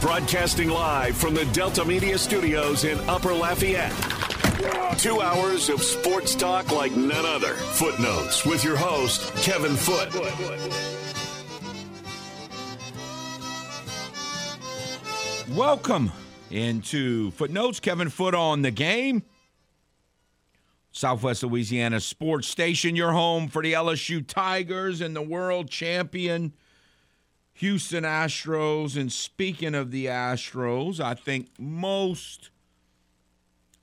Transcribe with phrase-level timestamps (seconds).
[0.00, 3.92] Broadcasting live from the Delta Media Studios in Upper Lafayette.
[4.96, 7.54] Two hours of sports talk like none other.
[7.54, 10.14] Footnotes with your host, Kevin Foote.
[15.56, 16.12] Welcome
[16.52, 17.80] into Footnotes.
[17.80, 19.24] Kevin Foote on the game.
[20.92, 26.52] Southwest Louisiana Sports Station, your home for the LSU Tigers and the world champion
[27.58, 28.96] Houston Astros.
[28.96, 32.50] And speaking of the Astros, I think most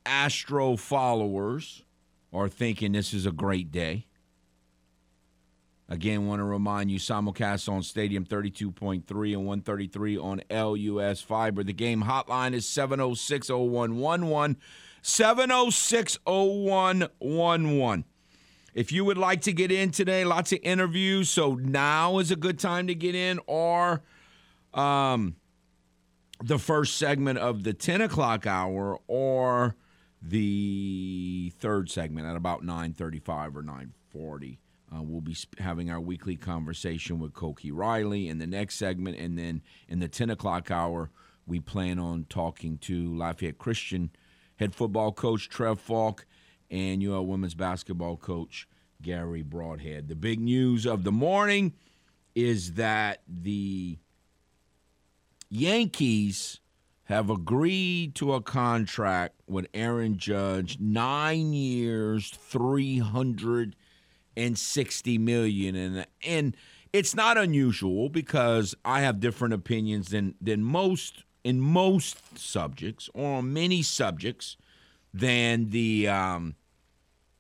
[0.06, 1.84] Astro followers
[2.32, 4.06] are thinking this is a great day.
[5.90, 11.62] Again, want to remind you simulcast on Stadium 32.3 and 133 on LUS Fiber.
[11.64, 14.56] The game hotline is 706 0111.
[15.02, 18.06] 706 0111.
[18.76, 22.36] If you would like to get in today, lots of interviews, so now is a
[22.36, 24.04] good time to get in, or
[24.74, 25.38] um,
[26.44, 29.78] the first segment of the 10 o'clock hour, or
[30.22, 34.58] the third segment at about 9.35 or 9.40.
[34.94, 39.18] Uh, we'll be having our weekly conversation with Koki Riley in the next segment.
[39.18, 41.12] And then in the 10 o'clock hour,
[41.48, 44.10] we plan on talking to Lafayette Christian
[44.58, 46.26] head football coach Trev Faulk
[46.70, 48.68] and UL women's basketball coach
[49.02, 50.08] Garry Brodhead.
[50.08, 51.74] The big news of the morning
[52.34, 53.98] is that the
[55.50, 56.60] Yankees
[57.06, 63.76] have agreed to a contract with Aaron Judge, nine years, three hundred
[64.36, 66.58] and sixty million, and and
[66.92, 73.36] it's not unusual because I have different opinions than than most in most subjects or
[73.38, 74.58] on many subjects
[75.16, 76.56] than the um,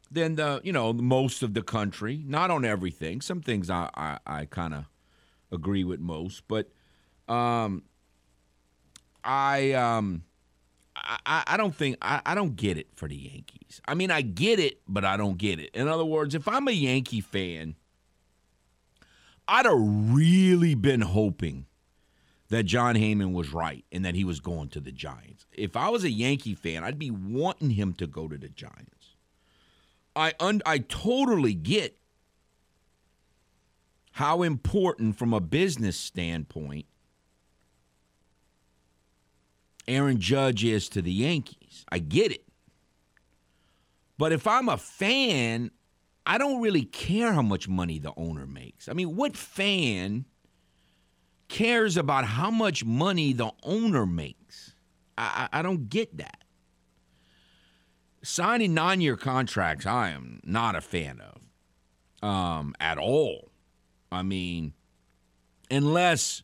[0.09, 2.23] than the you know most of the country.
[2.25, 3.21] Not on everything.
[3.21, 4.85] Some things I I, I kind of
[5.51, 6.69] agree with most, but
[7.27, 7.83] um,
[9.23, 10.23] I um.
[10.97, 13.81] I, I don't think I, I don't get it for the Yankees.
[13.85, 15.69] I mean, I get it, but I don't get it.
[15.75, 17.75] In other words, if I'm a Yankee fan,
[19.47, 21.67] I'd have really been hoping
[22.49, 25.45] that Jon Heyman was right and that he was going to the Giants.
[25.51, 29.15] If I was a Yankee fan, I'd be wanting him to go to the Giants.
[30.15, 31.97] I un- I totally get
[34.11, 36.85] how important from a business standpoint
[39.87, 41.85] Aaron Judge is to the Yankees.
[41.91, 42.43] I get it.
[44.17, 45.71] But if I'm a fan,
[46.25, 48.87] I don't really care how much money the owner makes.
[48.89, 50.25] I mean, what fan
[51.47, 54.75] cares about how much money the owner makes?
[55.17, 56.43] I, I, I don't get that.
[58.23, 63.51] Signing nine year contracts, I am not a fan of um, at all.
[64.11, 64.73] I mean,
[65.69, 66.41] unless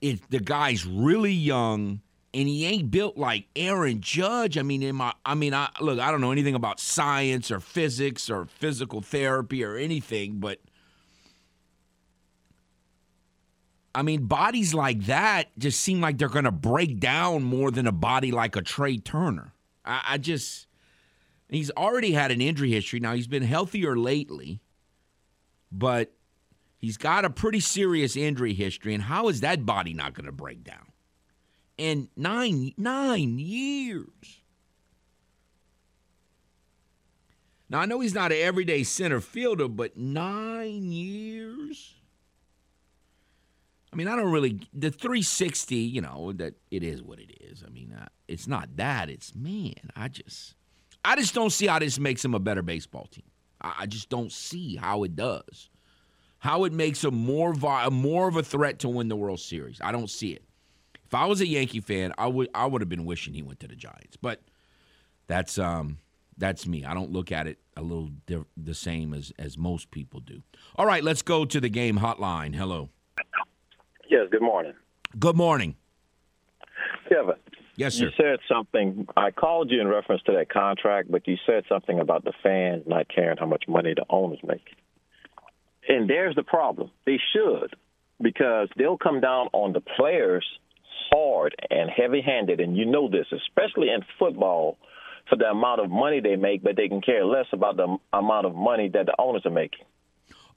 [0.00, 2.00] if the guy's really young
[2.36, 4.58] and he ain't built like Aaron Judge.
[4.58, 7.60] I mean, in my, I mean, I look, I don't know anything about science or
[7.60, 10.58] physics or physical therapy or anything, but
[13.96, 17.86] I mean, bodies like that just seem like they're going to break down more than
[17.86, 19.54] a body like a Trea Turner.
[19.84, 20.66] I, I just,
[21.48, 23.00] he's already had an injury history.
[23.00, 24.60] Now he's been healthier lately,
[25.72, 26.12] but
[26.76, 28.94] he's got a pretty serious injury history.
[28.94, 30.92] And how is that body not going to break down?
[31.76, 34.40] in nine nine years.
[37.68, 41.95] Now I know he's not an everyday center fielder, but nine years.
[43.96, 45.74] I mean, I don't really the 360.
[45.74, 47.64] You know that it is what it is.
[47.66, 47.96] I mean,
[48.28, 49.08] it's not that.
[49.08, 49.72] It's man.
[49.96, 50.54] I just,
[51.02, 53.24] I just don't see how this makes him a better baseball team.
[53.62, 55.70] I, I just don't see how it does.
[56.40, 59.80] How it makes him more vi- more of a threat to win the World Series.
[59.80, 60.44] I don't see it.
[61.06, 63.60] If I was a Yankee fan, I would I would have been wishing he went
[63.60, 64.18] to the Giants.
[64.20, 64.42] But
[65.26, 66.00] that's um
[66.36, 66.84] that's me.
[66.84, 70.42] I don't look at it a little di- the same as as most people do.
[70.74, 72.54] All right, let's go to the game hotline.
[72.54, 72.90] Hello.
[74.08, 74.28] Yes.
[74.30, 74.74] Good morning.
[75.18, 75.76] Good morning.
[77.08, 77.34] Kevin.
[77.76, 78.06] Yes, sir.
[78.06, 79.06] You said something.
[79.16, 82.84] I called you in reference to that contract, but you said something about the fans
[82.86, 84.64] not caring how much money the owners make.
[85.88, 86.90] And there's the problem.
[87.04, 87.76] They should,
[88.20, 90.44] because they'll come down on the players
[91.10, 94.78] hard and heavy handed, and you know this, especially in football,
[95.28, 98.46] for the amount of money they make, but they can care less about the amount
[98.46, 99.84] of money that the owners are making.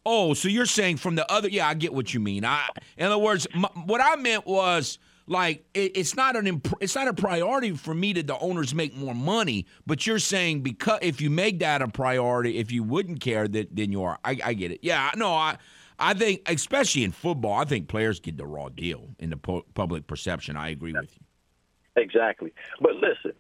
[0.06, 1.50] Oh, so you're saying from the other?
[1.50, 2.46] Yeah, I get what you mean.
[2.46, 2.68] I,
[2.98, 3.48] in other words,
[3.86, 4.98] what I meant was
[5.28, 8.74] like it, it's not an imp- it's not a priority for me that the owners
[8.74, 9.66] make more money.
[9.86, 13.76] But you're saying because if you make that a priority, if you wouldn't care, that
[13.76, 14.18] then you are.
[14.24, 14.80] I, I get it.
[14.82, 15.58] Yeah, no, I
[16.00, 19.66] I think, especially in football, I think players get the raw deal in the pu-
[19.74, 20.56] public perception.
[20.56, 22.02] I agree with you.
[22.02, 22.54] Exactly.
[22.80, 23.34] But listen,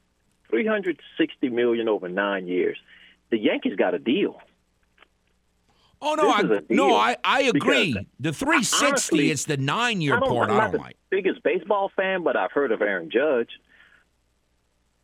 [0.50, 2.77] 360 million over nine years.
[3.29, 4.41] The Yankees got a deal.
[6.01, 6.96] Oh no, I, This is a no.
[6.96, 7.94] I, I agree.
[8.19, 10.98] The 360, honestly, it's the nine year part I'm I don't the like.
[11.10, 13.50] biggest baseball fan, but I've heard of Aaron Judge.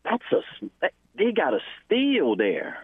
[0.03, 2.77] That's a they got a steal there.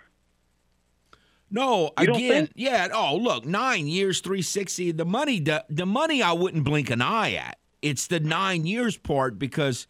[1.53, 2.87] No, You again, yeah.
[2.93, 4.91] Oh, look, nine years, three sixty.
[4.91, 7.57] The money, the, the money, I wouldn't blink an eye at.
[7.81, 9.85] It's the nine years part because,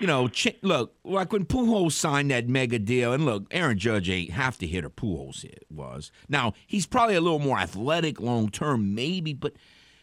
[0.00, 0.28] you know,
[0.62, 4.66] look, like when Pujols signed that mega deal, and look, Aaron Judge ain't half the
[4.66, 6.10] hitter Pujols hit was.
[6.28, 9.54] Now he's probably a little more athletic long term, maybe, but.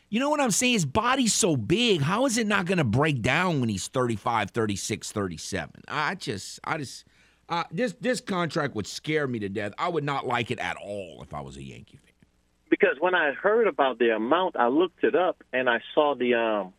[0.10, 0.74] You know what I'm saying?
[0.74, 2.02] His body's so big.
[2.02, 5.72] How is it not going to break down when he's 35, 36, 37?
[5.88, 7.06] I just, I just,
[7.50, 9.74] uh, this this contract would scare me to death.
[9.80, 12.14] I would not like it at all if I was a Yankee fan.
[12.70, 16.36] Because when I heard about the amount, I looked it up and I saw the
[16.36, 16.74] um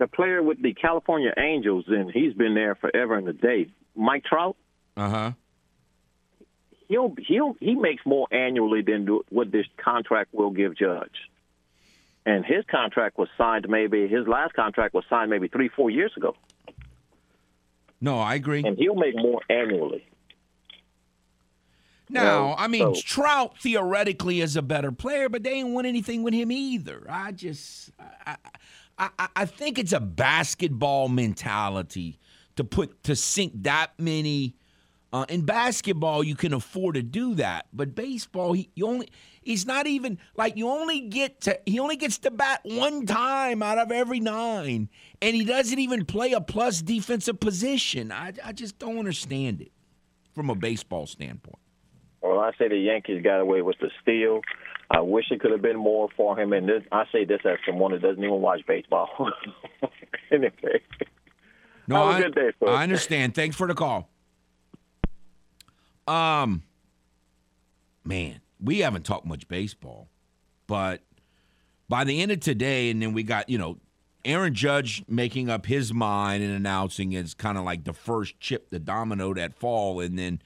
[0.00, 3.68] the player with the California Angels, and he's been there forever and a day.
[3.94, 4.56] Mike Trout,
[4.96, 5.32] Uh huh.
[6.88, 11.14] he'll he'll he makes more annually than what this contract will give Judge.
[12.26, 16.12] And his contract was signed maybe his last contract was signed maybe three four years
[16.16, 16.34] ago,
[18.00, 18.62] No, I agree.
[18.64, 20.04] and he'll make more annually.
[22.08, 26.22] Now, I mean, so- Trout theoretically is a better player, but they ain't won anything
[26.24, 27.06] with him either.
[27.08, 27.90] I just,
[28.26, 28.36] I,
[29.00, 32.18] I, I, think it's a basketball mentality
[32.56, 34.56] to put to sink that many.
[35.12, 39.08] Uh, in basketball, you can afford to do that, but baseball, he you only
[39.42, 43.62] he's not even like you only get to he only gets to bat one time
[43.62, 44.88] out of every nine,
[45.20, 48.12] and he doesn't even play a plus defensive position.
[48.12, 49.72] I I just don't understand it
[50.32, 51.58] from a baseball standpoint.
[52.22, 54.42] Well, I say the Yankees got away with the steal.
[54.90, 56.52] I wish it could have been more for him.
[56.52, 59.08] And this, I say this as someone that doesn't even watch baseball.
[60.32, 60.80] anyway,
[61.86, 62.50] No, Have a I, good day.
[62.66, 63.34] I understand.
[63.34, 64.10] Thanks for the call.
[66.08, 66.64] Um,
[68.04, 70.08] man, we haven't talked much baseball,
[70.66, 71.02] but
[71.88, 73.78] by the end of today, and then we got you know
[74.24, 78.70] Aaron Judge making up his mind and announcing it's kind of like the first chip,
[78.70, 80.42] the domino that fall, and then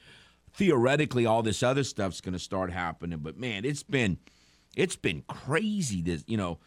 [0.52, 3.20] theoretically all this other stuff's going to start happening.
[3.20, 4.18] But man, it's been
[4.76, 6.02] it's been crazy.
[6.02, 6.58] This you know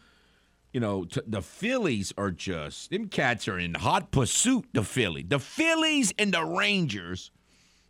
[0.72, 4.66] you know, t- the Phillies are just them cats are in hot pursuit.
[4.72, 7.30] The Philly, the Phillies, and the Rangers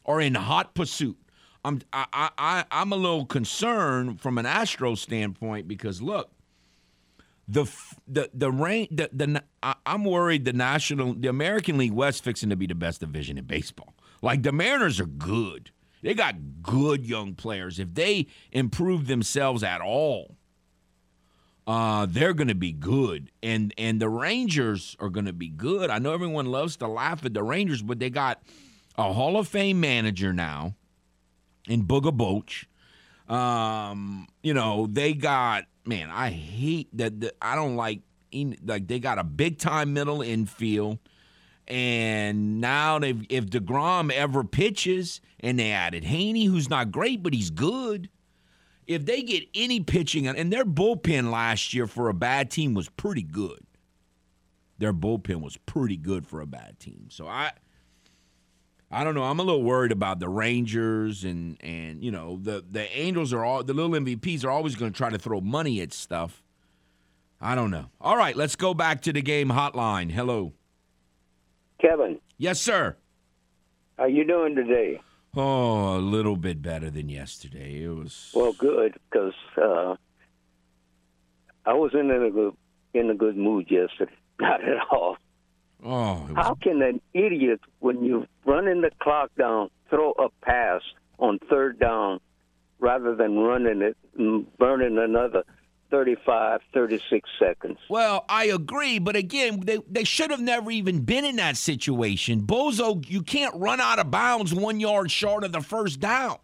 [0.04, 1.16] are in hot pursuit.
[1.64, 6.30] I'm I, I I I'm a little concerned from an Astro standpoint because look,
[7.48, 7.66] the
[8.06, 12.50] the the rain the the I, I'm worried the national the American League West fixing
[12.50, 13.94] to be the best division in baseball.
[14.22, 15.72] Like the Mariners are good.
[16.02, 17.78] They got good young players.
[17.78, 20.36] If they improve themselves at all,
[21.66, 25.90] uh, they're going to be good, and and the Rangers are going to be good.
[25.90, 28.42] I know everyone loves to laugh at the Rangers, but they got
[28.96, 30.74] a Hall of Fame manager now
[31.68, 32.64] in Booga Boach.
[33.30, 36.10] Um, you know they got man.
[36.10, 37.20] I hate that.
[37.20, 38.00] that I don't like
[38.64, 40.98] like they got a big time middle infield.
[41.68, 47.34] And now if if deGrom ever pitches, and they added Heaney, who's not great, but
[47.34, 48.08] he's good
[48.88, 52.88] if they get any pitching, and their bullpen last year for a bad team was
[52.88, 53.60] pretty good.
[54.78, 57.08] Their bullpen was pretty good for a bad team.
[57.10, 57.52] So I
[58.90, 59.24] I don't know.
[59.24, 63.44] I'm a little worried about the Rangers and and you know, the the Angels are
[63.44, 66.42] all the little MVPs are always going to try to throw money at stuff.
[67.40, 67.90] I don't know.
[68.00, 70.10] All right, let's go back to the game hotline.
[70.10, 70.54] Hello.
[71.80, 72.96] Kevin, Yes, sir.
[73.96, 75.00] how you doing today?
[75.36, 77.82] Oh, a little bit better than yesterday.
[77.84, 79.94] It was Well, good, because uh,
[81.66, 82.54] I wasn't in a good
[82.94, 84.12] in a good mood yesterday.
[84.40, 85.16] Not at all.
[85.84, 90.80] Oh, was How can an idiot, when you're running the clock down, throw a pass
[91.18, 92.18] on third down
[92.80, 95.44] rather than running it and burning another
[95.90, 97.78] 35, 36 seconds?
[97.88, 102.42] Well, I agree, but again, they, they should have never even been in that situation.
[102.42, 106.38] Bozo, you can't run out of bounds one yard short of the first down.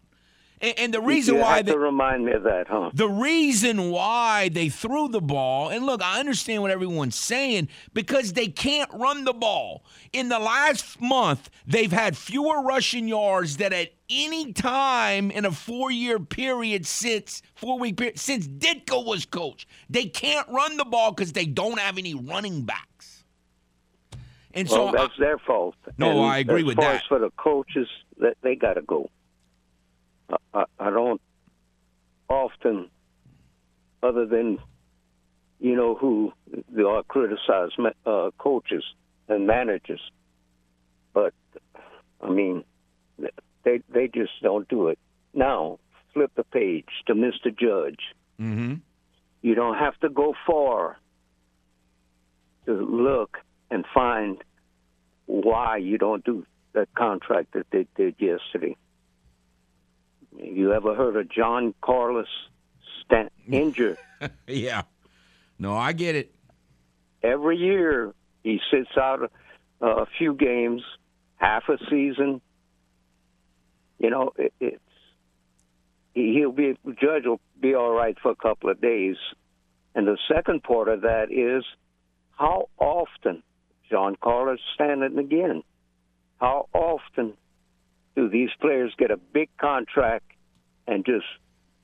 [0.61, 2.91] And, and the reason you why have they, to remind me of that, huh?
[2.93, 8.33] the reason why they threw the ball, and look, I understand what everyone's saying because
[8.33, 9.83] they can't run the ball.
[10.13, 15.51] In the last month, they've had fewer rushing yards than at any time in a
[15.51, 19.67] four-year period since four-week period since Ditka was coach.
[19.89, 23.23] They can't run the ball because they don't have any running backs.
[24.53, 25.75] And so well, that's their fault.
[25.97, 26.95] No, And I agree as with far that.
[26.95, 29.09] As for the coaches, that they got to go.
[30.53, 31.21] I, I, don't
[32.29, 32.89] often
[34.01, 34.59] other than
[35.59, 36.33] you know who
[36.69, 37.69] they all criticize
[38.05, 38.83] uh, coaches
[39.27, 40.01] and managers.
[41.13, 41.33] But
[42.21, 42.63] I mean,
[43.63, 44.99] they they just don't do it.
[45.33, 45.79] Now
[46.13, 47.55] flip the page to Mr.
[47.57, 47.99] Judge.
[48.39, 48.75] Mm-hmm.
[49.41, 50.97] You don't have to go far
[52.65, 53.37] to look
[53.69, 54.43] and find
[55.25, 58.75] why you don't do that contract that they did yesterday.
[60.37, 62.25] You ever heard of Giancarlo
[63.03, 63.97] Stan- injured?
[64.47, 64.83] yeah.
[65.57, 66.33] No, I get it.
[67.23, 68.13] Every year
[68.43, 69.31] he sits out
[69.81, 70.81] a, a few games,
[71.37, 72.41] half a season.
[73.97, 74.81] You know, it, it's
[76.13, 79.15] he'll be judge will be all right for a couple of days.
[79.93, 81.63] And the second part of that is
[82.31, 83.43] how often
[83.91, 85.63] Giancarlo Stanton again.
[86.39, 87.33] How often
[88.15, 90.31] do these players get a big contract
[90.87, 91.25] and just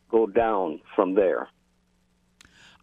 [0.09, 1.50] go down from there?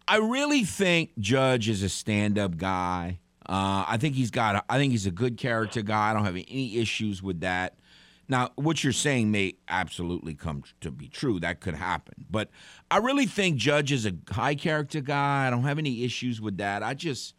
[0.07, 3.19] I really think Judge is a stand-up guy.
[3.47, 4.55] Uh, I think he's got.
[4.55, 6.11] A, I think he's a good character guy.
[6.11, 7.75] I don't have any issues with that.
[8.27, 11.39] Now, what you're saying may absolutely come to be true.
[11.39, 12.25] That could happen.
[12.29, 12.51] But
[12.91, 15.47] I really think Judge is a high character guy.
[15.47, 16.83] I don't have any issues with that.
[16.83, 17.33] I just,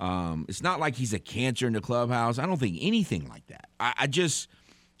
[0.00, 2.40] um, it's not like he's a cancer in the clubhouse.
[2.40, 3.68] I don't think anything like that.
[3.78, 4.48] I, I just,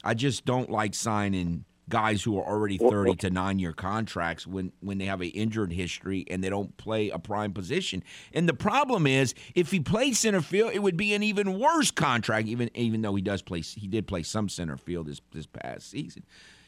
[0.04, 4.72] I just don't like signing guys who are already 30 to 9 year contracts when
[4.80, 8.02] when they have an injured history and they don't play a prime position.
[8.32, 11.90] And the problem is if he played center field it would be an even worse
[11.90, 15.46] contract even even though he does play he did play some center field this this
[15.46, 16.24] past season.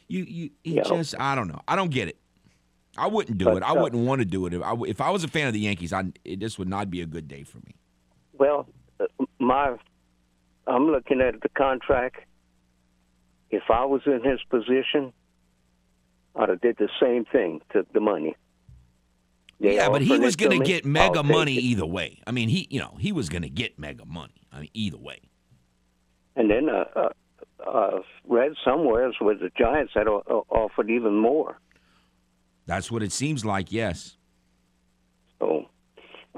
[0.08, 1.60] You you he just I don't know.
[1.68, 2.16] I don't get it.
[2.96, 3.62] I wouldn't do but, it.
[3.62, 5.52] I uh, wouldn't want to do it if I, if I was a fan of
[5.52, 5.92] the Yankees.
[5.92, 7.76] I this would not be a good day for me.
[8.32, 8.66] Well,
[8.99, 9.04] uh,
[9.38, 9.76] my
[10.66, 12.20] I'm looking at the contract
[13.50, 15.12] if I was in his position,
[16.37, 18.37] I'd have did the same thing, took the money.
[19.59, 21.62] They yeah, but he was going to get mega money it.
[21.62, 22.21] either way.
[22.26, 24.47] I mean, he you know he was going to get mega money.
[24.50, 25.21] I mean, either way.
[26.37, 31.59] And then uh, uh, uh, read somewhere where the Giants had offered even more.
[32.66, 33.71] That's what it seems like.
[33.73, 34.16] Yes.
[35.40, 35.66] So,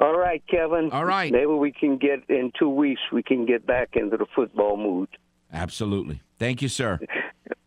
[0.00, 0.90] all right, Kevin.
[0.90, 1.30] All right.
[1.30, 3.00] Maybe we can get in two weeks.
[3.12, 5.08] We can get back into the football mood.
[5.52, 6.22] Absolutely.
[6.38, 6.98] Thank you, sir.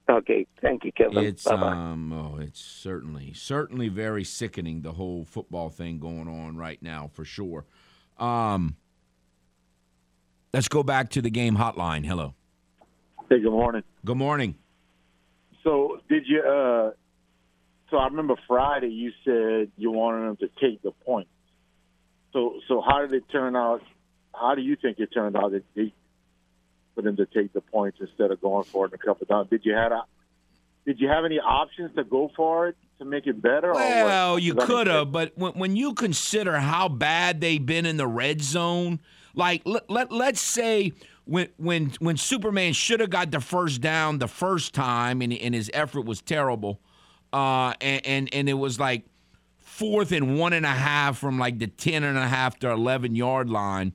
[0.09, 1.17] okay, thank you, Kevin.
[1.23, 1.67] It's Bye-bye.
[1.71, 7.09] um oh, it's certainly certainly very sickening the whole football thing going on right now
[7.13, 7.65] for sure.
[8.17, 8.75] Um,
[10.53, 12.05] let's go back to the game hotline.
[12.05, 12.33] Hello.
[13.29, 13.83] Hey, good morning.
[14.03, 14.55] Good morning.
[15.63, 16.41] So, did you?
[16.41, 16.91] uh
[17.91, 21.29] So, I remember Friday you said you wanted them to take the points.
[22.33, 23.81] So, so how did it turn out?
[24.33, 25.51] How do you think it turned out?
[25.51, 25.93] That they
[26.95, 29.49] for them to take the points instead of going for it in a couple times.
[29.49, 30.03] Did you have a,
[30.85, 33.73] did you have any options to go for it to make it better?
[33.73, 38.07] Well, you could have, but when, when you consider how bad they've been in the
[38.07, 38.99] red zone,
[39.35, 40.93] like let, let let's say
[41.25, 45.53] when when when Superman should have got the first down the first time and, and
[45.53, 46.79] his effort was terrible,
[47.33, 49.03] uh, and, and and it was like
[49.57, 53.13] fourth and one and a half from like the ten and a half to eleven
[53.15, 53.93] yard line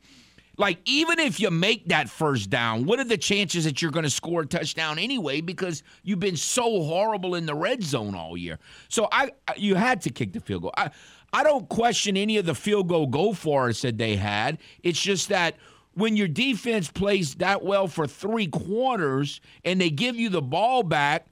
[0.60, 4.04] like, even if you make that first down, what are the chances that you're going
[4.04, 5.40] to score a touchdown anyway?
[5.40, 8.58] Because you've been so horrible in the red zone all year.
[8.90, 10.74] So I, you had to kick the field goal.
[10.76, 10.90] I,
[11.32, 14.58] I don't question any of the field goal go for it that they had.
[14.82, 15.56] It's just that
[15.94, 20.82] when your defense plays that well for three quarters and they give you the ball
[20.82, 21.26] back,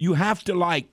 [0.00, 0.88] you have to like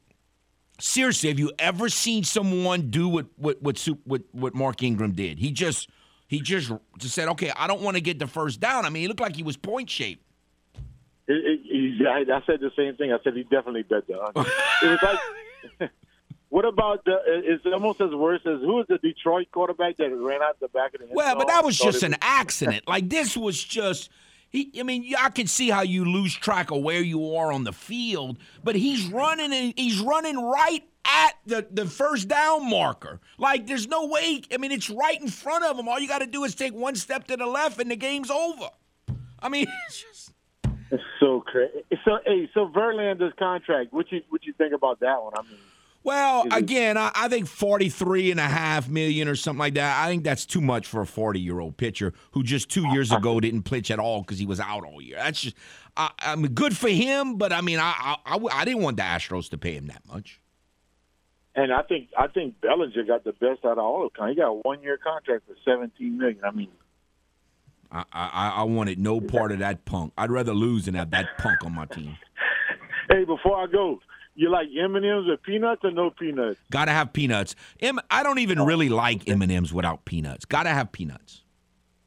[0.79, 1.29] seriously.
[1.29, 5.39] Have you ever seen someone do what what what what, what Mark Ingram did?
[5.39, 5.89] He just
[6.29, 9.01] he just just said, "Okay, I don't want to get the first down." I mean,
[9.01, 10.23] he looked like he was point shaped.
[11.27, 13.11] I, I said the same thing.
[13.11, 14.41] I said he definitely bet the under.
[14.83, 15.19] it was
[15.79, 15.91] like,
[16.49, 17.17] what about the?
[17.25, 20.93] It's almost as worse as who was the Detroit quarterback that ran out the back
[20.93, 21.07] of the.
[21.11, 22.87] Well, but that was just an accident.
[22.87, 24.11] like this was just.
[24.51, 27.63] He, I mean, I can see how you lose track of where you are on
[27.63, 33.19] the field, but he's running and he's running right at the, the first down marker.
[33.37, 34.41] Like, there's no way.
[34.53, 35.87] I mean, it's right in front of them.
[35.87, 38.29] All you got to do is take one step to the left, and the game's
[38.29, 38.69] over.
[39.39, 40.31] I mean, it's just.
[40.91, 41.83] It's so crazy.
[42.03, 43.93] So, hey, so Verlander's contract.
[43.93, 45.33] What you what you think about that one?
[45.37, 45.59] I mean.
[46.01, 50.01] Well, again, I, I, think 43 and a half million or something like that.
[50.01, 53.11] I think that's too much for a 40 year old pitcher who just two years
[53.11, 55.17] ago didn't pitch at all because he was out all year.
[55.17, 55.57] That's just,
[55.97, 59.03] I, I mean, good for him, but I mean, I, I, I didn't want the
[59.03, 60.39] Astros to pay him that much.
[61.55, 64.29] And I think I think Bellinger got the best out of all of them.
[64.29, 66.39] He got a one year contract for seventeen million.
[66.43, 66.69] I mean,
[67.91, 70.13] I, I I wanted no part of that punk.
[70.17, 72.17] I'd rather lose than have that punk on my team.
[73.11, 73.99] Hey, before I go,
[74.35, 76.59] You like M and M's with peanuts or no peanuts?
[76.69, 77.55] Gotta have peanuts.
[77.79, 80.45] M- I don't even really like M and M's without peanuts.
[80.45, 81.41] Gotta have peanuts.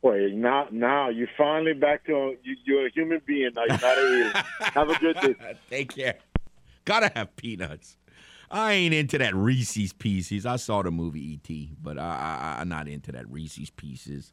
[0.03, 3.63] Wait, now now you finally back to you, you're a human being now.
[3.69, 4.31] You're not an alien.
[4.61, 5.35] have a good day.
[5.69, 6.19] Take care.
[6.85, 7.97] Gotta have peanuts.
[8.53, 10.45] I ain't into that Reese's Pieces.
[10.45, 14.33] I saw the movie E.T., but I, I, I'm not into that Reese's Pieces.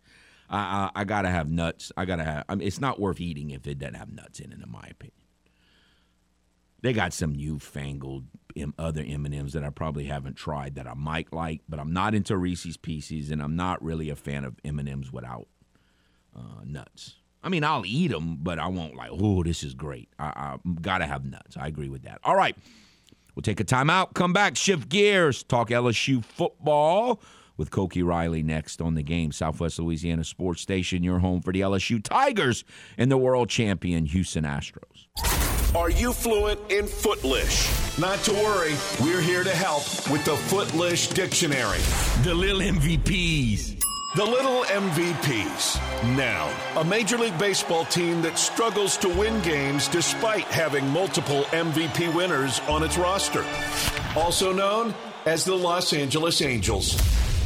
[0.50, 1.92] I, I, I gotta have nuts.
[1.96, 2.44] I gotta have.
[2.50, 4.88] I mean, it's not worth eating if it doesn't have nuts in it, in my
[4.92, 5.14] opinion.
[6.82, 8.26] They got some newfangled
[8.58, 11.80] M- other M and M's that I probably haven't tried that I might like, but
[11.80, 15.14] I'm not into Reese's Pieces, and I'm not really a fan of M and M's
[15.14, 15.48] without
[16.36, 17.16] uh, nuts.
[17.42, 19.12] I mean, I'll eat them, but I won't like.
[19.14, 20.10] Oh, this is great.
[20.20, 21.56] I, I gotta have nuts.
[21.56, 22.20] I agree with that.
[22.24, 22.56] All right,
[23.36, 24.14] we'll take a timeout.
[24.14, 27.22] Come back, shift gears, talk LSU football
[27.60, 29.32] with Koki Riley next on the game.
[29.32, 32.64] Southwest Louisiana Sports Station, your home for the LSU Tigers
[32.98, 35.08] and the world champion Houston Astros.
[35.76, 38.00] Are you fluent in Footlish?
[38.00, 41.80] Not to worry, we're here to help with the Footlish Dictionary.
[42.24, 43.80] The little MVPs.
[44.16, 45.78] The Little MVPs.
[46.18, 52.16] Now, A Major League Baseball team that struggles to win games despite having multiple MVP
[52.16, 53.46] winners on its roster.
[54.16, 54.96] Also known
[55.28, 57.00] as the Los Angeles Angels.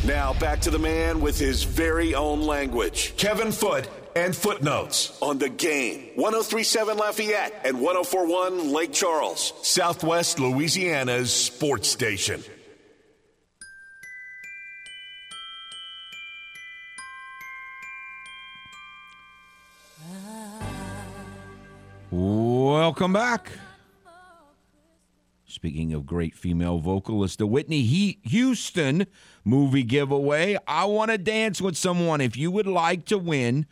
[0.06, 3.14] Now back to the man with his very own language.
[3.18, 6.12] Kevin Foote and footnotes on the game.
[6.16, 12.42] 1037 Lafayette and 1041 Lake Charles, Southwest Louisiana's sports station.
[22.16, 23.54] Welcome back.
[25.48, 27.82] Speaking of great female vocalists, the Whitney
[28.24, 29.08] Houston
[29.44, 30.56] movie giveaway.
[30.68, 32.22] I want to dance with someone.
[32.22, 33.66] If you would like to win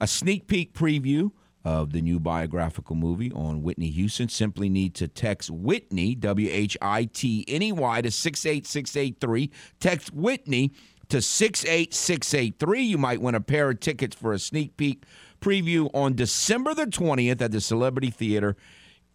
[0.00, 5.06] a sneak peek preview of the new biographical movie on Whitney Houston, simply need to
[5.06, 9.50] text Whitney, W H I T N E Y, to 68683.
[9.78, 10.72] Text Whitney
[11.10, 12.82] to 68683.
[12.82, 15.04] You might win a pair of tickets for a sneak peek
[15.44, 18.56] preview on December the 20th at the Celebrity Theater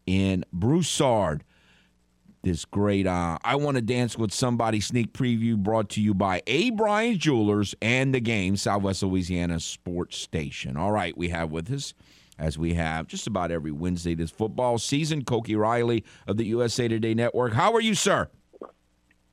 [0.06, 1.44] in Broussard.
[2.44, 6.44] This great uh, I Want to Dance with Somebody sneak preview brought to you by
[6.46, 6.70] A.
[6.70, 10.78] Bryan Jewelers and the game, Southwest Louisiana Sports Station.
[10.78, 11.96] All right, we have with us,
[12.38, 16.88] as we have just about every Wednesday this football season, Koki Riley of the USA
[16.88, 17.54] Today Network.
[17.54, 18.30] How are you, sir?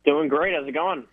[0.06, 0.54] Doing great.
[0.54, 1.04] How's it going?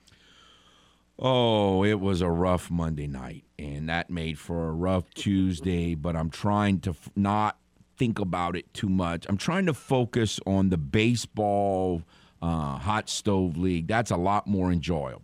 [1.19, 5.95] Oh, it was a rough Monday night, and that made for a rough Tuesday.
[5.95, 7.58] But I'm trying to f- not
[7.97, 9.26] think about it too much.
[9.30, 12.02] I'm trying to focus on the baseball
[12.41, 13.88] uh, hot stove league.
[13.88, 15.21] That's a lot more enjoyable.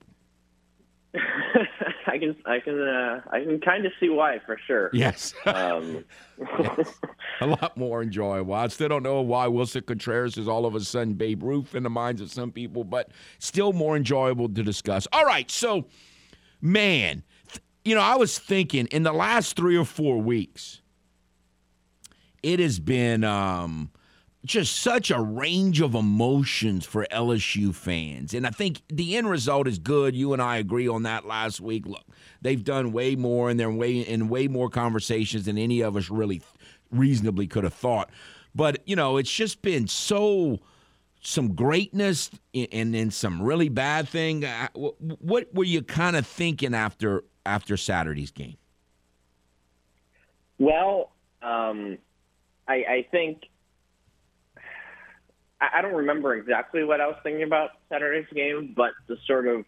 [2.10, 4.89] I can I can uh, I can kind of see why for sure.
[4.93, 6.04] Yes, Um,
[7.41, 8.54] a lot more enjoyable.
[8.54, 11.84] I still don't know why Willson Contreras is all of a sudden Babe Ruth in
[11.84, 15.08] the minds of some people, but still more enjoyable to discuss.
[15.13, 15.86] All right, so
[16.62, 20.82] man, th- you know, I was thinking in the last three or four weeks,
[22.41, 23.91] it has been um,
[24.45, 28.34] just such a range of emotions for LSU fans.
[28.34, 30.15] And I think the end result is good.
[30.15, 31.86] You and I agree on that last week.
[31.86, 32.06] Look,
[32.41, 36.10] they've done way more and they're way in way more conversations than any of us
[36.10, 36.41] really
[36.91, 38.10] reasonably could have thought.
[38.56, 40.60] But, you know, it's just been so
[41.21, 44.45] some greatness and then some really bad thing.
[44.73, 48.56] What were you kind of thinking after after Saturday's game?
[50.60, 51.97] well, um,
[52.67, 53.48] I, I think
[55.62, 59.48] I, I don't remember exactly what I was thinking about Saturday's game, but to sort
[59.48, 59.65] of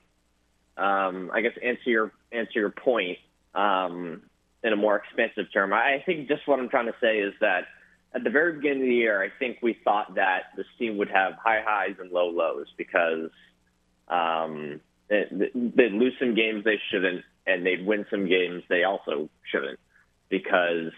[0.77, 3.17] um, I guess answer your answer your point
[3.53, 4.21] um,
[4.63, 5.73] in a more expansive term.
[5.73, 7.65] I, think just what I'm trying to say is that
[8.13, 11.09] at the very beginning of the year, I think we thought that this team would
[11.09, 13.29] have high highs and low lows because
[14.07, 19.29] um, they, they'd lose some games they shouldn't, and they'd win some games they also
[19.51, 19.79] shouldn't
[20.29, 20.91] because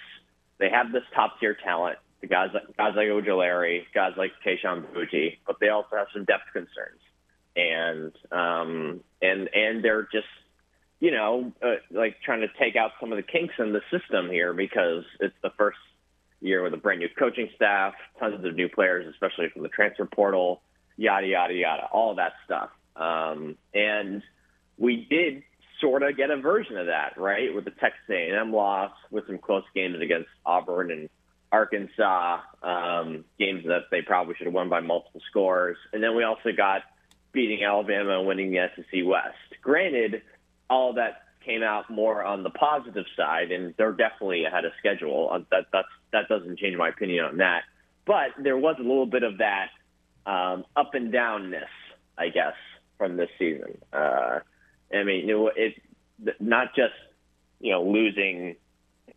[0.60, 1.98] they have this top tier talent.
[2.24, 6.54] The guys, guys like Ojulari, guys like Kayshon Boutte, but they also have some depth
[6.54, 7.02] concerns,
[7.54, 10.30] and um, and and they're just
[11.02, 14.30] you know uh, like trying to take out some of the kinks in the system
[14.30, 15.78] here because it's the first
[16.40, 20.06] year with a brand new coaching staff, tons of new players, especially from the transfer
[20.06, 20.62] portal,
[20.96, 22.70] yada yada yada, all that stuff.
[22.96, 24.24] Um, and
[24.78, 25.44] we did
[25.82, 29.40] sort of get a version of that, right, with the Texas A&M loss, with some
[29.40, 31.10] close games against Auburn and
[31.54, 36.24] Arkansas, um, games that they probably should have won by multiple scores, and then we
[36.24, 36.82] also got
[37.32, 39.62] beating Alabama and winning the SEC West.
[39.62, 40.24] Granted,
[40.70, 45.30] all that came out more on the positive side, and they're definitely ahead of schedule.
[45.32, 47.64] Uh, That that's that doesn't change my opinion on that.
[48.06, 49.70] But there was a little bit of that
[50.26, 51.70] um, up and downness,
[52.18, 52.56] I guess,
[52.98, 53.78] from this season.
[53.94, 54.40] Uh,
[54.94, 55.54] I mean, it,
[56.20, 56.94] it not just
[57.60, 58.56] you know losing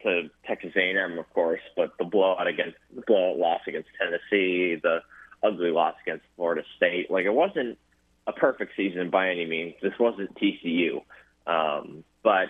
[0.07, 5.01] to Texas A&M, of course, but the blowout against the blowout loss against Tennessee, the
[5.43, 7.11] ugly loss against Florida State.
[7.11, 7.79] Like it wasn't
[8.27, 9.75] a perfect season by any means.
[9.83, 11.03] This wasn't TCU,
[11.47, 12.49] um, but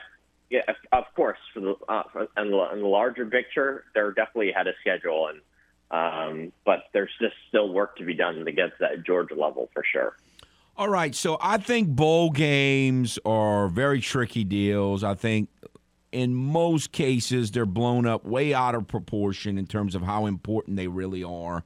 [0.50, 2.02] yeah, of course, for the uh,
[2.36, 5.40] in, the, in the larger picture, they're definitely ahead of schedule, and
[5.90, 9.68] um, but there's just still work to be done to get to that Georgia level
[9.72, 10.16] for sure.
[10.78, 15.02] All right, so I think bowl games are very tricky deals.
[15.02, 15.48] I think
[16.16, 20.78] in most cases they're blown up way out of proportion in terms of how important
[20.78, 21.62] they really are.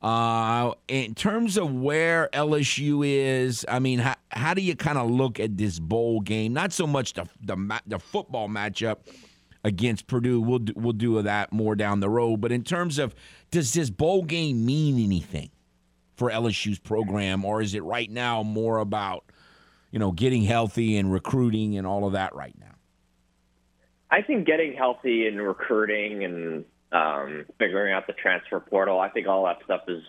[0.00, 5.10] Uh, in terms of where LSU is, I mean, how, how do you kind of
[5.10, 6.52] look at this bowl game?
[6.52, 8.98] Not so much the the, the football matchup
[9.64, 10.40] against Purdue.
[10.40, 12.40] We'll do, we'll do that more down the road.
[12.40, 13.12] But in terms of
[13.50, 15.50] does this bowl game mean anything
[16.14, 19.24] for LSU's program, or is it right now more about
[19.90, 22.76] you know getting healthy and recruiting and all of that right now?
[24.10, 28.98] I think getting healthy and recruiting and um, figuring out the transfer portal.
[28.98, 30.02] I think all that stuff is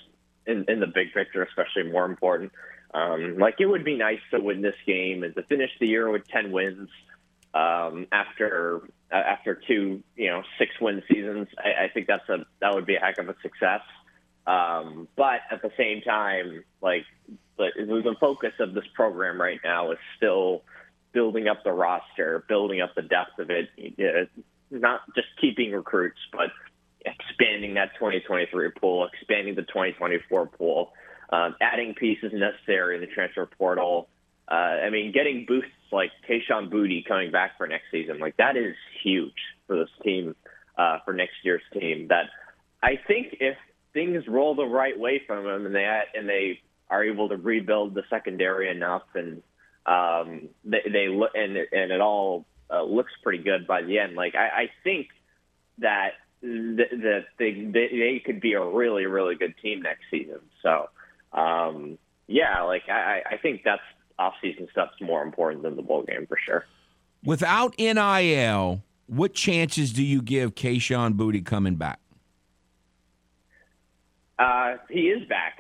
[0.46, 2.52] in, in the big picture, especially more important.
[2.94, 6.10] Um, like it would be nice to win this game and to finish the year
[6.10, 6.90] with ten wins
[7.54, 11.48] um, after uh, after two you know six win seasons.
[11.58, 13.82] I, I think that's a that would be a heck of a success.
[14.48, 17.06] Um, but at the same time, like
[17.58, 20.64] the, the focus of this program right now is still
[21.14, 24.30] building up the roster, building up the depth of it.
[24.70, 26.50] Not just keeping recruits, but
[27.06, 30.94] expanding that 2023 pool, expanding the 2024 pool,
[31.32, 34.08] um, adding pieces necessary in the transfer portal.
[34.50, 38.58] Uh, I mean, getting boosts like Kayshon Boutte coming back for next season, like that
[38.58, 39.34] is huge
[39.68, 40.36] for this team,
[40.78, 42.08] uh, for next year's team.
[42.10, 42.26] That
[42.84, 43.58] I think if
[43.94, 47.94] things roll the right way from them and they and they are able to rebuild
[47.94, 49.42] the secondary enough and
[49.86, 54.16] um, they, they look and and it all uh, looks pretty good by the end.
[54.16, 55.08] Like I, I think
[55.80, 60.40] that that they, they they could be a really really good team next season.
[60.62, 60.90] So
[61.34, 63.82] um, yeah, like I, I think that's
[64.20, 66.66] off season stuff's more important than the bowl game for sure.
[67.24, 72.00] Without NIL, what chances do you give Kayshon Boutte coming back?
[74.40, 75.60] Uh, he is back.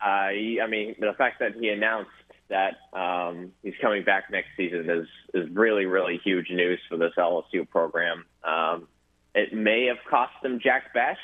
[0.00, 2.10] Uh, he, I mean, the fact that he announced
[2.48, 7.12] that um, he's coming back next season is is really really huge news for this
[7.18, 8.24] LSU program.
[8.44, 8.88] Um,
[9.34, 11.16] it may have cost them Jack Bech,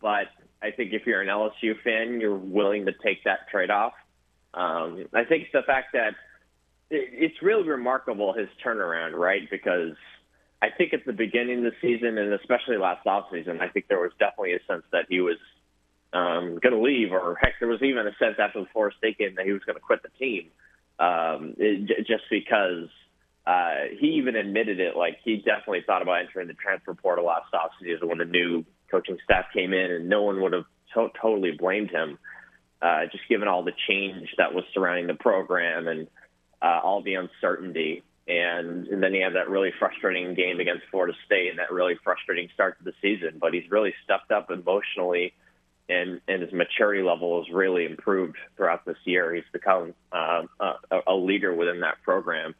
[0.00, 0.26] but
[0.62, 3.92] I think if you're an LSU fan, you're willing to take that trade off.
[4.54, 6.14] Um, I think the fact that
[6.90, 9.48] it's really remarkable his turnaround, right?
[9.50, 9.96] Because
[10.62, 14.00] I think at the beginning of the season, and especially last offseason, I think there
[14.00, 15.36] was definitely a sense that he was
[16.14, 19.18] um, going to leave, or heck, there was even a sense after the Florida State
[19.18, 20.50] game that he was going to quit the team,
[20.98, 22.88] um, it, just because
[23.46, 24.96] uh, he even admitted it.
[24.96, 29.18] Like he definitely thought about entering the transfer portal last offseason when the new coaching
[29.24, 32.18] staff came in, and no one would have to- totally blamed him,
[32.80, 36.06] uh, just given all the change that was surrounding the program and
[36.62, 38.02] uh, all the uncertainty.
[38.26, 41.96] And, and then he had that really frustrating game against Florida State and that really
[42.02, 43.36] frustrating start to the season.
[43.38, 45.34] But he's really stepped up emotionally,
[45.88, 49.34] and and his maturity level has really improved throughout this year.
[49.34, 52.54] He's become uh, a, a leader within that program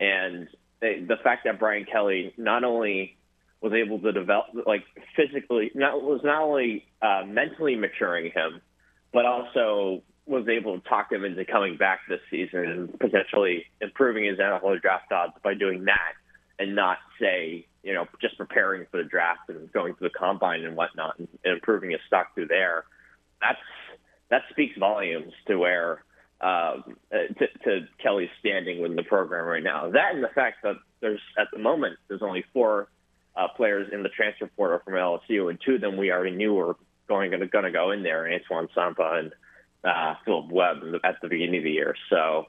[0.00, 0.48] and
[0.80, 3.16] the fact that Brian Kelly not only
[3.60, 4.84] was able to develop, like
[5.16, 8.60] physically, not was not only uh, mentally maturing him,
[9.12, 14.24] but also was able to talk him into coming back this season and potentially improving
[14.24, 16.12] his NFL draft odds by doing that,
[16.58, 20.64] and not say you know just preparing for the draft and going to the combine
[20.64, 22.84] and whatnot and, and improving his stock through there.
[23.40, 23.58] That's
[24.30, 26.04] that speaks volumes to where
[26.40, 29.90] um, to, to Kelly's standing within the program right now.
[29.90, 32.88] That and the fact that there's at the moment there's only four
[33.36, 36.54] uh, players in the transfer portal from LSU, and two of them we already knew
[36.54, 36.76] were
[37.08, 39.32] going to going to go in there, Antoine Sampah and
[39.84, 41.94] uh, Phillip Webb at the beginning of the year.
[42.10, 42.46] So,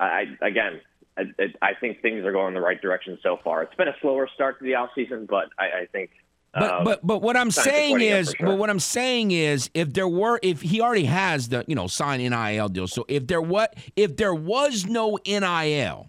[0.00, 0.80] I again,
[1.18, 3.62] I, I think things are going in the right direction so far.
[3.62, 6.10] It's been a slower start to the off season, but I, I think
[6.54, 8.46] but, um, but but what I'm saying is, sure.
[8.46, 11.86] but what I'm saying is, if there were, if he already has the, you know,
[11.86, 12.88] sign NIL deal.
[12.88, 16.08] So if there what, if there was no NIL,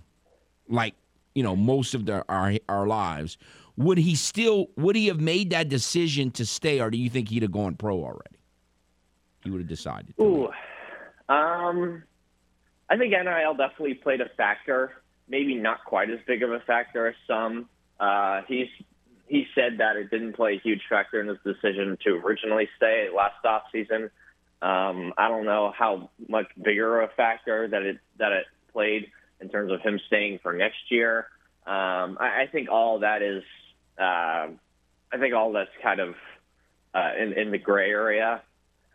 [0.70, 0.96] like
[1.36, 3.38] you know, most of the, our our lives,
[3.76, 7.30] would he still would he have made that decision to stay, or do you think
[7.30, 8.38] he'd have gone pro already?
[9.44, 10.14] He would have decided.
[10.22, 10.50] Ooh,
[11.28, 12.04] um,
[12.90, 14.94] I think NIL definitely played a factor.
[15.28, 17.70] Maybe not quite as big of a factor as some.
[18.00, 18.68] Uh, he's
[19.28, 23.10] he said that it didn't play a huge factor in his decision to originally stay
[23.16, 24.10] last off season.
[24.62, 29.50] Um, I don't know how much bigger a factor that it that it played in
[29.50, 31.28] terms of him staying for next year.
[31.66, 33.44] Um, I, I think all that is,
[33.98, 34.48] uh,
[35.12, 36.16] I think all that's kind of
[36.94, 38.42] uh, in in the gray area.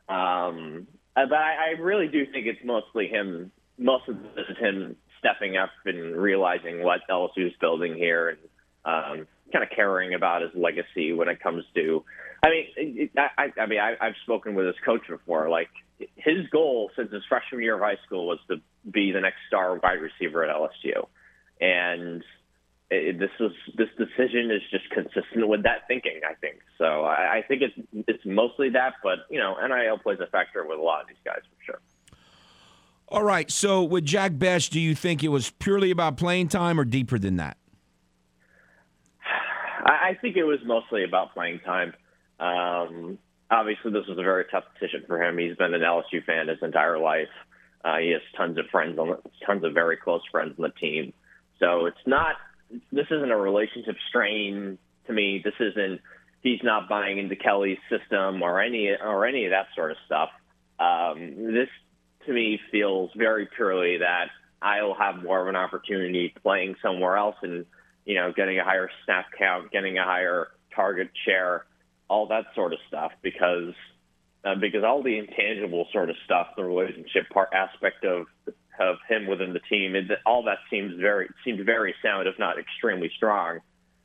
[0.09, 3.53] Um, uh, but I, I really do think it's mostly him.
[3.79, 8.39] Most of this is him stepping up and realizing what LSU is building here and
[8.85, 12.05] um, kind of caring about his legacy when it comes to.
[12.43, 15.49] I mean, I, I mean, I, I've spoken with his coach before.
[15.49, 15.71] Like
[16.17, 18.57] his goal since his freshman year of high school was to
[18.91, 21.07] be the next star wide receiver at LSU,
[21.61, 22.23] and
[22.91, 26.21] it, this was this decision is just consistent with that thinking.
[26.29, 27.05] I think so.
[27.05, 30.79] I, I think it's it's mostly that, but you know, NIL plays a factor with
[30.79, 31.81] a lot of these guys for sure.
[33.09, 33.51] All right.
[33.51, 37.19] So with Jack Bech, do you think it was purely about playing time or deeper
[37.19, 37.57] than that?
[39.87, 41.93] I think it was mostly about playing time.
[42.41, 43.19] Um,
[43.51, 45.39] obviously, this was a very tough decision for him.
[45.39, 47.29] He's been an LSU fan his entire life.
[47.85, 51.13] Uh, he has tons of friends on, tons of very close friends on the team.
[51.61, 52.37] So it's not.
[52.91, 55.43] This isn't a relationship strain to me.
[55.45, 56.01] This isn't.
[56.43, 60.31] He's not buying into Kelly's system or any or any of that sort of stuff.
[60.79, 61.69] Um, this
[62.27, 64.27] to me feels very purely that
[64.63, 67.67] I'll have more of an opportunity playing somewhere else and
[68.05, 71.67] you know getting a higher snap count, getting a higher target share,
[72.09, 73.75] all that sort of stuff because
[74.45, 78.27] uh, because all the intangible sort of stuff, the relationship part aspect of
[78.81, 82.59] of him within the team, it, all that seems very seemed very sound, if not
[82.59, 83.61] extremely strong.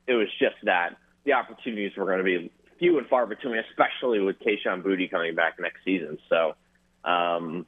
[0.08, 4.19] It was just that the opportunities were going to be few and far between, especially
[4.19, 6.17] with Kayshon Boutte coming back next season.
[6.29, 6.55] So,
[7.03, 7.65] um,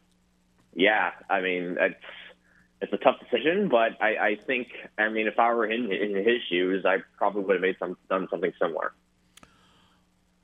[0.74, 1.96] yeah, I mean, it's
[2.82, 6.16] it's a tough decision, but I, I think, I mean, if I were in, in
[6.16, 8.94] his shoes, I probably would have made some done something similar.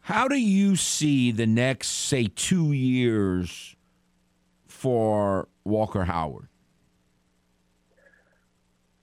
[0.01, 3.75] How do you see the next, say, two years
[4.67, 6.47] for Walker Howard?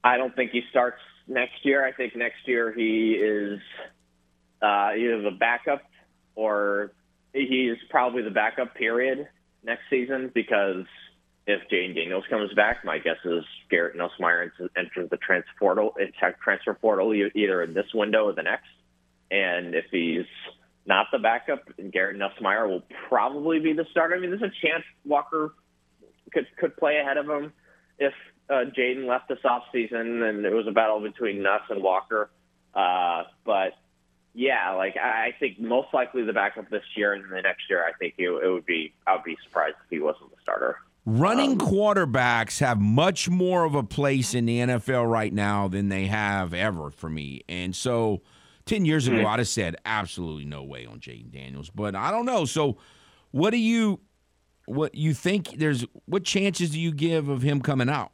[0.04, 1.84] I don't think he starts next year.
[1.84, 3.58] I think next year he is
[4.62, 5.82] uh, either the backup
[6.36, 6.92] or
[7.32, 9.26] he is probably the backup period
[9.64, 10.84] next season because
[11.46, 15.94] if Jayden Daniels comes back, my guess is Garrett Nussmeier enters the transfer portal,
[16.42, 18.68] transfer portal either in this window or the next.
[19.30, 20.26] And if he's
[20.86, 21.60] not the backup,
[21.92, 24.14] Garrett Nussmeier will probably be the starter.
[24.14, 25.54] I mean, there's a chance Walker
[26.32, 27.52] could could play ahead of him
[27.98, 28.12] if
[28.48, 32.30] uh, Jayden left this off season and it was a battle between Nuss and Walker.
[32.74, 33.74] Uh, but
[34.34, 37.92] yeah, like I think most likely the backup this year and the next year, I
[37.92, 38.94] think it, it would be.
[39.06, 40.78] I would be surprised if he wasn't the starter.
[41.06, 45.88] Running um, quarterbacks have much more of a place in the NFL right now than
[45.88, 48.22] they have ever for me, and so.
[48.66, 49.26] 10 years ago, mm-hmm.
[49.26, 52.46] I'd have said absolutely no way on Jayden Daniels, but I don't know.
[52.46, 52.78] So,
[53.30, 54.00] what do you
[54.66, 58.12] what you think there's what chances do you give of him coming out?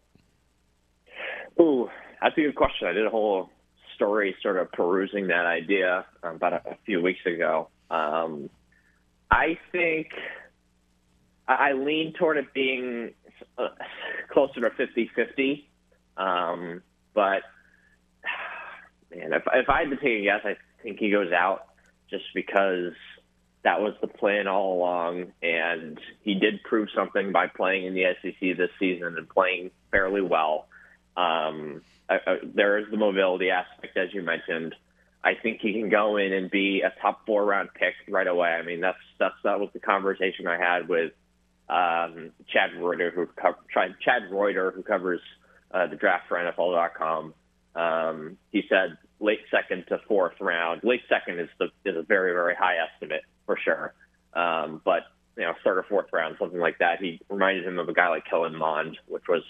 [1.61, 1.89] Ooh,
[2.21, 2.89] that's a good question.
[2.89, 3.51] I did a whole
[3.95, 7.69] story sort of perusing that idea um, about a, a, few weeks ago.
[7.91, 8.49] Um,
[9.31, 10.09] I think
[11.55, 13.15] I lean toward it being
[13.59, 13.69] uh,
[14.31, 15.69] closer to 50 50.
[16.17, 16.83] Um,
[17.15, 17.43] but,
[19.15, 21.67] man, if, if I had to take a guess, I think he goes out
[22.11, 22.93] just because
[23.63, 25.33] that was the plan all along.
[25.43, 30.23] And he did prove something by playing in the SEC this season and playing fairly
[30.23, 30.67] well.
[31.17, 34.75] Um, I, I, there is the mobility aspect, as you mentioned.
[35.23, 38.49] I think he can go in and be a top four round pick right away.
[38.49, 41.13] I mean, that's that's that was the conversation I had with
[41.71, 43.29] um, Chad Reuter, who
[44.05, 45.21] Chad Reuter, who covers
[45.73, 47.33] uh, the draft for NFL.com.
[47.77, 50.83] Um, he said late second to fourth round.
[50.83, 53.95] Late second is the is a very very high estimate for sure.
[54.35, 55.03] Um, but
[55.37, 57.01] you know, third or fourth round, something like that.
[57.01, 59.43] He reminded him of a guy like Kellen Mond, which was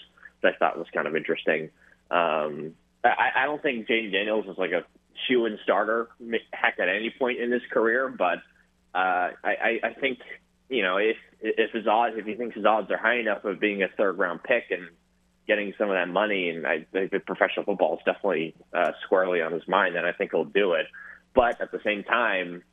[0.43, 1.69] I thought was kind of interesting.
[2.11, 4.83] Um, I, I don't think Jayden Daniels is like a
[5.27, 6.09] shoe in starter
[6.53, 8.39] heck at any point in his career, but
[8.93, 10.19] uh, I, I think
[10.71, 13.59] you know if if his odds if he thinks his odds are high enough of
[13.59, 14.87] being a third round pick and
[15.47, 19.51] getting some of that money, and I think professional football is definitely uh, squarely on
[19.51, 20.85] his mind, then I think he'll do it.
[21.33, 22.63] But at the same time,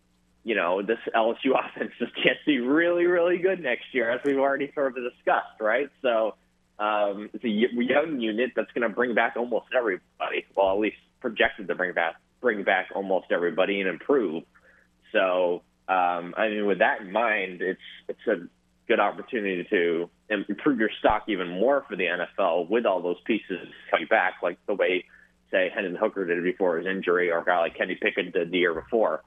[0.44, 4.38] you know, this LSU offense just can't be really, really good next year, as we've
[4.38, 5.90] already sort of discussed, right?
[6.02, 6.36] So
[6.78, 10.46] um, it's a young unit that's going to bring back almost everybody.
[10.54, 14.44] Well, at least projected to bring back bring back almost everybody and improve.
[15.12, 18.46] So, um, I mean, with that in mind, it's it's a
[18.86, 23.68] good opportunity to improve your stock even more for the NFL with all those pieces
[23.90, 25.04] coming back, like the way,
[25.50, 28.58] say, Hendon Hooker did before his injury, or a guy like Kenny Pickett did the
[28.58, 29.22] year before.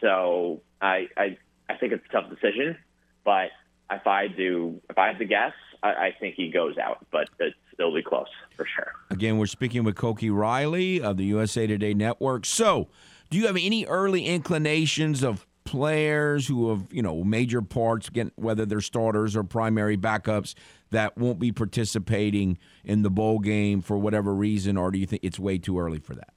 [0.00, 2.76] So, I I I think it's a tough decision,
[3.24, 3.48] but
[3.90, 7.28] if I do, if I had to guess, I, I think he goes out, but
[7.38, 8.92] it's, it'll be close for sure.
[9.10, 12.44] Again, we're speaking with Koki Riley of the USA Today Network.
[12.46, 12.88] So,
[13.30, 18.32] do you have any early inclinations of players who have, you know, major parts, again,
[18.36, 20.54] whether they're starters or primary backups,
[20.90, 25.22] that won't be participating in the bowl game for whatever reason, or do you think
[25.24, 26.32] it's way too early for that?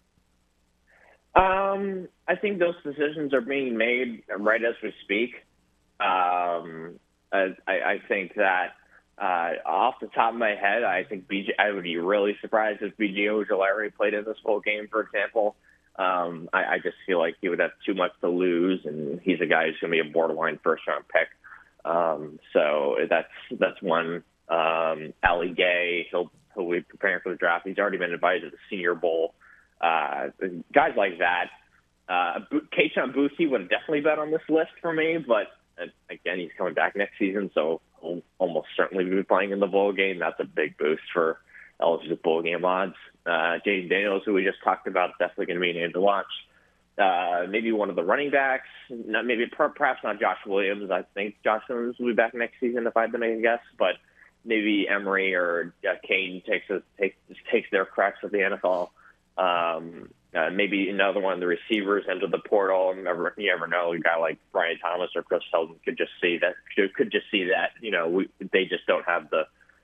[1.36, 5.36] Um, I think those decisions are being made right as we speak.
[6.00, 7.00] Um,
[7.32, 8.76] I, I think that
[9.18, 11.50] uh, off the top of my head, I think BJ.
[11.60, 15.56] I would be really surprised if BJ Ojulari played in this whole game, for example.
[15.98, 19.40] Um, I, I just feel like he would have too much to lose, and he's
[19.42, 21.30] a guy who's going to be a borderline first round pick.
[21.86, 24.24] Um, so that's that's one.
[24.50, 27.68] Um, Ali Gaye, he'll he'll be preparing for the draft.
[27.68, 29.36] He's already been invited to the Senior Bowl.
[29.80, 30.28] Uh,
[30.74, 31.50] guys like that.
[32.08, 32.40] Uh,
[32.74, 35.48] Kayshon Boutte would have definitely been on this list for me, but
[35.82, 39.68] uh, again, he's coming back next season, so he'll almost certainly be playing in the
[39.68, 40.20] bowl game.
[40.20, 41.40] That's a big boost for
[41.82, 42.96] LSU's bowl game odds.
[43.26, 46.02] Uh, Jayden Daniels, who we just talked about, definitely going to be a name to
[46.02, 46.26] watch.
[46.98, 50.90] Uh, maybe one of the running backs, not maybe perhaps not Josh Williams.
[50.92, 53.42] I think Josh Williams will be back next season if I had to make a
[53.42, 53.96] guess, but
[54.46, 57.18] maybe Emery or uh, Cain takes a, takes
[57.52, 58.90] takes their cracks at the NFL.
[59.38, 62.94] Um, uh, maybe another one of the receivers enter the portal.
[62.94, 63.94] Never, you never know.
[63.94, 66.56] A guy like Brian Thomas or Chris Hilton could just see that.
[66.96, 67.72] Could just see that.
[67.82, 69.44] You know, we, they just don't have the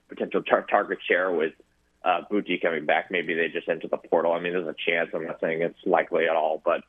[0.09, 1.53] potential tar- target share with
[2.03, 2.21] uh,
[2.61, 3.11] coming back.
[3.11, 4.33] Maybe they just enter the portal.
[4.33, 5.09] I mean, there's a chance.
[5.13, 6.83] I'm not saying it's likely at all, but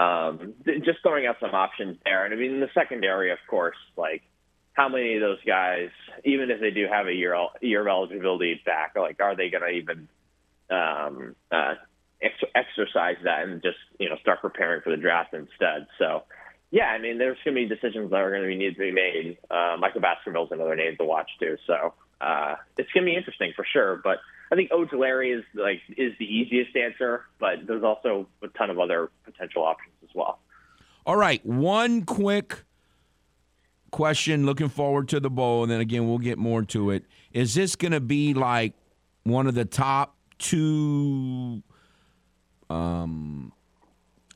[0.00, 0.54] um,
[0.84, 2.24] just throwing out some options there.
[2.24, 4.22] And I mean, in the secondary, of course, like
[4.74, 5.90] how many of those guys,
[6.24, 9.62] even if they do have a year year of eligibility back, like are they going
[9.62, 10.08] to even
[10.70, 11.74] um, uh,
[12.22, 15.88] ex- exercise that and just you know start preparing for the draft instead.
[15.98, 16.24] So
[16.70, 18.80] yeah, I mean there's going to be decisions that are going to be need to
[18.80, 19.38] be made.
[19.50, 21.56] Uh, Micah Baskerville's another name to watch too.
[21.66, 24.00] So uh, it's going to be interesting for sure.
[24.02, 24.18] But
[24.50, 28.78] I think Ojulari is like is the easiest answer, but there's also a ton of
[28.78, 30.38] other potential options as well.
[31.04, 32.64] All right, one quick
[33.90, 34.46] question.
[34.46, 37.04] Looking forward to the bowl, and then again we'll get more to it.
[37.32, 38.72] Is this going to be like
[39.24, 41.62] one of the top two
[42.70, 43.52] um,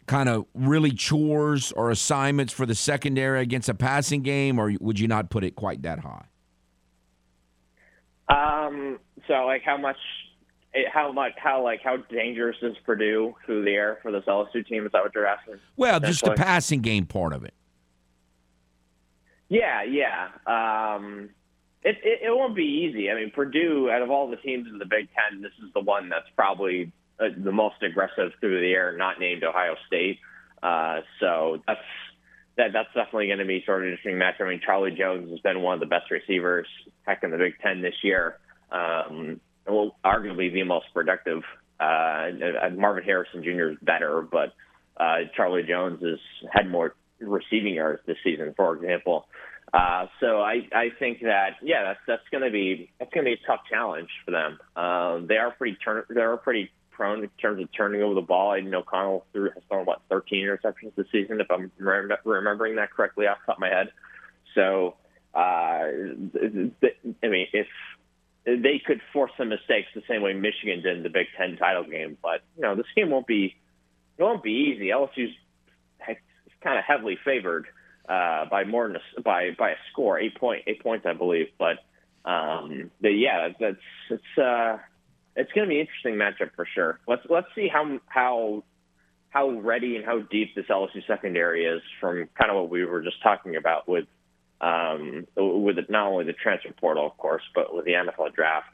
[0.07, 5.01] kind of really chores or assignments for the secondary against a passing game, or would
[5.01, 6.27] you not put it quite that high?
[8.29, 8.99] Um.
[9.33, 9.97] So, like, how much?
[10.93, 11.33] How much?
[11.43, 11.81] How like?
[11.83, 14.85] How dangerous is Purdue through the air for this LSU team?
[14.85, 15.55] Is that what you're asking?
[15.77, 17.55] Well, just the passing game part of it.
[19.49, 20.29] Yeah, yeah.
[20.47, 21.31] Um,
[21.83, 23.11] it, it it won't be easy.
[23.11, 25.81] I mean, Purdue, out of all the teams in the Big Ten, this is the
[25.81, 30.19] one that's probably uh, the most aggressive through the air, not named Ohio State.
[30.63, 31.81] Uh, so that's
[32.59, 34.35] that that's definitely going to be sort of an interesting match.
[34.41, 36.67] I mean, Charlie Jones has been one of the best receivers,
[37.07, 38.37] heck, in the Big Ten this year.
[38.73, 41.43] Um, well, arguably the most productive.
[41.79, 42.29] Uh,
[42.75, 43.71] Marvin Harrison Jr.
[43.71, 44.55] is better, but
[44.97, 46.19] uh, Charlie Jones has
[46.53, 49.27] had more receiving yards this season, for example.
[49.73, 53.31] Uh, so I, I think that yeah, that's that's going to be that's going to
[53.31, 54.59] be a tough challenge for them.
[54.77, 58.21] Um, they are pretty turn they are pretty prone in terms of turning over the
[58.21, 58.53] ball.
[58.53, 62.77] I know Connell threw has thrown what 13 interceptions this season, if I'm re- remembering
[62.77, 63.89] that correctly off the top of my head.
[64.55, 64.97] So,
[65.35, 67.67] uh, I mean, if
[68.45, 71.85] they could force some mistakes the same way Michigan did in the Big Ten title
[71.85, 73.55] game, but you know this game won't be
[74.19, 74.89] it won't be easy.
[74.89, 75.35] LSU's
[76.63, 77.67] kind of heavily favored
[78.09, 81.47] uh, by more than a, by by a score, eight point eight points, I believe.
[81.59, 81.79] But
[82.29, 83.77] um, but yeah, that's
[84.11, 84.79] it's uh,
[85.37, 87.01] it's going to be an interesting matchup for sure.
[87.07, 88.65] Let's let's see how how
[89.31, 93.03] how ready and how deep this LSU secondary is from kind of what we were
[93.03, 94.05] just talking about with
[94.63, 98.69] um, with not only the transfer portal, of course, but with the NFL draft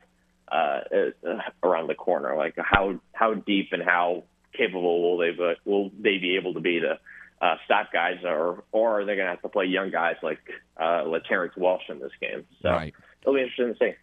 [0.52, 0.80] uh,
[1.26, 2.36] uh, around the corner.
[2.36, 4.24] Like how how deep and how
[4.56, 6.98] capable will they be, will they be able to be to
[7.40, 10.38] uh, stop guys, or or are they going to have to play young guys like
[10.76, 12.44] uh, Terrence Walsh in this game?
[12.62, 12.94] So right.
[13.22, 13.96] it'll be interesting to see.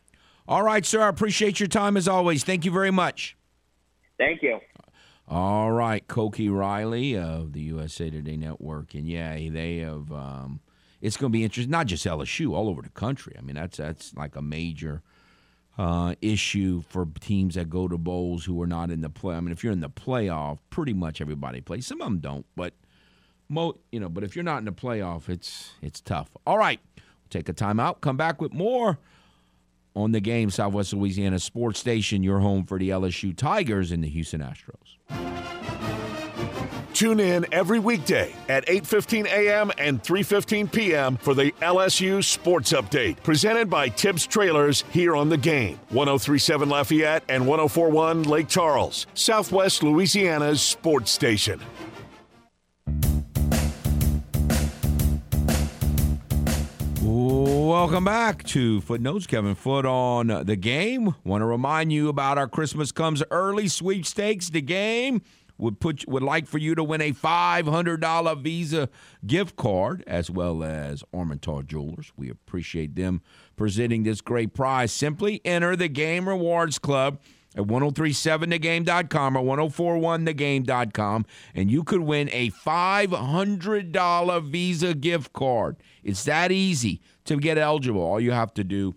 [0.48, 1.02] All right, sir.
[1.02, 2.44] I appreciate your time as always.
[2.44, 3.38] Thank you very much.
[4.18, 4.60] Thank you.
[5.28, 10.12] All right, Koki Riley of the USA Today Network, and yeah, they have.
[10.12, 10.62] Um,
[11.06, 11.72] it's going to be interesting.
[11.72, 13.36] Not just LSU, all over the country.
[13.38, 15.04] I mean, that's that's like a major
[15.78, 19.36] uh, issue for teams that go to bowls who are not in the play.
[19.36, 21.86] I mean, if you're in the playoff, pretty much everybody plays.
[21.86, 22.74] Some of them don't, but
[23.50, 24.10] mo, you know.
[24.10, 26.30] But if you're not in the playoff, it's it's tough.
[26.48, 28.02] All right, we'll take a timeout.
[28.02, 28.98] Come back with more
[29.96, 34.10] on the game, Southwest Louisiana Sports Station, your home for the LSU Tigers and the
[34.10, 35.85] Houston Astros.
[36.96, 39.70] Tune in every weekday at 8:15 a.m.
[39.78, 41.18] and 3:15 p.m.
[41.18, 45.78] for the LSU Sports Update, presented by Tibbs Trailers here on the game.
[45.90, 51.60] 1037 Lafayette and 1041 Lake Charles, Southwest Louisiana's sports station.
[57.02, 59.28] Welcome back to Footnotes.
[59.28, 61.14] Kevin Foote on the game.
[61.26, 64.50] Want to remind you about our Christmas comes early sweepstakes.
[64.50, 65.22] The game
[65.58, 68.90] would put would like for you to win a five hundred dollar Visa
[69.26, 72.12] gift card as well as Armentor Jewelers.
[72.18, 73.22] We appreciate them
[73.56, 74.92] presenting this great prize.
[74.92, 77.20] Simply enter the Game Rewards Club
[77.56, 85.78] at 1037thegame.com or 1041thegame.com and you could win a $500 Visa gift card.
[86.04, 88.02] It's that easy to get eligible.
[88.02, 88.96] All you have to do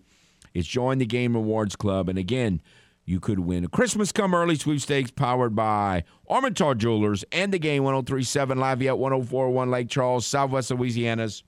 [0.53, 2.09] is join the Game Rewards Club.
[2.09, 2.61] And again,
[3.09, 7.83] you could win a Christmas Come Early sweepstakes powered by Armentor Jewelers and the game
[7.83, 11.43] 1037 Lafayette 1041 Lake Charles, Southwest Louisiana's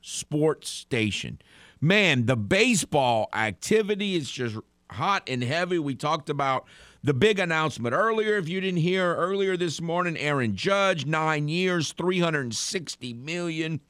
[0.00, 1.38] sports station.
[1.82, 4.56] Man, the baseball activity is just
[4.90, 5.78] hot and heavy.
[5.78, 6.66] We talked about
[7.04, 8.38] the big announcement earlier.
[8.38, 13.80] If you didn't hear earlier this morning, Aaron Judge, nine years, 360 million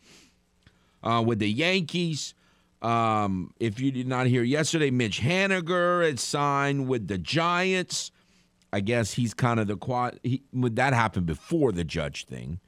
[1.05, 2.35] uh, with the Yankees.
[2.81, 8.11] Um, if you did not hear yesterday, Mitch Haniger had signed with the Giants.
[8.73, 10.21] I guess he's kind of the quad.
[10.23, 12.61] He, that happened before the Judge thing.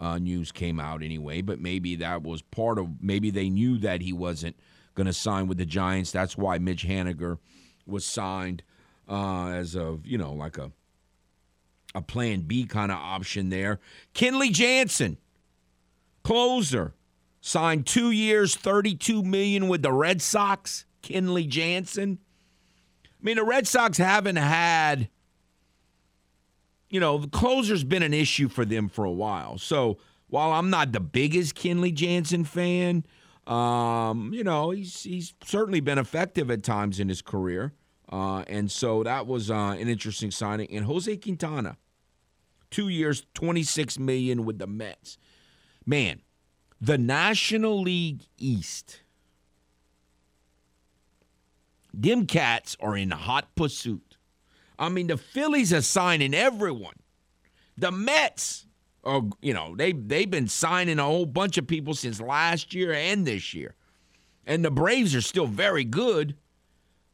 [0.00, 3.02] Uh, news came out anyway, but maybe that was part of.
[3.02, 4.56] Maybe they knew that he wasn't
[4.94, 6.12] going to sign with the Giants.
[6.12, 7.38] That's why Mitch Haniger
[7.84, 8.62] was signed
[9.08, 10.70] uh, as of you know like a
[11.94, 13.80] a Plan B kind of option there.
[14.14, 15.16] Kenley Jansen,
[16.22, 16.94] closer,
[17.48, 20.84] signed two years, thirty-two million with the Red Sox.
[21.02, 22.18] Kenley Jansen.
[23.04, 25.08] I mean, the Red Sox haven't had,
[26.90, 29.58] you know, the closer's been an issue for them for a while.
[29.58, 33.04] So while I'm not the biggest Kenley Jansen fan,
[33.46, 37.72] um, you know, he's he's certainly been effective at times in his career.
[38.10, 40.70] Uh, and so that was uh, an interesting signing.
[40.70, 41.76] And Jose Quintana,
[42.70, 45.18] two years, 26 million with the Mets.
[45.84, 46.20] Man,
[46.80, 49.00] the National League East.
[51.92, 54.16] Them cats are in hot pursuit.
[54.78, 56.94] I mean, the Phillies are signing everyone.
[57.76, 58.66] The Mets
[59.02, 62.92] are, you know, they they've been signing a whole bunch of people since last year
[62.92, 63.74] and this year.
[64.46, 66.36] And the Braves are still very good,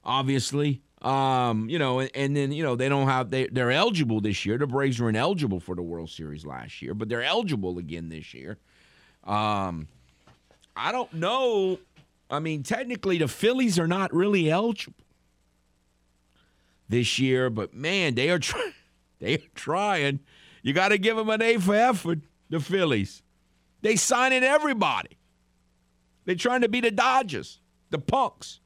[0.05, 0.83] obviously.
[1.03, 4.47] Um, you know, and, and, then you know they don't have they they're eligible this
[4.47, 4.57] year.
[4.57, 8.33] The Braves were ineligible for the World Series last year, but they're eligible again this
[8.33, 8.59] year.
[9.25, 9.89] Um,
[10.77, 11.79] I don't know.
[12.31, 15.05] I mean, technically, the Phillies are not really eligible
[16.89, 18.73] this year, but man, they are trying.
[19.21, 20.21] They are trying.
[20.63, 22.19] You got to give them an A for effort.
[22.51, 23.23] The Phillies,
[23.81, 25.17] they signing everybody.
[26.27, 28.61] They're trying to be the Dodgers, the Punks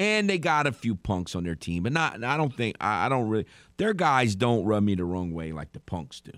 [0.00, 2.24] and they got a few punks on their team, but not.
[2.24, 3.44] I don't think I, I don't really.
[3.76, 6.32] Their guys don't rub me the wrong way like the punks do.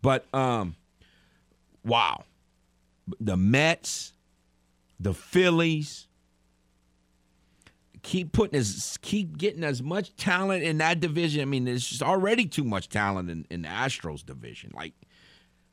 [0.00, 0.76] But um,
[1.84, 2.24] wow,
[3.18, 4.14] the Mets,
[4.98, 6.08] the Phillies,
[8.02, 11.42] keep putting as keep getting as much talent in that division.
[11.42, 14.72] I mean, there's just already too much talent in, in the Astros division.
[14.74, 14.94] Like,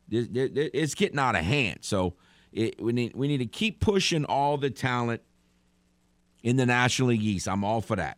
[0.10, 1.80] it's getting out of hand.
[1.82, 2.16] So
[2.51, 5.22] it, we need we need to keep pushing all the talent
[6.43, 7.47] in the National League East.
[7.47, 8.18] I'm all for that.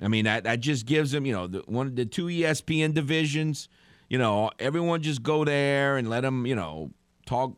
[0.00, 3.68] I mean, that, that just gives them, you know, the, one the two ESPN divisions.
[4.08, 6.90] You know, everyone just go there and let them, you know,
[7.26, 7.56] talk,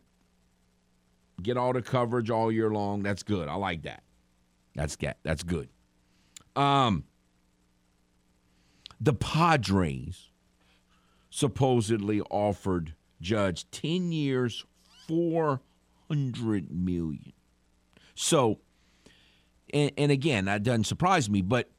[1.42, 3.02] get all the coverage all year long.
[3.02, 3.48] That's good.
[3.48, 4.02] I like that.
[4.74, 5.68] That's get that's good.
[6.56, 7.04] Um,
[9.00, 10.30] the Padres
[11.30, 14.64] supposedly offered Judge ten years,
[15.06, 15.60] four
[16.08, 17.32] hundred million.
[18.14, 18.60] So
[19.72, 21.42] and, and again, that doesn't surprise me.
[21.42, 21.70] But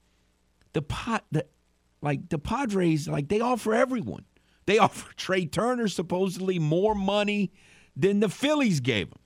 [0.73, 1.45] the pot, the,
[2.01, 4.25] like the Padres, like they offer everyone.
[4.65, 7.51] They offer Trea Turner supposedly more money
[7.99, 9.17] than the Phillies gave him.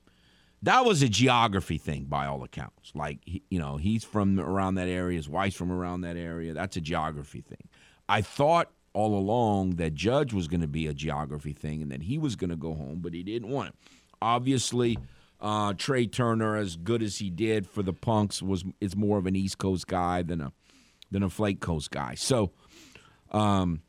[0.62, 2.92] That was a geography thing, by all accounts.
[2.94, 5.16] Like you know, he's from around that area.
[5.16, 6.54] His wife's from around that area.
[6.54, 7.68] That's a geography thing.
[8.08, 12.02] I thought all along that Judge was going to be a geography thing and that
[12.02, 13.74] he was going to go home, but he didn't want it.
[14.22, 14.96] Obviously,
[15.40, 19.26] uh, Trea Turner, as good as he did for the Punks, was is more of
[19.26, 20.52] an East Coast guy than a
[21.10, 22.14] than a Flake Coast guy.
[22.14, 22.52] So,
[23.30, 23.82] um,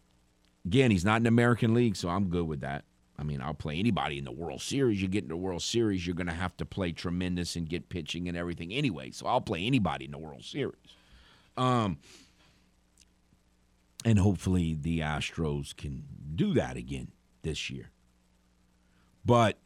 [0.65, 2.83] again, he's not in the American League, so I'm good with that.
[3.17, 5.01] I mean, I'll play anybody in the World Series.
[5.01, 7.89] You get into the World Series, you're going to have to play tremendous and get
[7.89, 9.11] pitching and everything anyway.
[9.11, 10.75] So I'll play anybody in the World Series.
[11.55, 11.97] Um,
[14.03, 16.03] And hopefully the Astros can
[16.35, 17.07] do that again
[17.41, 17.89] this year.
[19.25, 19.57] But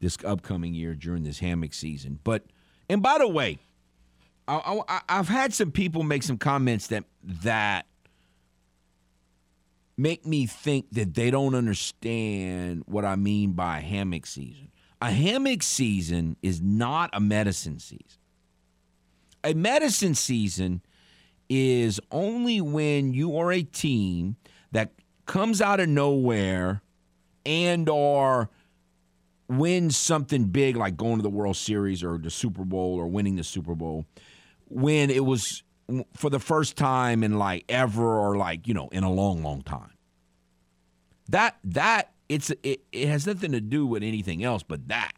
[0.00, 2.18] this upcoming year during this hammock season.
[2.24, 2.44] But
[2.88, 3.58] and by the way,
[4.48, 7.86] I, I've had some people make some comments that that
[9.96, 14.70] make me think that they don't understand what I mean by hammock season.
[15.00, 18.20] A hammock season is not a medicine season.
[19.42, 20.82] A medicine season
[21.48, 24.36] is only when you are a team
[24.72, 24.92] that
[25.26, 26.82] comes out of nowhere
[27.44, 28.48] and or
[29.48, 33.36] wins something big like going to the World Series or the Super Bowl or winning
[33.36, 34.06] the Super Bowl
[34.68, 35.62] when it was
[36.14, 39.62] for the first time in like ever or like, you know, in a long long
[39.62, 39.92] time.
[41.28, 45.12] That that it's it, it has nothing to do with anything else but that.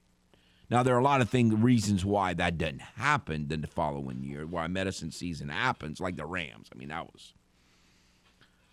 [0.69, 4.23] Now there are a lot of things reasons why that doesn't happen then the following
[4.23, 6.69] year, why medicine season happens, like the Rams.
[6.75, 7.33] I mean, that was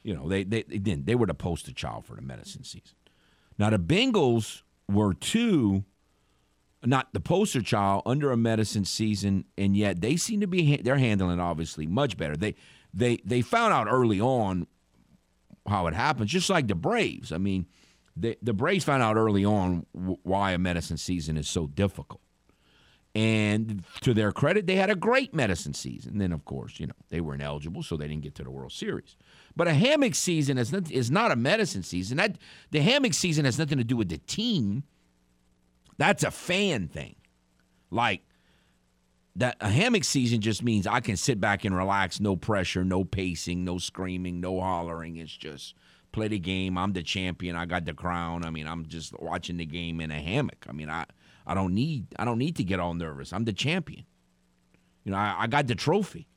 [0.04, 2.96] you know, they they, they didn't they were the poster child for the medicine season.
[3.58, 5.86] Now the Bengals were too
[6.86, 10.98] not the poster child under a medicine season, and yet they seem to be they're
[10.98, 12.36] handling it obviously much better.
[12.36, 12.56] They
[12.94, 14.68] they they found out early on
[15.68, 17.32] how it happens, just like the Braves.
[17.32, 17.68] I mean,
[18.16, 22.22] the the Braves found out early on why a medicine season is so difficult.
[23.16, 26.14] And to their credit, they had a great medicine season.
[26.14, 28.50] And then, of course, you know, they were ineligible, so they didn't get to the
[28.50, 29.16] World Series.
[29.56, 32.18] But a hammock season is not, is not a medicine season.
[32.18, 32.38] That
[32.72, 34.84] the hammock season has nothing to do with the team.
[35.98, 37.16] That's a fan thing.
[37.92, 38.24] Like
[39.36, 43.04] that a hammock season just means I can sit back and relax, no pressure, no
[43.04, 45.18] pacing, no screaming, no hollering.
[45.18, 45.76] It's just
[46.12, 46.78] play the game.
[46.78, 47.56] I'm the champion.
[47.56, 48.46] I got the crown.
[48.46, 50.66] I mean, I'm just watching the game in a hammock.
[50.68, 51.06] I mean, I
[51.46, 53.34] I don't need I don't need to get all nervous.
[53.34, 54.06] I'm the champion.
[55.04, 56.28] You know, I, I got the trophy.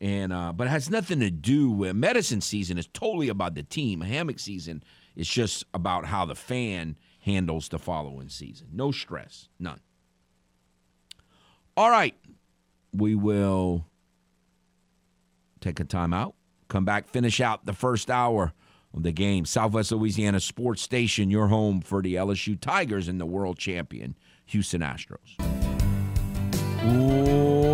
[0.00, 3.62] And uh, but it has nothing to do with medicine season is totally about the
[3.62, 4.02] team.
[4.02, 4.82] A hammock season
[5.14, 8.68] is just about how the fan handles the following season.
[8.72, 9.80] No stress, none.
[11.76, 12.14] All right.
[12.92, 13.86] We will
[15.60, 16.34] take a timeout,
[16.68, 18.52] come back, finish out the first hour
[18.94, 19.46] of the game.
[19.46, 24.16] Southwest Louisiana Sports Station, your home for the LSU Tigers and the world champion
[24.46, 25.38] Houston Astros.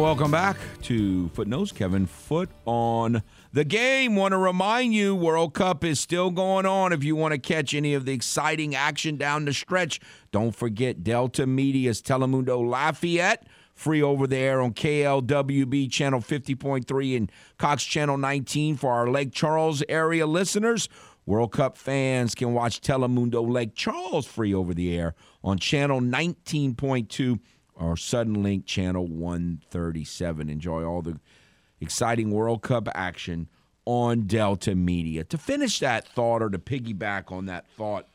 [0.00, 1.72] Welcome back to Footnotes.
[1.72, 3.22] Kevin Foote on
[3.52, 4.16] the game.
[4.16, 6.92] Want to remind you, World Cup is still going on.
[6.92, 10.00] If you want to catch any of the exciting action down the stretch,
[10.32, 13.46] don't forget Delta Media's Telemundo Lafayette.
[13.74, 19.84] Free over there on KLWB channel 50.3 and Cox channel 19 for our Lake Charles
[19.88, 20.88] area listeners.
[21.26, 27.38] World Cup fans can watch Telemundo Lake Charles free over the air on channel 19.2
[27.76, 30.48] or Suddenlink channel 137.
[30.48, 31.20] Enjoy all the
[31.80, 33.48] exciting World Cup action
[33.84, 35.24] on Delta Media.
[35.24, 38.06] To finish that thought or to piggyback on that thought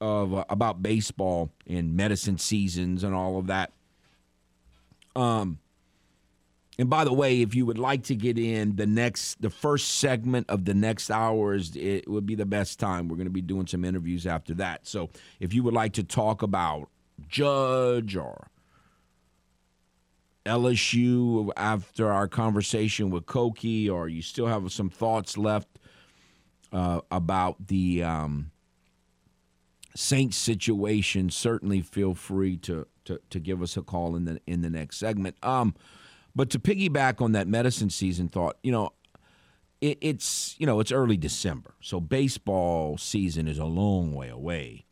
[0.00, 3.72] of uh, about baseball and medicine seasons and all of that.
[5.14, 5.58] Um
[6.78, 9.96] and by the way, if you would like to get in the next, the first
[9.96, 13.08] segment of the next hours, it would be the best time.
[13.08, 14.86] We're going to be doing some interviews after that.
[14.86, 15.08] So
[15.40, 16.90] if you would like to talk about
[17.28, 18.48] Judge or
[20.46, 25.68] LSU after our conversation with Koki, or you still have some thoughts left
[26.72, 28.50] uh, about the um,
[29.94, 34.62] Saints situation, certainly feel free to, to to give us a call in the in
[34.62, 35.36] the next segment.
[35.42, 35.74] Um,
[36.34, 38.90] but to piggyback on that medicine season thought, you know,
[39.80, 44.84] it, it's you know it's early December, so baseball season is a long way away.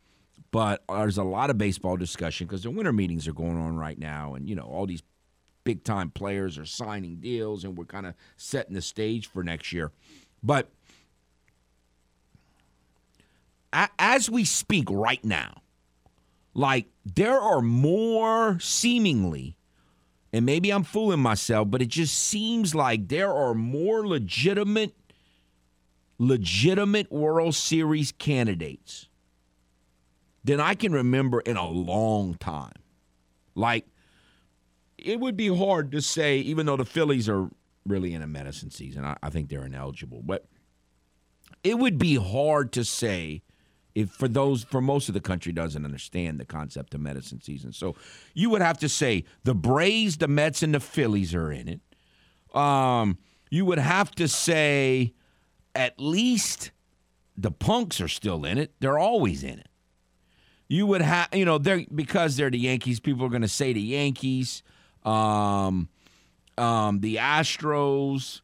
[0.51, 3.99] But there's a lot of baseball discussion because the winter meetings are going on right
[3.99, 5.03] now, and you know all these
[5.65, 9.73] big time players are signing deals, and we're kind of setting the stage for next
[9.73, 9.91] year.
[10.43, 10.69] But
[13.99, 15.63] as we speak right now,
[16.53, 19.57] like there are more seemingly,
[20.33, 24.95] and maybe I'm fooling myself, but it just seems like there are more legitimate,
[26.19, 29.09] legitimate World Series candidates
[30.45, 32.75] than I can remember in a long time.
[33.55, 33.87] Like
[35.05, 37.49] it would be hard to say, even though the Phillies are
[37.87, 40.47] really in a medicine season, I, I think they're ineligible, but
[41.63, 43.43] it would be hard to say
[43.95, 47.73] if for those for most of the country doesn't understand the concept of medicine season.
[47.73, 47.95] So
[48.35, 52.57] you would have to say the Braves, the Mets, and the Phillies are in it.
[52.57, 53.19] Um,
[53.51, 55.15] you would have to say
[55.75, 56.73] at least
[57.37, 58.73] the Punks are still in it.
[58.81, 59.69] They're always in it.
[60.67, 62.99] You would have, you know, they're because they're the Yankees.
[62.99, 64.63] People are going to say the Yankees
[65.05, 65.89] um,
[66.59, 68.41] um, the Astros.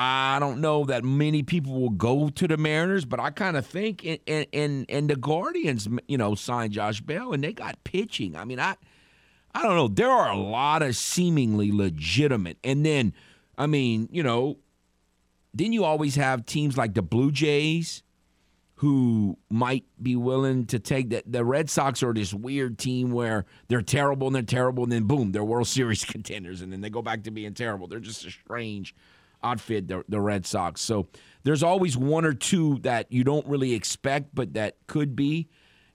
[0.00, 3.66] I don't know that many people will go to the Mariners, but I kind of
[3.66, 8.36] think and and and the Guardians, you know, signed Josh Bell and they got pitching.
[8.36, 8.76] I mean, I
[9.54, 9.88] I don't know.
[9.88, 13.12] There are a lot of seemingly legitimate, and then
[13.56, 14.58] I mean, you know,
[15.52, 18.04] then you always have teams like the Blue Jays
[18.78, 21.30] who might be willing to take that.
[21.30, 25.04] The Red Sox are this weird team where they're terrible and they're terrible, and then
[25.04, 27.88] boom, they're World Series contenders, and then they go back to being terrible.
[27.88, 28.94] They're just a strange
[29.42, 30.80] outfit, the, the Red Sox.
[30.80, 31.08] So
[31.42, 35.48] there's always one or two that you don't really expect, but that could be.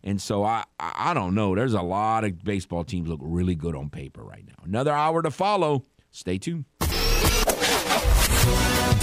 [0.03, 1.55] And so I, I don't know.
[1.55, 4.61] There's a lot of baseball teams look really good on paper right now.
[4.65, 5.83] Another hour to follow.
[6.11, 6.65] Stay tuned.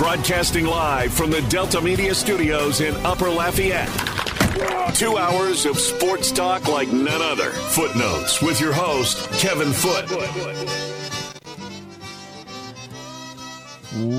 [0.00, 3.86] Broadcasting live from the Delta Media Studios in Upper Lafayette.
[4.94, 7.50] Two hours of sports talk like none other.
[7.50, 10.08] Footnotes with your host, Kevin Foote.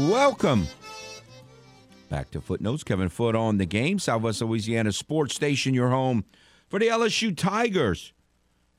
[0.07, 0.67] Welcome
[2.09, 2.83] back to Footnotes.
[2.83, 3.97] Kevin Foote on the game.
[3.97, 6.25] Southwest Louisiana Sports Station, your home
[6.69, 8.13] for the LSU Tigers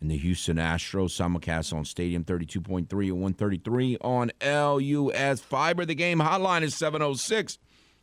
[0.02, 1.10] and the Houston Astros.
[1.10, 5.86] Simulcast on Stadium 32.3 and 133 on LUS Fiber.
[5.86, 7.58] The game hotline is 706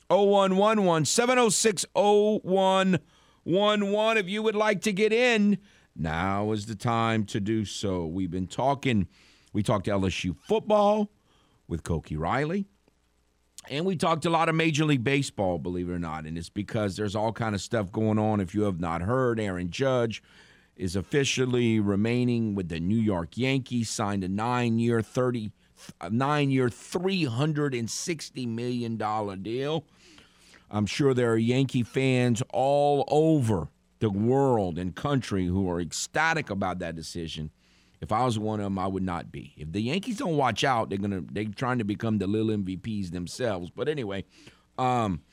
[0.10, 1.04] 0111.
[1.06, 4.18] 706 0111.
[4.18, 5.60] If you would like to get in,
[5.96, 8.08] now is the time to do so.
[8.08, 9.08] We've been talking,
[9.52, 11.12] we talked LSU football
[11.68, 12.66] with Koki Riley.
[13.70, 16.50] And we talked a lot of Major League Baseball, believe it or not, and it's
[16.50, 18.40] because there's all kind of stuff going on.
[18.40, 20.24] If you have not heard, Aaron Judge
[20.80, 25.52] is officially remaining with the New York Yankees, signed a nine-year, thirty,
[26.10, 29.84] nine-year, three hundred and sixty million dollar deal.
[30.72, 33.68] I'm sure there are Yankee fans all over
[34.00, 37.52] the world and country who are ecstatic about that decision.
[38.00, 39.54] If I was one of them, I would not be.
[39.58, 43.12] If the Yankees don't watch out, they're gonna they're trying to become the little MVPs
[43.12, 43.70] themselves.
[43.70, 44.24] But anyway,
[44.78, 45.24] um,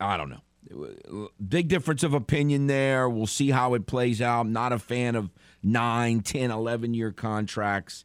[0.00, 0.40] I don't know.
[1.46, 3.08] Big difference of opinion there.
[3.08, 4.40] We'll see how it plays out.
[4.40, 5.30] I'm not a fan of
[5.62, 8.04] 9, 10, 11 year contracts,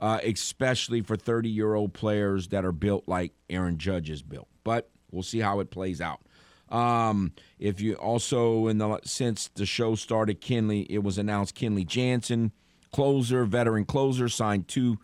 [0.00, 4.48] uh, especially for 30 year old players that are built like Aaron Judge is built.
[4.64, 6.20] But we'll see how it plays out.
[6.68, 11.86] Um, if you also in the since the show started, Kenley, it was announced Kenley
[11.86, 12.52] Jansen,
[12.92, 14.98] closer, veteran closer, signed two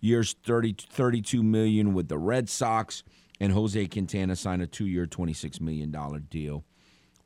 [0.00, 3.02] years, 30, 32 million with the Red Sox,
[3.40, 6.64] and Jose Quintana signed a two-year, twenty-six million dollar deal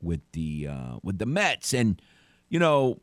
[0.01, 1.73] with the uh, with the Mets.
[1.73, 2.01] And
[2.49, 3.01] you know,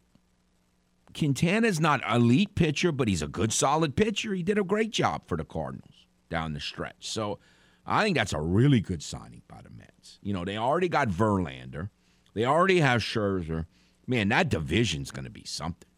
[1.15, 4.33] Quintana's not elite pitcher, but he's a good, solid pitcher.
[4.33, 7.09] He did a great job for the Cardinals down the stretch.
[7.09, 7.39] So
[7.85, 10.19] I think that's a really good signing by the Mets.
[10.23, 11.91] You know, they already got Verlander.
[12.35, 13.67] They already have Scherzer.
[14.07, 15.89] Man, that division's going to be something.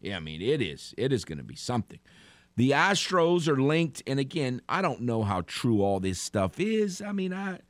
[0.00, 0.94] Yeah, I mean, it is.
[0.96, 2.00] It is going to be something.
[2.56, 7.00] The Astros are linked, and again, I don't know how true all this stuff is.
[7.00, 7.60] I mean, I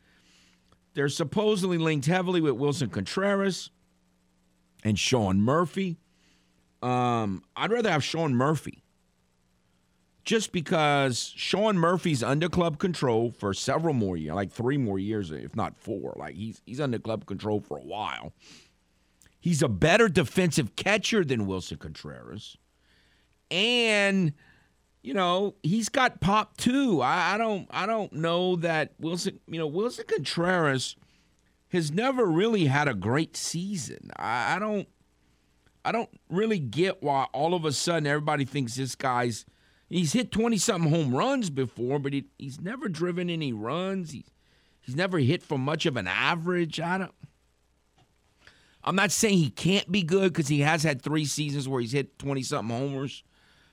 [0.95, 3.70] they're supposedly linked heavily with Willson Contreras
[4.85, 5.99] and Sean Murphy.
[6.83, 8.83] Um, I'd rather have Sean Murphy
[10.24, 15.30] just because Sean Murphy's under club control for several more years, like three more years,
[15.30, 16.14] if not four.
[16.16, 18.33] Like he's he's under club control for a while.
[19.41, 22.57] He's a better defensive catcher than Willson Contreras,
[23.51, 24.33] and
[25.03, 27.01] you know he's got pop too.
[27.01, 30.97] I, I don't I don't know that Willson You know Willson Contreras
[31.69, 34.11] has never really had a great season.
[34.17, 34.89] I, I don't
[35.85, 39.45] I don't really get why all of a sudden everybody thinks this guy's
[39.93, 44.13] He's hit 20 something home runs before, but he, he's never driven any runs.
[44.13, 44.31] He's,
[44.81, 46.81] he's never hit for much of an average.
[46.81, 47.15] I don't.
[48.83, 51.93] I'm not saying he can't be good because he has had three seasons where he's
[51.93, 53.23] hit 20 something homers,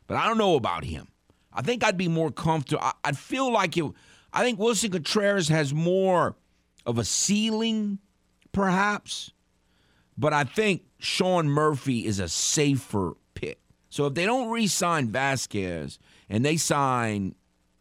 [0.08, 1.08] but I don't know about him.
[1.54, 2.84] I think I'd be more comfortable.
[2.84, 3.86] I, I'd feel like it.
[4.32, 6.36] I think Willson Contreras has more
[6.86, 8.00] of a ceiling,
[8.52, 9.32] perhaps,
[10.18, 13.60] but I think Sean Murphy is a safer pick.
[13.90, 15.98] So if they don't re sign Vázquez
[16.30, 17.36] and they sign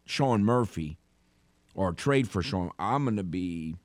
[0.07, 0.99] Sean Murphy
[1.75, 3.77] or trade for Sean, I'm going to be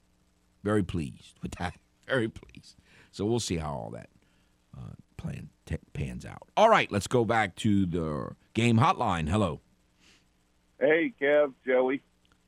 [0.63, 1.75] very pleased with that.
[2.07, 2.75] Very pleased.
[3.11, 4.09] So we'll see how all that
[4.77, 6.43] uh, plan t- pans out.
[6.57, 9.29] All right, let's go back to the game hotline.
[9.29, 9.61] Hello.
[10.79, 12.01] Hey, Kev, Joey.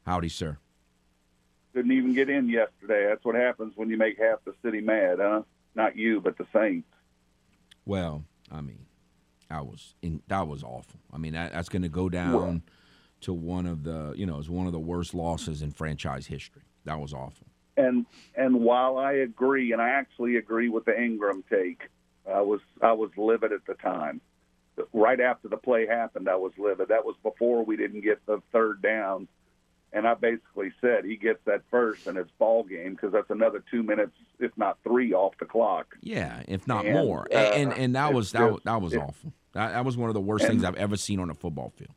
[0.05, 0.57] Howdy, sir.
[1.73, 3.07] Couldn't even get in yesterday.
[3.07, 5.41] That's what happens when you make half the city mad, huh?
[5.75, 6.87] Not you, but the Saints.
[7.85, 8.85] Well, I mean,
[9.49, 10.99] I was in, that was awful.
[11.13, 12.63] I mean, that, that's going to go down
[13.21, 16.63] to one of the you know, it's one of the worst losses in franchise history.
[16.85, 17.47] That was awful.
[17.77, 18.05] And
[18.35, 21.89] and while I agree, and I actually agree with the Ingram take,
[22.31, 24.21] I was I was livid at the time.
[24.93, 26.89] Right after the play happened, I was livid.
[26.89, 29.27] That was before we didn't get the third down
[29.93, 33.63] And I basically said he gets that first and it's ball game because that's another
[33.71, 35.95] two minutes, if not three, off the clock.
[36.01, 37.27] Yeah, if not And, more.
[37.31, 39.31] uh, and, and and that was that, just- that was it- awful.
[39.53, 41.69] That, that was one of the worst And- things I've ever seen on a football
[41.69, 41.91] field.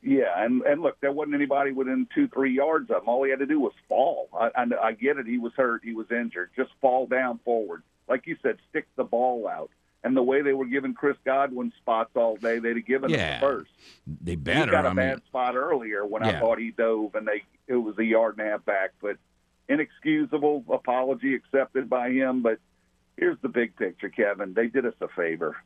[0.00, 3.08] Yeah, and and look, there wasn't anybody within two, three yards of him.
[3.08, 4.28] All he had to do was fall.
[4.32, 5.26] I, I, I get it.
[5.26, 5.80] He was hurt.
[5.82, 6.50] He was injured.
[6.54, 8.58] Just fall down forward, like you said.
[8.70, 9.70] Stick the ball out.
[10.04, 13.18] And the way they were giving Chris Godwin spots all day, they'd have given him
[13.18, 13.40] Yeah.
[13.40, 13.70] the first.
[14.22, 14.70] They he better.
[14.70, 16.36] got a I bad mean, spot earlier when Yeah.
[16.36, 18.92] I thought he dove, and they it was a yard and a half back.
[19.02, 19.16] But
[19.68, 22.42] inexcusable apology accepted by him.
[22.42, 22.58] But
[23.16, 24.54] here's the big picture, Kevin.
[24.54, 25.56] They did us a favor.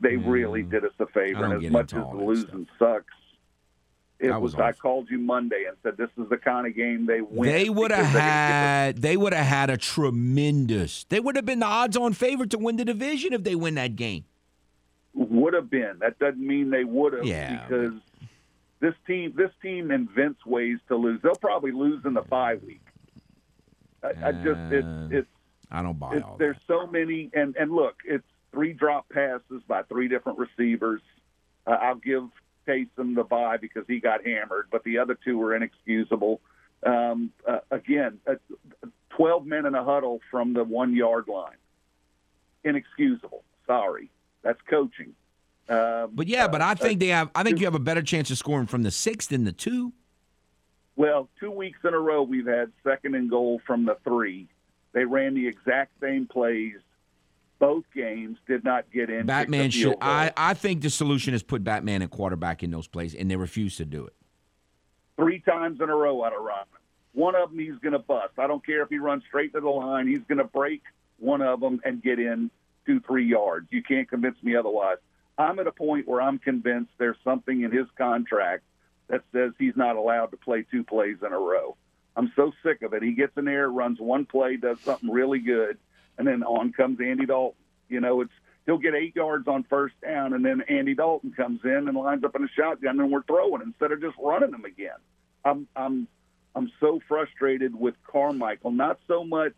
[0.00, 1.12] They really did us a Mm.
[1.12, 1.44] Favor.
[1.44, 3.14] And as much as all the that losing sucks,
[4.20, 4.54] it was.
[4.54, 7.50] was I called you Monday and said this is the kind of game they win.
[7.50, 11.04] they would have had they would have had a tremendous.
[11.04, 13.96] They would have been the odds-on favorite to win the division if they win that
[13.96, 14.24] game.
[15.14, 15.98] Would have been.
[16.00, 17.24] That doesn't mean they would have.
[17.26, 17.66] Yeah.
[17.66, 17.94] Because
[18.80, 21.20] this team, this team invents ways to lose.
[21.22, 22.80] They'll probably lose in the bye week.
[24.02, 25.28] I, I just Uh, it's it's
[25.70, 26.62] I don't buy It's, all there's that.
[26.66, 31.00] so many, and and look, it's three drop passes by three different receivers.
[31.66, 32.24] Uh, I'll give
[32.70, 36.40] Taysom the bye because he got hammered, but the other two were inexcusable.
[36.84, 38.34] Um, uh, again, uh,
[39.10, 41.56] 12 men in a huddle from the one yard line.
[42.64, 43.42] Inexcusable.
[43.66, 44.10] Sorry,
[44.42, 45.14] that's coaching.
[45.68, 47.30] Um, But yeah, but I uh, think they have.
[47.34, 49.92] I think you have a better chance of scoring from the six than the two.
[50.96, 54.48] Well, two weeks in a row, we've had second and goal from the three.
[54.92, 56.76] They ran the exact same plays.
[57.60, 59.26] Both games did not get in.
[59.26, 59.96] Batman should.
[60.00, 63.36] I I think the solution is put Batman and quarterback in those plays, and they
[63.36, 64.14] refuse to do it.
[65.16, 66.64] three times in a row out of run.
[67.12, 68.38] One of them he's going to bust.
[68.38, 70.08] I don't care if he runs straight to the line.
[70.08, 70.82] He's going to break
[71.18, 72.50] one of them and get in
[72.86, 73.66] two, three yards.
[73.70, 74.96] You can't convince me otherwise.
[75.36, 78.62] I'm at a point where I'm convinced there's something in his contract
[79.08, 81.76] that says he's not allowed to play two plays in a row.
[82.16, 83.02] I'm so sick of it.
[83.02, 85.76] He gets in there, runs one play, does something really good,
[86.20, 87.56] and then on comes Andy Dalton.
[87.88, 88.30] You know, it's
[88.66, 92.22] he'll get eight yards on first down, and then Andy Dalton comes in and lines
[92.24, 94.98] up in a shotgun, and we're throwing instead of just running them again.
[95.44, 96.06] I'm I'm
[96.54, 98.70] I'm so frustrated with Carmichael.
[98.70, 99.54] Not so much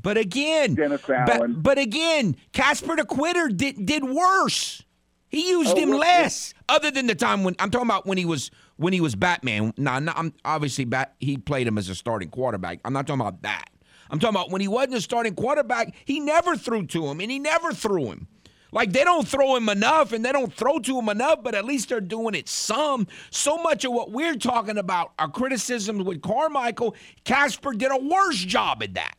[0.00, 1.56] But again, Dennis Allen.
[1.60, 4.82] but again, Casper the Quitter did did worse.
[5.30, 8.24] He used Oh, him less, other than the time when I'm talking about when he
[8.24, 9.74] was when he was Batman.
[9.76, 12.80] Now, nah, I'm obviously bat, he played him as a starting quarterback.
[12.84, 13.66] I'm not talking about that.
[14.10, 15.94] I'm talking about when he wasn't a starting quarterback.
[16.04, 18.28] He never threw to him, and he never threw him.
[18.70, 21.64] Like they don't throw him enough, and they don't throw to him enough, but at
[21.64, 23.06] least they're doing it some.
[23.30, 26.94] So much of what we're talking about are criticisms with Carmichael.
[27.24, 29.14] Casper did a worse job at that.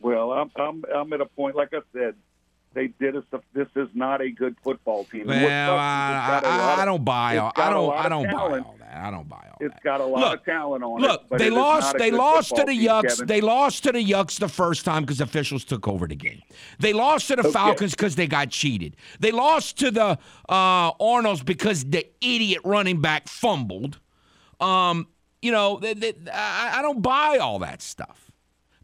[0.00, 2.14] well, I'm I'm I'm at a point like I said.
[2.74, 3.24] They did us.
[3.52, 5.26] This is not a good football team.
[5.26, 7.52] Well, sucks is it's got I, I, don't buy all.
[7.54, 7.92] I don't.
[7.92, 8.96] I don't buy all that.
[8.96, 9.76] I don't buy all It's that.
[9.76, 11.26] It's got a lot look, of talent on look, it.
[11.28, 11.98] but they lost.
[11.98, 13.02] They lost to the team, Yucks.
[13.08, 13.26] Kevin.
[13.26, 16.42] They lost to the Yucks the first time because officials took over the game.
[16.78, 17.52] They lost to the Okay.
[17.52, 18.96] Falcons because they got cheated.
[19.20, 20.18] They lost to the
[20.48, 23.98] uh, Arnolds because the idiot running back fumbled.
[24.60, 25.08] Um,
[25.42, 28.31] you know, they, they, I, I don't buy all that stuff.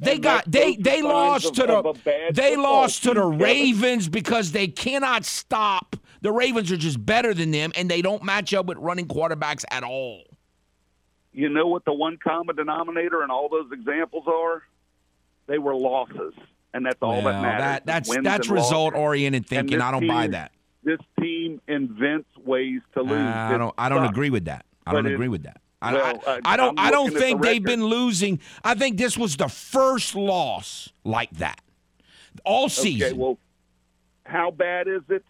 [0.01, 3.29] They And got they they lost to the of a bad they lost to the
[3.31, 3.39] team.
[3.43, 5.97] Ravens because they cannot stop.
[6.21, 9.65] The Ravens are just better than them, and they don't match up with running quarterbacks
[9.71, 10.25] at all.
[11.33, 14.63] you know what the one common denominator in all those examples are?
[15.47, 16.35] They were losses,
[16.75, 17.61] and that's all that matters.
[17.61, 18.51] that- that's that's and losses.
[18.51, 19.81] result oriented thinking.
[19.81, 20.53] I don't buy that.
[20.85, 23.13] This team invents ways to lose.
[23.13, 23.75] I don't.
[23.79, 24.65] I don't agree with that.
[24.87, 25.61] I don't agree with that.
[25.81, 26.77] I, well, I, uh, I don't.
[26.77, 28.41] Don't think the they've been losing.
[28.65, 31.61] I think this was the first loss like that
[32.45, 33.09] all season.
[33.09, 33.39] Okay, well,
[34.25, 35.25] how bad is it?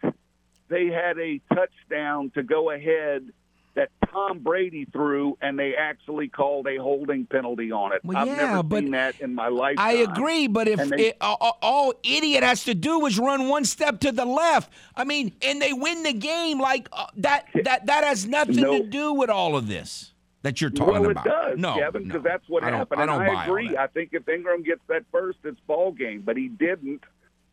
[0.68, 3.28] They had a touchdown to go ahead
[3.74, 8.00] that Tom Brady threw, and they actually called a holding penalty on it.
[8.04, 9.76] Well, I've yeah, never but seen that in my life.
[9.78, 13.64] I agree, but if they- it, all, all idiot has to do is run one
[13.64, 17.46] step to the left, I mean, and they win the game, like uh, that.
[17.64, 18.78] That that has nothing No.
[18.78, 20.12] to do with all of this
[20.42, 21.26] that you're talking well, about.
[21.26, 22.06] it does, no, Kevin, no.
[22.08, 23.00] because that's what I don't- happened.
[23.02, 23.76] I don't and I agree.
[23.76, 27.02] I think if Ingram gets that first, it's ball game, but he didn't,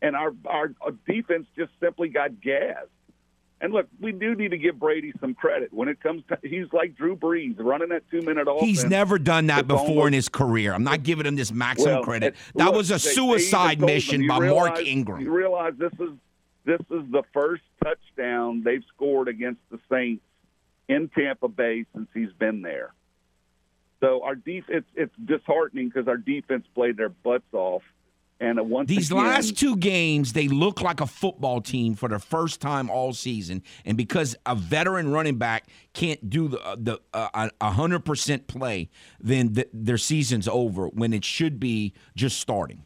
[0.02, 0.70] and our our
[1.06, 2.88] defense just simply got gassed.
[3.58, 6.38] And look, we do need to give Brady some credit when it comes to.
[6.42, 8.66] He's like Drew Brees running that two minute offense.
[8.66, 10.74] He's never done that before almost- in his career.
[10.74, 12.34] I'm not giving him this maximum Well, credit.
[12.54, 15.20] That look, was a they- they even suicide mission by realize- Mark Ingram.
[15.22, 16.10] You realize this is
[16.66, 20.22] this is the first touchdown they've scored against the Saints
[20.88, 22.92] in Tampa Bay since he's been there.
[24.00, 27.82] So our def- it's it's disheartening because our defense played their butts off,
[28.38, 32.08] And uh, once These again, last two games, they look like a football team for
[32.08, 36.76] the first time all season, and because a veteran running back can't do the uh,
[36.78, 40.88] the a hundred percent play, then th- their season's over.
[40.88, 42.84] When it should be just starting.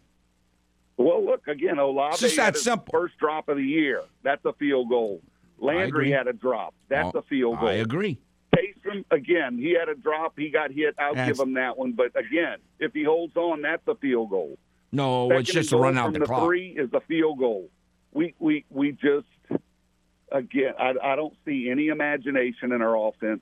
[0.97, 1.79] Well, look again.
[1.79, 2.93] Olave It's just that simple.
[2.93, 4.03] first drop of the year.
[4.23, 5.21] That's a field goal.
[5.61, 6.75] Landry had a drop.
[6.89, 7.69] That's Oh, a field goal.
[7.69, 8.19] I agree.
[8.57, 9.59] Taysom again.
[9.59, 10.33] He had a drop.
[10.39, 10.95] He got hit.
[10.99, 11.93] I'll That's- give him that one.
[11.93, 14.59] But again, if he holds on, that's a field goal.
[14.93, 16.45] No, Second it's just to run out the the clock.
[16.45, 17.69] three is a field goal.
[18.13, 19.27] We we we just
[20.33, 20.75] again.
[20.79, 23.41] I, I don't see any imagination in our offense.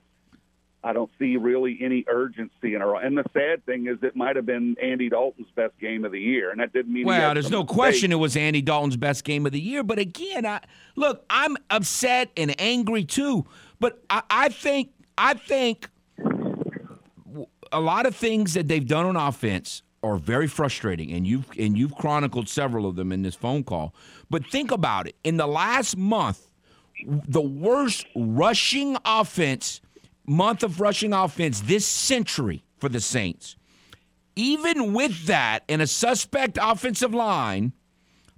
[0.83, 2.95] I don't see really any urgency in our.
[3.01, 6.19] And the sad thing is, it might have been Andy Dalton's best game of the
[6.19, 7.05] year, and that didn't mean.
[7.05, 7.75] Well, there's no mistakes.
[7.75, 9.83] question it was Andy Dalton's best game of the year.
[9.83, 10.61] But again, I
[10.95, 13.45] look, I'm upset and angry too.
[13.79, 15.89] But I, I think I think
[17.71, 21.77] a lot of things that they've done on offense are very frustrating, and you've and
[21.77, 23.93] you've chronicled several of them in this phone call.
[24.29, 26.47] But think about it: in the last month,
[27.05, 29.81] the worst rushing offense
[30.29, 33.55] month of rushing offense this century for the Saints.
[34.35, 37.73] Even with that and a suspect offensive line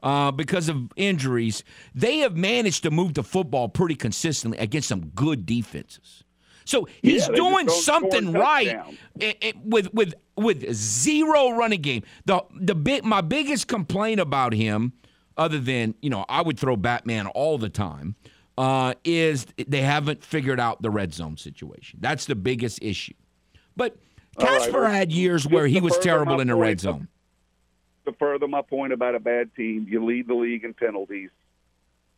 [0.02, 1.64] uh, because of injuries,
[1.94, 6.24] they have managed to move the football pretty consistently against some good defenses.
[6.66, 8.80] So he's Yeah, doing something right
[9.20, 12.04] it, it- with with with zero running game.
[12.26, 14.94] The the big my biggest complaint about him,
[15.38, 18.16] other than you know I would throw Batman all the time,
[18.62, 21.98] uh, is they haven't figured out the red zone situation.
[22.00, 23.16] That's the biggest issue.
[23.76, 23.98] But
[24.38, 27.08] right, Casper well, had years just where he was terrible in the red zone.
[28.06, 31.32] to further my point about a bad team, you lead the league in penalties.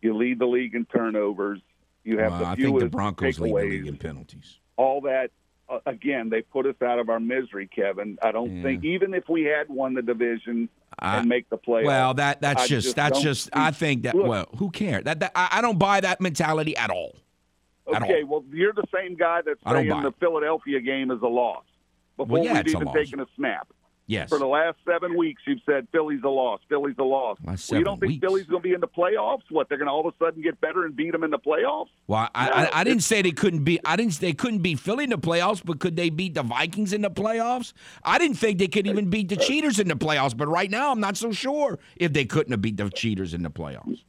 [0.02, 1.62] You lead the league in turnovers.
[2.04, 4.60] You have Uh, the I think the Broncos lead the league in penalties.
[4.76, 5.32] All that
[5.70, 8.18] Uh, again, they put us out of our misery, Kevin.
[8.22, 8.64] I don't Yeah.
[8.64, 10.68] think even if we had won the division
[11.00, 11.86] I- and make the playoffs.
[11.86, 14.28] Well, that that's I just, just that's just I think that Look.
[14.28, 15.06] well, who cares?
[15.06, 17.16] That, that I, don't buy that mentality at all.
[17.94, 18.10] at all.
[18.10, 20.14] Okay, well, you're the same guy that's saying the.
[20.20, 21.64] Philadelphia game is a loss
[22.18, 23.68] before Well, yeah, we've even taken a snap.
[24.06, 24.30] Yes.
[24.30, 26.60] For the last seven weeks, you've said Philly's a loss.
[26.68, 27.38] Philly's a loss.
[27.44, 28.22] Last Well, you don't think weeks.
[28.22, 29.44] Philly's going to be in the playoffs?
[29.50, 31.40] What they're going to all of a sudden get better and beat them in the
[31.40, 31.88] playoffs?
[32.08, 33.80] Well, I, No, I, I didn't say they couldn't be.
[33.86, 34.20] I didn't.
[34.20, 37.12] They couldn't beat Philly in the playoffs, but could they beat the Vikings in the
[37.12, 37.74] playoffs?
[38.04, 40.36] I didn't think they could even beat the Cheaters in the playoffs.
[40.36, 43.44] But right now, I'm not so sure if they couldn't have beat the Cheaters in
[43.44, 44.04] the playoffs.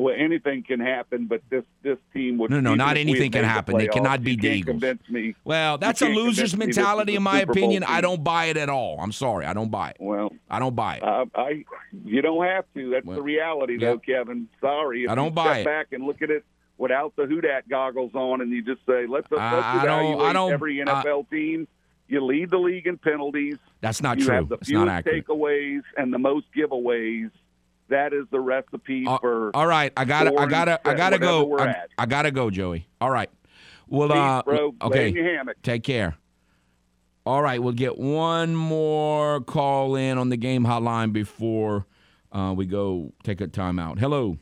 [0.00, 2.50] Well, anything can happen, but this this team would.
[2.50, 3.78] No, no, not anything can made the happen.
[3.78, 4.74] They cannot you beat the Eagles.
[4.80, 5.34] Convince me.
[5.44, 7.84] Well, that's a loser's me mentality, in my opinion.
[7.84, 8.98] I don't buy it at all.
[9.00, 9.96] I'm sorry, I don't buy it.
[10.00, 11.02] Well, I don't buy it.
[11.02, 11.64] I, I
[12.04, 12.90] you don't have to.
[12.90, 13.90] That's Well, the reality, yeah.
[13.90, 14.48] though, Kevin.
[14.60, 15.64] Sorry, if I don't you buy step it.
[15.64, 16.44] back and look at it
[16.78, 19.94] without the who dat goggles on, and you just say, let's, let's I- I don't-
[19.94, 21.68] I evaluate don't- every I- NFL team.
[22.08, 23.56] You lead the league in penalties.
[23.80, 24.34] That's not you true.
[24.36, 25.26] have the It's not fewest accurate.
[25.26, 27.30] takeaways and the most giveaways.
[27.88, 29.50] That is the recipe Uh, for.
[29.54, 31.58] all right, I got to I got to I got to go.
[31.58, 31.74] I.
[31.98, 32.88] I got to go, Joey.
[33.00, 33.30] All right.
[33.88, 34.74] Well, Peace, uh, bro.
[34.82, 35.08] Lay okay.
[35.08, 35.62] in your hammock.
[35.62, 36.16] Take care.
[37.24, 41.86] All right, we'll get one more call in on the game hotline before
[42.32, 43.98] uh, we go take a timeout.
[43.98, 44.38] Hello.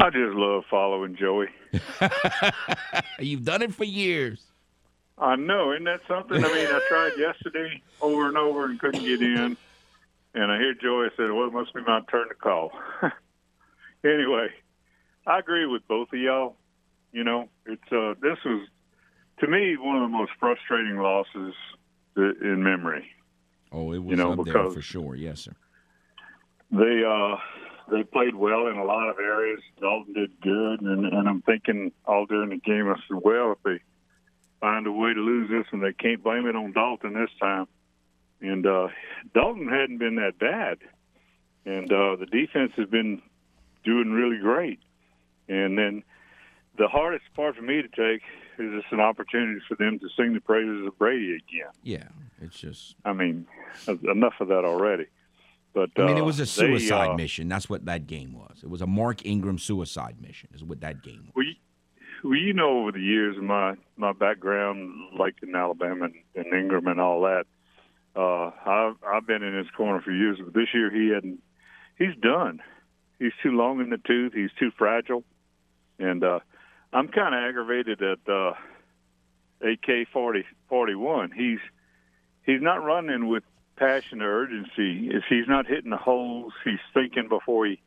[0.00, 1.48] I just love following Joey.
[3.18, 4.44] You've done it for years.
[5.18, 6.36] I know, isn't that something?
[6.44, 9.56] I mean, I tried yesterday over and over and couldn't get in,
[10.34, 12.72] and I hear Joey said, "Well, it must be my turn to call."
[14.04, 14.48] anyway,
[15.26, 16.56] I agree with both of y'all.
[17.12, 18.68] You know, it's uh, this was
[19.40, 21.54] to me one of the most frustrating losses
[22.16, 23.06] in memory.
[23.70, 25.14] Oh, it was You know, up there for sure.
[25.14, 25.54] Yes, sir.
[26.70, 27.36] They uh,
[27.90, 29.60] they played well in a lot of areas.
[29.80, 33.58] Dalton did good, and, and I'm thinking all during the game, I said, well, if
[33.64, 33.80] they
[34.60, 37.66] find a way to lose this and they can't blame it on Dalton this time.
[38.40, 38.88] And uh,
[39.34, 40.78] Dalton hadn't been that bad,
[41.64, 43.20] and uh, the defense has been
[43.84, 44.78] doing really great.
[45.48, 46.04] And then
[46.76, 48.22] the hardest part for me to take
[48.58, 51.72] is it's an opportunity for them to sing the praises of Brady again.
[51.82, 52.08] Yeah,
[52.40, 52.94] it's just.
[53.04, 53.46] I mean,
[53.86, 55.06] enough of that already.
[55.74, 57.48] But I mean, uh, it was a they, suicide uh, mission.
[57.48, 58.60] That's what that game was.
[58.62, 60.48] It was a Mark Ingram suicide mission.
[60.54, 61.32] Is what that game was.
[61.34, 61.54] Well, you,
[62.24, 66.86] well, you know, over the years my my background, like in Alabama and, and Ingram
[66.86, 67.44] and all that,
[68.18, 70.38] uh, I've I've been in his corner for years.
[70.42, 71.40] But this year, he hadn't.
[71.96, 72.60] He's done.
[73.18, 74.32] He's too long in the tooth.
[74.32, 75.24] He's too fragile,
[75.98, 76.40] and uh,
[76.92, 78.52] I'm kind of aggravated at uh,
[79.60, 81.30] AK forty forty one.
[81.30, 81.60] He's
[82.42, 83.44] he's not running with
[83.76, 85.10] passion or urgency.
[85.28, 87.80] He's not hitting the holes, he's thinking before he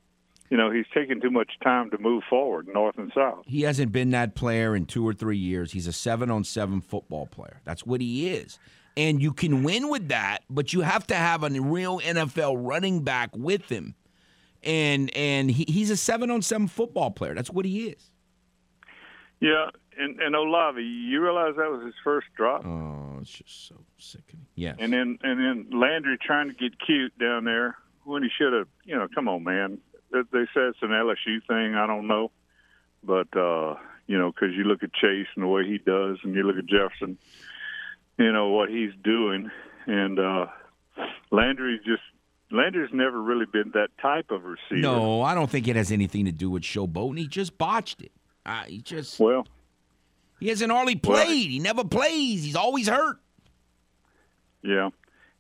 [0.49, 3.45] you know, he's taking too much time to move forward, north and south.
[3.47, 5.71] He hasn't been that player in two or three years.
[5.71, 7.61] He's a seven on seven football player.
[7.63, 8.59] That's what he is.
[8.97, 13.03] And you can win with that, but you have to have a real NFL running
[13.03, 13.95] back with him.
[14.63, 17.33] And and he, he's a seven on seven football player.
[17.33, 18.11] That's what he is.
[19.39, 22.65] Yeah, and and Olave, you realize that was his first drop.
[22.65, 24.45] Oh, it's just so sickening.
[24.55, 24.75] Yeah.
[24.77, 28.67] And then and then Landry trying to get cute down there when he should have.
[28.83, 29.79] You know, come on, man.
[30.11, 31.75] They they said it's an LSU thing.
[31.75, 32.31] I don't know,
[33.03, 33.75] but uh,
[34.07, 36.57] you know, because you look at Chase and the way he does, and you look
[36.57, 37.17] at Jefferson,
[38.24, 39.49] you know what he's doing,
[39.88, 40.45] and uh,
[41.32, 42.01] Landry's just
[42.51, 44.82] Landry's never really been that type of receiver.
[44.82, 47.17] No, I don't think it has anything to do with showboating.
[47.17, 48.11] He just botched it.
[48.45, 49.47] Uh, he just Well,
[50.39, 51.49] he hasn't hardly Well- played.
[51.49, 52.43] he never plays.
[52.43, 53.17] He's always hurt.
[54.63, 54.89] yeah.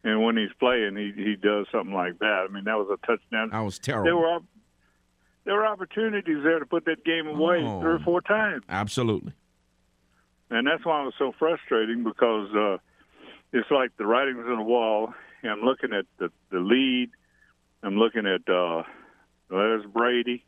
[0.03, 2.47] And when he's playing, he he does something like that.
[2.49, 3.49] I mean, that was a touchdown.
[3.51, 4.05] That was terrible.
[4.05, 4.39] There were
[5.45, 7.81] there were opportunities there to put that game away Oh.
[7.81, 9.33] three or four times, Absolutely.
[10.51, 12.77] And that's why it was so frustrating because uh,
[13.53, 15.13] it's like the writing's on the wall.
[15.41, 17.09] And I'm looking at the the lead.
[17.81, 18.83] I'm looking at uh,
[19.49, 20.43] there's Brady,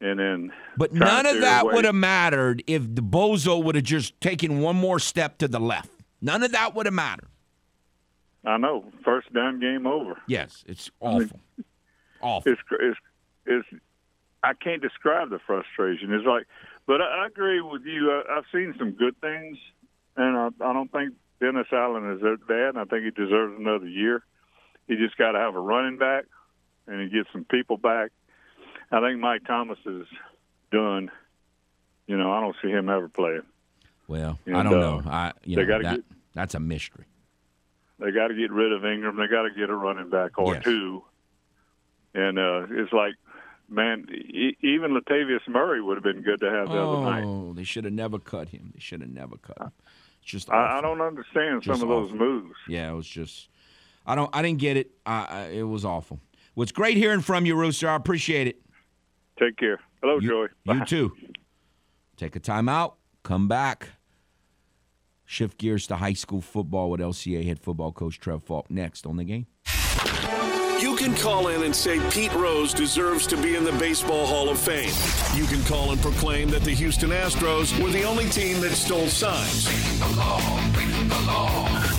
[0.00, 4.20] and then But none of that would have mattered if the Bozo would have just
[4.20, 5.90] taken one more step to the left.
[6.20, 7.28] None of that would have mattered.
[8.44, 10.20] I know first down game over.
[10.28, 11.40] Yes, it's awful.
[12.20, 12.52] Awful.
[12.52, 12.98] it's it's
[13.46, 13.82] it's
[14.42, 16.12] I can't describe the frustration.
[16.12, 16.46] It's like,
[16.86, 18.10] but I, I agree with you.
[18.10, 19.58] I, I've seen some good things,
[20.16, 22.70] and I, I don't think Dennis Allen is that bad.
[22.70, 24.24] And I think he deserves another year.
[24.88, 26.24] He just got to have a running back,
[26.86, 28.10] and he gets some people back.
[28.90, 30.06] I think Mike Thomas is
[30.70, 31.10] done.
[32.06, 33.42] You know, I don't see him ever playing.
[34.08, 35.02] Well, I don't uh, know.
[35.06, 36.04] I you they know, that, get-
[36.34, 37.06] that's a mystery.
[37.98, 39.16] They got to get rid of Ingram.
[39.16, 40.64] They got to get a running back or Yes.
[40.64, 41.04] two.
[42.14, 43.14] And uh, it's like,
[43.72, 47.24] man, e- even Latavius Murray would have been good to have the other oh, night.
[47.24, 48.70] Oh, they should have never cut him.
[48.74, 49.72] They should have never cut him.
[50.22, 52.54] It's just I, I don't understand Just some of those moves.
[52.68, 53.48] Yeah, it was just
[54.06, 54.92] I don't I didn't get it.
[55.04, 56.20] I, I, it was awful.
[56.54, 57.88] Well, it's great hearing from you, Rooster.
[57.88, 58.60] I appreciate it.
[59.38, 59.80] Take care.
[60.02, 60.48] Hello, You, Joey.
[60.64, 61.16] you too.
[62.16, 62.96] Take a time out.
[63.22, 63.88] Come back.
[65.24, 69.16] Shift gears to high school football with LCA head football coach Trev Faulk next on
[69.16, 69.46] the game.
[70.82, 74.48] You can call in and say Pete Rose deserves to be in the Baseball Hall
[74.48, 74.92] of Fame.
[75.32, 79.06] You can call and proclaim that the Houston Astros were the only team that stole
[79.06, 79.68] signs.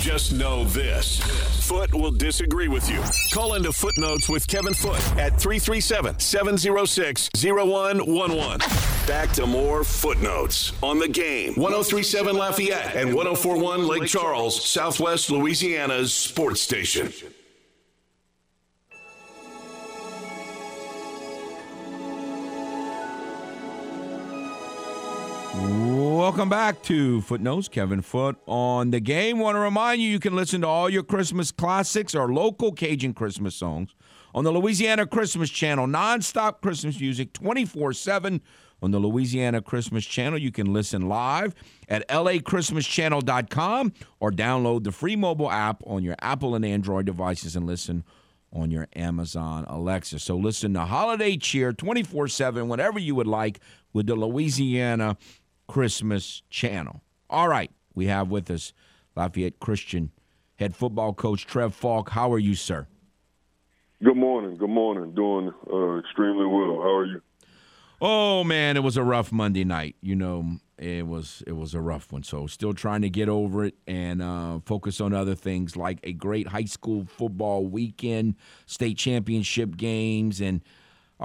[0.00, 1.18] Just know this
[1.66, 3.02] Foote will disagree with you.
[3.32, 8.58] Call into Footnotes with Kevin Foote at 337 706 0111.
[9.06, 11.54] Back to more Footnotes on the game.
[11.54, 17.10] 1037 Lafayette and 1041 Lake Charles, Southwest Louisiana's sports station.
[26.14, 27.66] Welcome back to Footnotes.
[27.66, 29.40] Kevin Foote on the game.
[29.40, 33.14] Want to remind you, you can listen to all your Christmas classics or local Cajun
[33.14, 33.96] Christmas songs
[34.32, 35.88] on the Louisiana Christmas Channel.
[35.88, 38.40] Non-stop Christmas music 24-7
[38.80, 40.38] on the Louisiana Christmas Channel.
[40.38, 41.52] You can listen live
[41.88, 47.66] at lachristmaschannel.com or download the free mobile app on your Apple and Android devices and
[47.66, 48.04] listen
[48.52, 50.20] on your Amazon Alexa.
[50.20, 53.58] So listen to Holiday Cheer 24 7, whenever you would like,
[53.92, 55.16] with the Louisiana
[55.66, 57.02] Christmas Channel.
[57.30, 58.72] All right, we have with us
[59.16, 60.10] Lafayette Christian
[60.56, 62.10] head football coach Trev Faulk.
[62.10, 62.86] How are you, sir?
[64.02, 64.56] Good morning.
[64.56, 65.14] Good morning.
[65.14, 66.80] Doing uh, extremely well.
[66.82, 67.22] How are you?
[68.00, 69.96] Oh man, it was a rough Monday night.
[70.00, 72.22] You know, it was it was a rough one.
[72.22, 76.12] So still trying to get over it and uh, focus on other things like a
[76.12, 78.34] great high school football weekend,
[78.66, 80.60] state championship games, and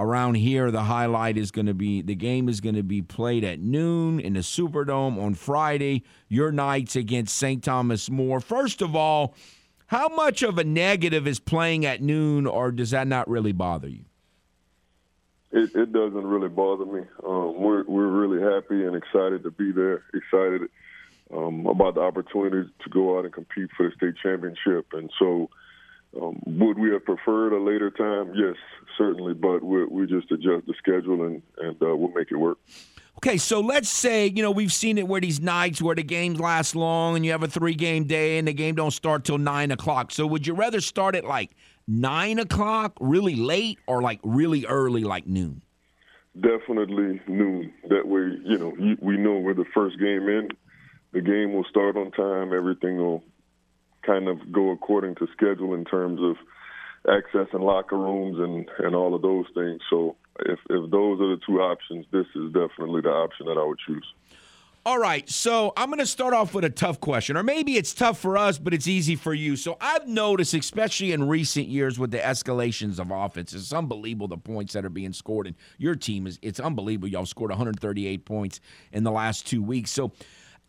[0.00, 3.44] around here the highlight is going to be the game is going to be played
[3.44, 6.02] at noon in the Superdome on Friday.
[6.28, 7.62] Your Knights against St.
[7.62, 8.40] Thomas More.
[8.40, 9.34] First of all,
[9.86, 13.88] how much of a negative is playing at noon, or does that not really bother
[13.88, 14.04] you?
[15.52, 17.02] It, it doesn't really bother me.
[17.26, 20.04] Um, we're we're really happy and excited to be there.
[20.14, 20.70] Excited
[21.36, 24.86] um, about the opportunity to go out and compete for the state championship.
[24.92, 25.50] And so,
[26.20, 28.32] um, would we have preferred a later time?
[28.34, 28.56] Yes,
[28.98, 29.34] certainly.
[29.34, 32.58] But we we just adjust the schedule and and uh, we'll make it work.
[33.18, 36.40] Okay, so let's say you know we've seen it where these nights where the games
[36.40, 39.38] last long and you have a three game day and the game don't start till
[39.38, 40.10] nine o'clock.
[40.10, 41.50] So would you rather start at like
[41.86, 45.62] nine o'clock, really late, or like really early, like noon?
[46.40, 47.72] Definitely noon.
[47.88, 50.48] That way, you know, we know we're the first game in.
[51.12, 52.52] The game will start on time.
[52.52, 53.22] Everything will
[54.04, 56.36] kind of go according to schedule in terms of
[57.08, 59.80] access and locker rooms and, and all of those things.
[59.88, 63.64] So if, if those are the two options, this is definitely the option that I
[63.64, 64.06] would choose.
[64.86, 67.92] All right, so I'm going to start off with a tough question, or maybe it's
[67.92, 69.54] tough for us, but it's easy for you.
[69.54, 74.38] So I've noticed, especially in recent years, with the escalations of offense, it's unbelievable the
[74.38, 75.46] points that are being scored.
[75.46, 77.08] And your team is it's unbelievable.
[77.08, 79.90] Y'all scored 138 points in the last two weeks.
[79.90, 80.12] So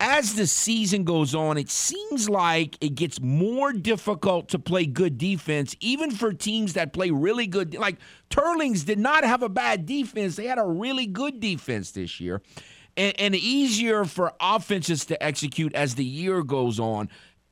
[0.02, 5.16] as the season goes on, it seems like it gets more difficult to play good
[5.16, 7.74] defense, even for teams that play really good.
[7.74, 7.98] Like
[8.28, 12.42] Teurlings did not have a bad defense; they had a really good defense this year
[12.96, 17.08] and, and easier for offenses to execute as the year goes on.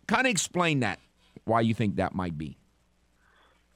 [0.09, 0.99] Kind of explain that,
[1.45, 2.57] why you think that might be.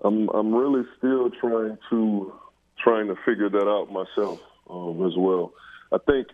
[0.02, 2.32] I'm I'm really still trying to
[2.82, 5.52] trying to figure that out myself um, as well.
[5.92, 6.26] I think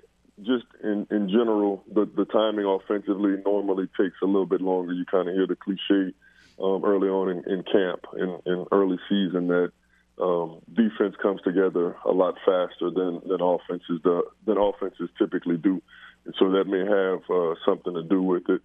[0.44, 4.92] just in in general, the the timing offensively normally takes a little bit longer.
[4.92, 6.14] You kind of hear the cliche
[6.62, 9.72] um, early on in, in camp in, in early season that
[10.20, 15.82] um, defense comes together a lot faster than than offenses do, than offenses typically do,
[16.24, 18.60] and so that may have uh, something to do with it.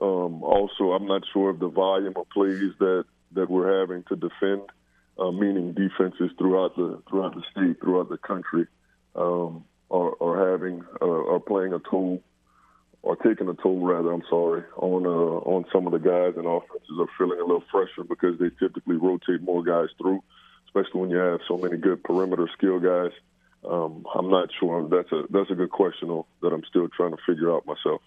[0.00, 4.16] Um, also, I'm not sure of the volume of plays that that we're having to
[4.16, 4.62] defend,
[5.18, 8.66] uh, meaning defenses throughout the throughout the state, throughout the country,
[9.14, 12.22] um, are, are having uh, are playing a toll
[13.02, 14.12] or taking a toll rather.
[14.12, 17.64] I'm sorry on uh, on some of the guys, and offenses are feeling a little
[17.70, 20.22] fresher because they typically rotate more guys through
[20.68, 23.12] especially when you have so many good perimeter skill guys.
[23.68, 24.88] Um, I'm not sure.
[24.88, 28.00] That's a that's a good question though, that I'm still trying to figure out myself.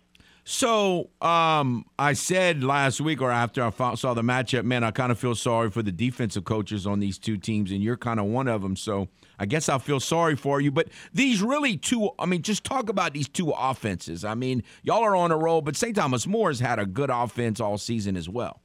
[0.43, 5.11] So um, I said last week, or after I saw the matchup, man, I kind
[5.11, 8.25] of feel sorry for the defensive coaches on these two teams, and you're kind of
[8.25, 8.75] one of them.
[8.75, 10.71] So I guess I feel sorry for you.
[10.71, 14.25] But these really two, I mean, just talk about these two offenses.
[14.25, 15.95] I mean, y'all are on a roll, but St.
[15.95, 18.61] Thomas More has had a good offense all season as well.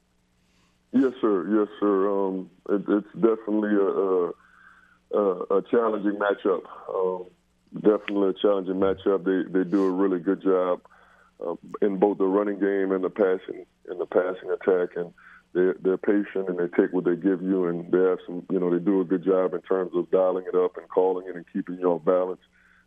[0.92, 1.46] Yes, sir.
[1.60, 2.10] Yes, sir.
[2.10, 6.62] Um, it, it's definitely a, a, a challenging matchup.
[6.88, 7.26] Um,
[7.74, 9.24] definitely a challenging matchup.
[9.24, 10.80] They they do a really good job
[11.44, 15.12] uh, in both the running game and the passing and the passing attack, and
[15.52, 18.60] they're they're patient and they take what they give you, and they have some you
[18.60, 21.36] know they do a good job in terms of dialing it up and calling it
[21.36, 22.40] and keeping you off balance,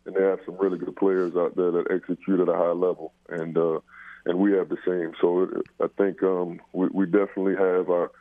[0.05, 3.13] and they have some really good players out there that execute at a high level,
[3.29, 3.79] and uh,
[4.25, 5.13] and we have the same.
[5.21, 5.49] So
[5.81, 8.11] I think um, we, we definitely have our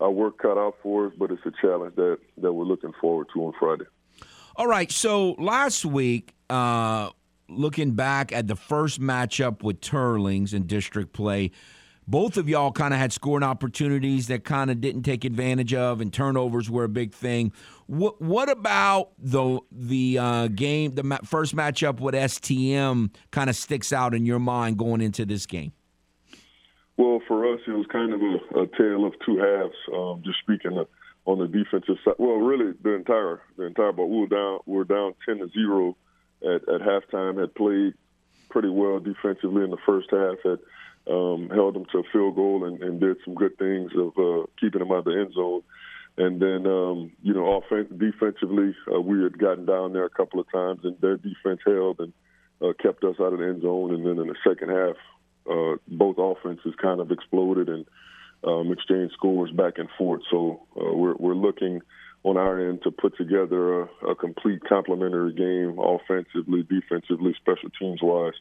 [0.00, 3.28] our work cut out for us, but it's a challenge that that we're looking forward
[3.34, 3.84] to on Friday.
[4.56, 4.90] All right.
[4.90, 7.10] So last week, uh,
[7.56, 11.50] looking back at the first matchup with Teurlings in district play,
[12.06, 16.00] both of y'all kind of had scoring opportunities that kind of didn't take advantage of,
[16.00, 17.52] and turnovers were a big thing.
[17.86, 23.92] What what about the the uh, game, the first matchup with STM, kind of sticks
[23.92, 25.72] out in your mind going into this game?
[26.96, 29.74] Well, for us, it was kind of a, a tale of two halves.
[29.94, 30.84] Um, just speaking
[31.24, 33.92] on the defensive side, well, really the entire the entire.
[33.92, 35.96] But we were down we were down ten to zero
[36.44, 37.40] at, at halftime.
[37.40, 37.94] Had played
[38.50, 40.36] pretty well defensively in the first half.
[40.44, 40.58] Had
[41.10, 44.46] um, held them to a field goal and, and did some good things of uh,
[44.60, 45.62] keeping them out of the end zone.
[46.16, 50.40] And then, um, you know, offense, defensively, uh, we had gotten down there a couple
[50.40, 52.12] of times, and their defense held and
[52.60, 53.94] uh, kept us out of the end zone.
[53.94, 54.96] And then in the second half,
[55.50, 57.86] uh, both offenses kind of exploded and
[58.44, 60.22] um, exchanged scores back and forth.
[60.30, 61.80] So uh, we're we're looking
[62.24, 68.00] on our end to put together a, a complete complementary game, offensively, defensively, special teams
[68.02, 68.34] wise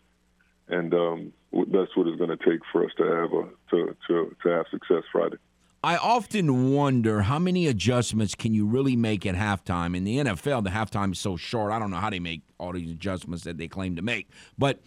[0.72, 4.36] and um, that's what it's going to take for us to have a, to, to
[4.42, 5.38] to have success Friday.
[5.84, 9.98] I often wonder how many adjustments can you really make at halftime.
[9.98, 11.72] In the NFL, the halftime is so short.
[11.72, 14.80] I don't know how they make all these adjustments that they claim to make, but.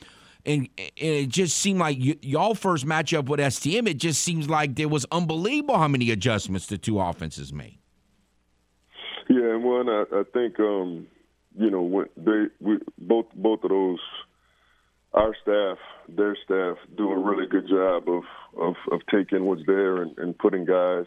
[0.47, 3.89] And, it just seemed like y- y'all first matchup with STM.
[3.89, 7.79] It just seems like there was unbelievable how many adjustments the two offenses made.
[9.29, 11.07] Yeah, and one I, I think um,
[11.57, 14.01] you know when they we, both both of those
[15.15, 15.79] our staff,
[16.09, 18.25] their staff, do a really good job of
[18.59, 21.07] of, of taking what's there and, and putting guys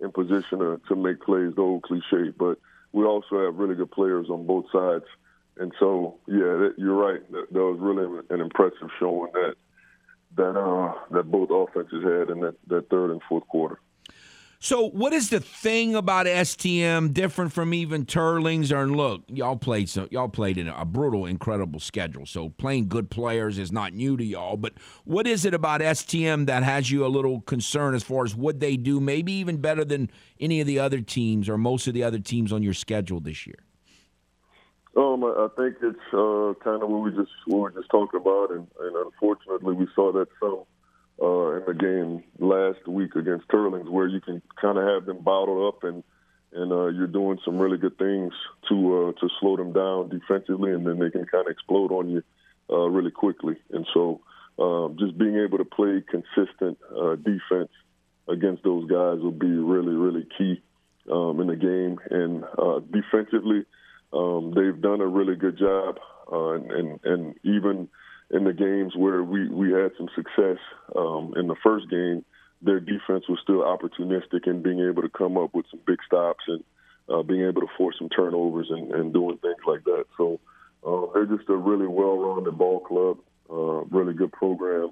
[0.00, 1.54] in position to, to make plays.
[1.54, 2.58] The old cliche, but
[2.92, 5.04] we also have really good players on both sides.
[5.58, 7.20] And so, yeah, that, you're right.
[7.32, 9.54] That, that was really an impressive showing that
[10.36, 13.80] that uh, that both offenses had in that, that third and fourth quarter.
[14.60, 18.72] So, what is the thing about STM different from even Teurlings?
[18.72, 22.26] Or look, y'all played so y'all played in a brutal, incredible schedule.
[22.26, 24.56] So, playing good players is not new to y'all.
[24.56, 24.72] But
[25.04, 28.58] what is it about STM that has you a little concerned as far as what
[28.58, 28.98] they do?
[28.98, 30.10] Maybe even better than
[30.40, 33.46] any of the other teams or most of the other teams on your schedule this
[33.46, 33.60] year.
[34.96, 38.50] Um, I think it's uh, kind of what we just what we just talked about,
[38.50, 40.64] and, and unfortunately, we saw that some
[41.22, 45.22] uh, in the game last week against Teurlings, where you can kind of have them
[45.22, 46.02] bottled up and
[46.52, 48.32] and uh, you're doing some really good things
[48.68, 52.08] to uh, to slow them down defensively, and then they can kind of explode on
[52.08, 52.22] you
[52.70, 53.56] uh, really quickly.
[53.70, 54.20] And so
[54.58, 57.70] um, just being able to play consistent uh, defense
[58.28, 60.60] against those guys will be really, really key
[61.10, 61.98] um, in the game.
[62.10, 63.64] And uh, defensively,
[64.12, 65.98] um, they've done a really good job.
[66.30, 67.88] Uh, and, and, and even
[68.30, 70.58] in the games where we, we had some success
[70.94, 72.24] um, in the first game,
[72.60, 76.44] their defense was still opportunistic in being able to come up with some big stops
[76.46, 76.62] and
[77.08, 80.04] uh, being able to force some turnovers and, and doing things like that.
[80.16, 80.40] So
[80.86, 83.18] uh, they're just a really well-rounded ball club,
[83.50, 84.90] uh, really good program,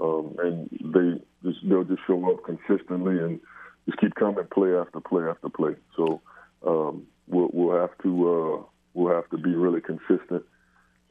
[0.00, 3.38] um, and they just, they'll just show up consistently and
[3.86, 5.76] just keep coming play after play after play.
[5.96, 6.20] So
[6.66, 10.42] um, we'll, we'll have to uh, we'll have to be really consistent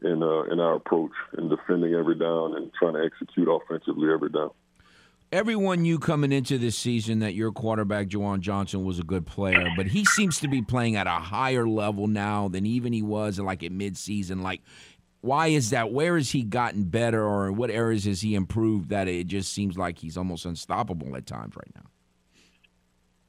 [0.01, 4.29] in uh, in our approach in defending every down and trying to execute offensively every
[4.29, 4.51] down
[5.33, 9.67] everyone knew coming into this season that your quarterback, Juwan Johnson, was a good player,
[9.75, 13.39] but he seems to be playing at a higher level now than even he was
[13.39, 14.43] like at midseason.
[14.43, 14.61] Like,
[15.21, 15.91] why is that?
[15.91, 19.75] Where has he gotten better, or what areas has he improved that it just seems
[19.77, 21.89] like he's almost unstoppable at times right now?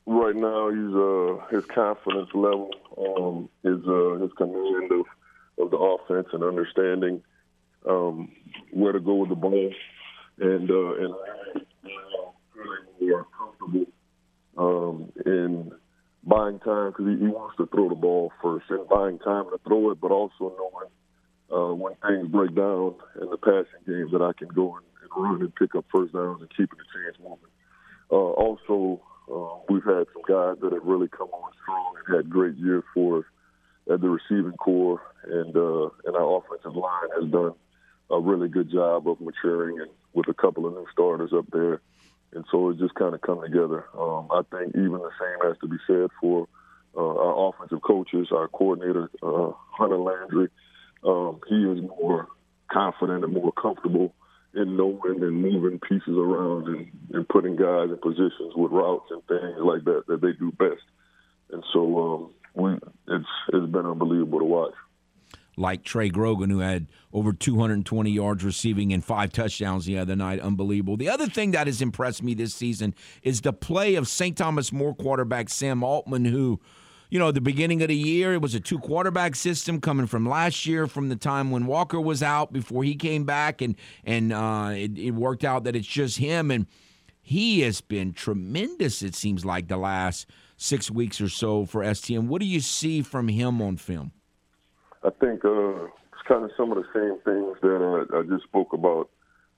[0.07, 5.07] Right now, he's uh, his confidence level, um, his uh, his command of
[5.59, 7.23] of the offense, and understanding
[7.89, 8.31] um,
[8.73, 9.73] where to go with the ball,
[10.39, 11.15] and uh, and
[13.01, 13.87] more comfortable
[14.57, 15.73] um, in
[16.25, 19.61] buying time because he, he, wants to throw the ball first and buying time to
[19.67, 20.91] throw it, but also knowing
[21.53, 25.11] uh, when things break down in the passing game that I can go and, and
[25.17, 27.53] run and pick up first downs and keeping the chains moving.
[28.11, 29.01] Uh, also,
[29.31, 32.85] uh, we've had some guys that have really come on strong and had great years
[32.95, 33.25] for us
[33.93, 37.53] at the receiving core, and uh, and our offensive line has done
[38.11, 41.81] a really good job of maturing and with a couple of new starters up there
[42.35, 43.87] and so it just kind of come together.
[43.99, 46.49] Um, I think even the same has to be said for
[46.97, 50.49] uh, our offensive coaches, our coordinator uh, Hunter Landry.
[51.05, 52.29] Um, he is more
[52.71, 54.15] confident and more comfortable
[54.55, 59.25] in knowing and moving pieces around and, and putting guys in positions with routes and
[59.27, 60.83] things like that that they do best.
[61.51, 64.75] And so um, it's it's been unbelievable to watch
[65.57, 70.41] like Trey Grogan, who had over 220 yards receiving and five touchdowns the other night.
[70.41, 70.97] Unbelievable.
[70.97, 74.37] The other thing that has impressed me this season is the play of St.
[74.37, 76.61] Thomas More quarterback Sam Altman, who,
[77.11, 80.29] you know, the beginning of the year, it was a two quarterback system coming from
[80.29, 84.33] last year, from the time when Walker was out before he came back, and and
[84.33, 86.67] uh, it, it worked out that it's just him, and
[87.23, 89.03] he has been tremendous.
[89.03, 90.27] It seems like the last
[90.57, 92.27] six weeks or so for STM.
[92.29, 94.13] What do you see from him on film?
[95.03, 98.45] I think uh, it's kind of some of the same things that uh, I just
[98.45, 99.11] spoke about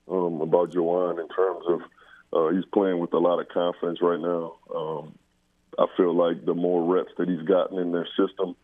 [0.09, 1.81] um, about Juwan in terms of
[2.33, 4.55] uh, he's playing with a lot of confidence right now.
[4.73, 5.17] Um,
[5.77, 8.55] I feel like the more reps that he's gotten in their system,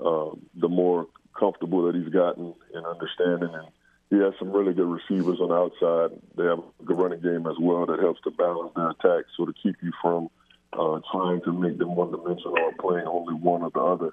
[0.00, 1.06] uh, the more
[1.38, 3.50] comfortable that he's gotten in understanding.
[3.52, 3.68] And
[4.10, 6.20] he has some really good receivers on the outside.
[6.36, 9.46] They have a good running game as well that helps to balance their attack, so
[9.46, 10.28] to keep you from
[10.72, 14.10] uh, trying to make them one dimensional or playing only one or the other.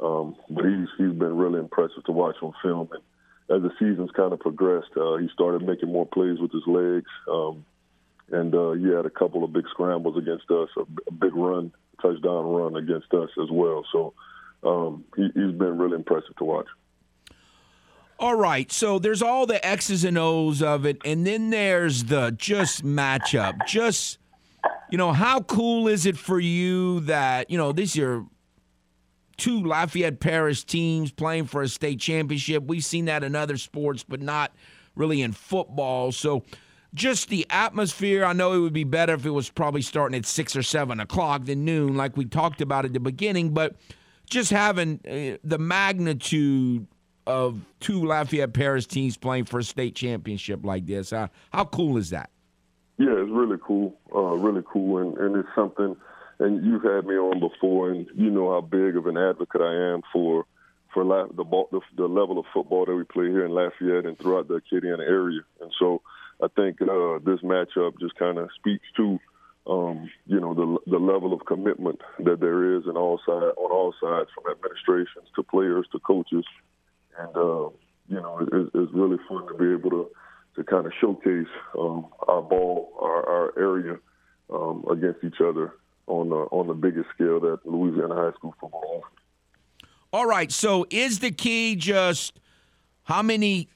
[0.00, 2.88] Um, but he's he's been really impressive to watch on film.
[2.92, 3.02] And
[3.56, 7.10] as the season's kind of progressed, uh, he started making more plays with his legs.
[7.30, 7.64] Um,
[8.30, 11.72] and uh, he had a couple of big scrambles against us, a, a big run,
[12.00, 13.84] touchdown run against us as well.
[13.92, 14.14] So
[14.64, 16.66] um, he, he's been really impressive to watch.
[18.18, 22.30] All right, so there's all the X's and O's of it, and then there's the
[22.30, 23.66] just matchup.
[23.66, 24.18] Just,
[24.92, 28.26] you know, how cool is it for you that, you know, this year
[29.38, 32.64] two Lafayette Parish teams playing for a state championship.
[32.64, 34.52] We've seen that in other sports, but not
[34.94, 36.12] really in football.
[36.12, 36.44] So
[36.92, 38.22] just the atmosphere.
[38.22, 41.00] I know it would be better if it was probably starting at six or seven
[41.00, 43.54] o'clock than noon, like we talked about at the beginning.
[43.54, 43.76] But
[44.28, 46.86] just having uh, the magnitude
[47.26, 51.96] of two Lafayette Parish teams playing for a state championship like this, uh, how cool
[51.96, 52.28] is that?
[53.04, 53.94] Yeah, it's really cool.
[54.14, 55.96] Uh, really cool, and, and it's something–
[56.42, 59.92] and you've had me on before, and you know how big of an advocate I
[59.92, 60.44] am for
[60.92, 64.18] for La- the, the the level of football that we play here in Lafayette and
[64.18, 65.40] throughout the Acadiana area.
[65.60, 66.02] And so
[66.42, 69.18] I think uh, this matchup just kind of speaks to
[69.66, 73.70] um, you know the the level of commitment that there is in all side on
[73.70, 76.44] all sides, from administrations to players to coaches,
[77.18, 77.68] and uh,
[78.08, 80.10] you know it, it's really fun to be able to
[80.56, 81.46] to kind of showcase
[81.78, 83.98] um, our ball, our, our area
[84.52, 85.74] um, against each other
[86.06, 89.18] on the on the biggest scale that Louisiana high school football offers.
[90.12, 90.52] All right.
[90.52, 92.38] So is the key just
[93.04, 93.68] how many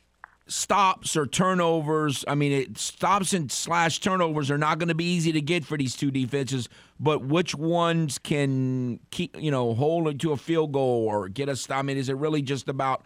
[0.48, 2.24] stops or turnovers?
[2.28, 5.65] I mean, it, stops and slash turnovers are not going to be easy to get
[5.65, 6.69] for these two defenses.
[7.01, 11.57] But which ones can keep you know hold to a field goal or get a
[11.57, 11.78] stop?
[11.78, 13.03] I mean, is it really just about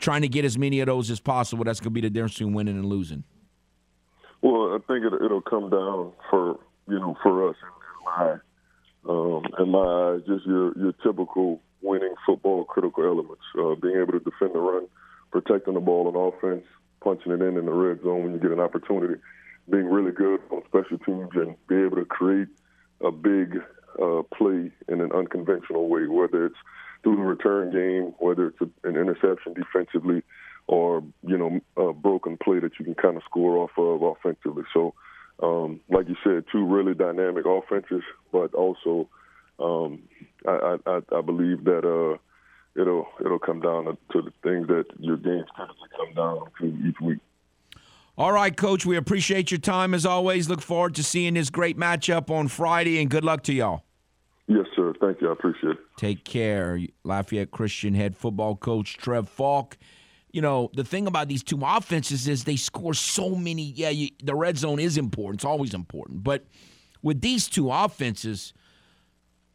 [0.00, 1.64] trying to get as many of those as possible.
[1.64, 3.22] That's going to be the difference between winning and losing.
[4.42, 6.58] Well, I think it, it'll come down for
[6.88, 8.36] you know for us in my
[9.08, 14.12] um, in my eyes, just your your typical winning football critical elements, uh, being able
[14.12, 14.86] to defend the run,
[15.30, 16.64] protecting the ball on offense,
[17.02, 19.20] punching it in in the red zone when you get an opportunity,
[19.70, 22.48] being really good on special teams, and be able to create
[23.02, 23.58] a big
[24.02, 26.56] uh, play in an unconventional way, whether it's
[27.02, 30.22] through the return game, whether it's a, an interception defensively,
[30.66, 34.64] or you know a broken play that you can kind of score off of offensively.
[34.72, 34.94] So,
[35.42, 38.02] um, like you said, two really dynamic offenses,
[38.32, 39.08] but also
[39.58, 40.02] um,
[40.46, 42.18] I, I, I believe that uh,
[42.80, 47.00] it'll it'll come down to the things that your games typically come down to each
[47.00, 47.18] week.
[48.16, 48.84] All right, Coach.
[48.84, 50.48] We appreciate your time as always.
[50.48, 53.84] Look forward to seeing this great matchup on Friday, and good luck to y'all.
[54.50, 54.92] Yes, sir.
[55.00, 55.28] Thank you.
[55.28, 55.78] I appreciate it.
[55.96, 56.80] Take care.
[57.04, 59.78] Lafayette Christian head football coach Trev Faulk.
[60.32, 63.62] You know, the thing about these two offenses is they score so many.
[63.62, 65.38] Yeah, you, the red zone is important.
[65.42, 66.24] It's always important.
[66.24, 66.46] But
[67.00, 68.52] with these two offenses,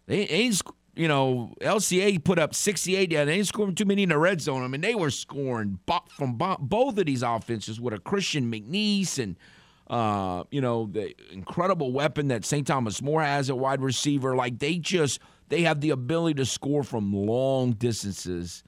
[0.05, 0.51] they, they
[0.95, 3.11] you know, LCA put up 68.
[3.11, 4.63] Yeah, they ain't scoring too many in the red zone.
[4.63, 5.77] I mean, they were scoring
[6.07, 9.35] from both of these offenses with a Christian McNeese and–
[9.87, 12.65] uh, you know, the incredible weapon that St.
[12.65, 14.35] Thomas More has at wide receiver.
[14.35, 18.63] Like they just they have the ability to score from long distances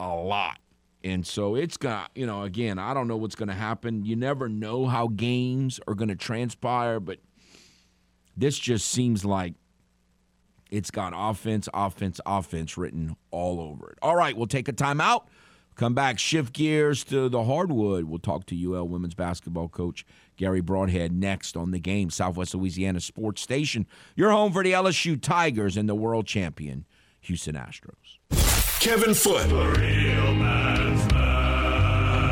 [0.00, 0.58] a lot.
[1.02, 4.06] And so it's got, you know, again, I don't know what's going to happen.
[4.06, 7.18] You never know how games are going to transpire, but
[8.34, 9.52] this just seems like
[10.70, 13.98] it's got offense, offense, offense written all over it.
[14.00, 15.26] All right, we'll take a timeout.
[15.76, 18.04] Come back, shift gears to the hardwood.
[18.04, 20.06] We'll talk to UL women's basketball coach
[20.36, 23.86] Garry Brodhead next on the game, Southwest Louisiana Sports Station.
[24.16, 26.84] Your home for the LSU Tigers and the world champion
[27.20, 28.18] Houston Astros.
[28.80, 29.50] Kevin Foote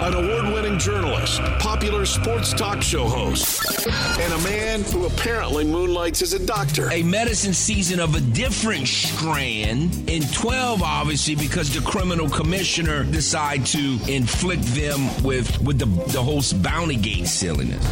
[0.03, 3.87] an award winning journalist, popular sports talk show host,
[4.19, 6.91] and a man who apparently moonlights as a doctor.
[6.91, 13.65] A medicine season of a different strand in 12, obviously, because the criminal commissioner decided
[13.67, 17.87] to inflict them with, with the, the whole bounty gate silliness.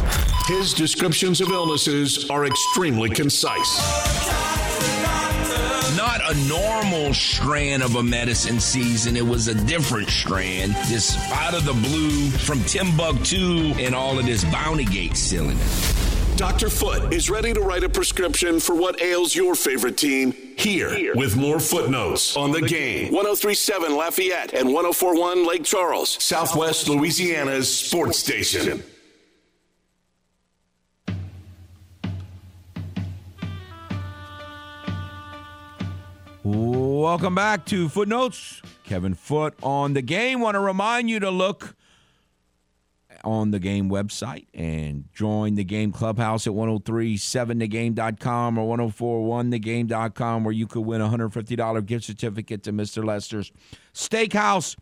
[0.47, 4.70] His descriptions of illnesses are extremely concise
[5.95, 9.15] not a normal strand of a medicine season.
[9.15, 14.25] It was a different strand, just out of the blue from Timbuktu and all of
[14.25, 16.11] this Bounty Gate silliness.
[16.37, 16.69] Dr.
[16.69, 21.13] Foote is ready to write a prescription for what ails your favorite team here, here.
[21.13, 23.03] with more footnotes on the, the game.
[23.05, 23.13] game.
[23.13, 28.81] 1037 Lafayette and 1041 Lake Charles, Southwest Louisiana's sports station.
[37.01, 38.61] Welcome back to Footnotes.
[38.83, 40.39] Kevin Foote on the game.
[40.39, 41.75] Want to remind you to look
[43.23, 50.67] on the game website and join the game clubhouse at 1037thegame.com or 1041thegame.com where you
[50.67, 53.03] could win a $150 gift certificate to Mr.
[53.03, 53.51] Lester's
[53.95, 54.75] Steakhouse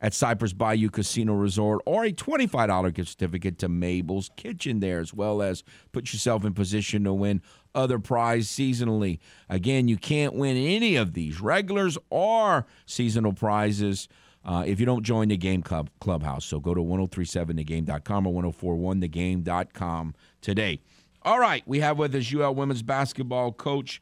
[0.00, 5.12] at Cypress Bayou Casino Resort or a $25 gift certificate to Mabel's Kitchen there, as
[5.12, 7.42] well as put yourself in position to win
[7.76, 9.18] other prize seasonally.
[9.48, 14.08] Again, you can't win any of these regulars or seasonal prizes.
[14.44, 16.44] Uh, if you don't join the game club clubhouse.
[16.44, 20.80] So go to 1037thegame.com or 1041thegame.com today.
[21.22, 24.00] All right, we have with us UL women's basketball coach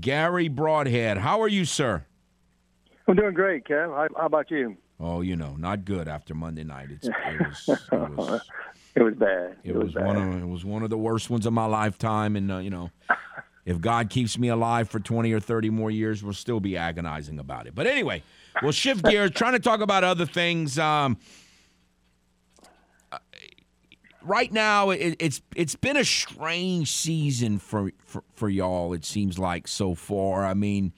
[0.00, 1.18] Garry Brodhead.
[1.18, 2.04] How are you, sir?
[3.06, 3.90] I'm doing great, Kev.
[3.90, 4.76] How, how about you?
[4.98, 6.88] Oh, you know, not good after Monday night.
[6.90, 8.40] It's, it was, it was,
[8.94, 9.56] it was bad.
[9.64, 10.06] It, it was, was bad.
[10.06, 12.70] one of it was one of the worst ones of my lifetime, and uh, you
[12.70, 12.90] know,
[13.64, 17.38] if God keeps me alive for twenty or thirty more years, we'll still be agonizing
[17.38, 17.74] about it.
[17.74, 18.22] But anyway,
[18.62, 20.78] we'll shift gears, trying to talk about other things.
[20.78, 21.18] Um,
[23.10, 23.18] uh,
[24.22, 28.92] right now, it, it's it's been a strange season for, for for y'all.
[28.92, 30.44] It seems like so far.
[30.44, 30.92] I mean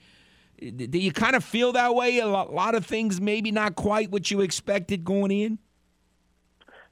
[0.59, 2.17] do you kind of feel that way?
[2.17, 5.59] A lot of things maybe not quite what you expected going in.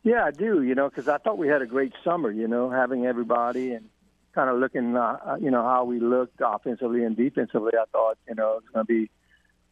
[0.06, 0.61] Yeah, I do.
[0.61, 2.32] You know, because I thought we had a great summer.
[2.32, 3.90] You know, having everybody and
[4.36, 7.72] kind of looking, uh, uh, you know, how we looked offensively and defensively.
[7.73, 9.10] I thought, you know, it's going to be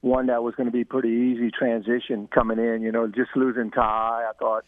[0.02, 2.82] one that was going to be pretty easy transition coming in.
[2.82, 3.82] You know, just losing Ty,
[4.28, 4.66] I thought,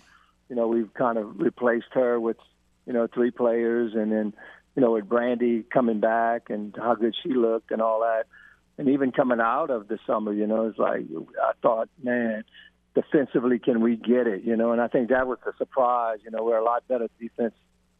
[0.49, 2.37] you know, we've kind of replaced her with,
[2.85, 4.33] you know, three players, and then,
[4.75, 8.27] you know, with Brandy coming back and how good she looked and all that
[8.77, 11.05] and even coming out of the summer, you know, it's like
[11.41, 12.43] I thought, man,
[12.95, 14.43] defensively, can we get it?
[14.43, 16.19] You know, and I think that was the surprise.
[16.23, 17.53] You know, we're a lot better defense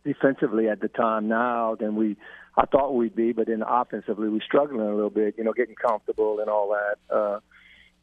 [0.04, 2.16] defensively at the time now than we
[2.58, 5.36] I thought we'd be, but then offensively we we're struggling a little bit.
[5.38, 7.16] You know, getting comfortable and all that.
[7.16, 7.40] Uh,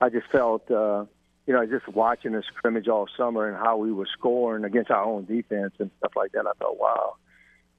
[0.00, 1.04] I just felt, uh,
[1.46, 5.04] you know, just watching the scrimmage all summer and how we were scoring against our
[5.04, 7.14] own defense and stuff like that, I thought, wow,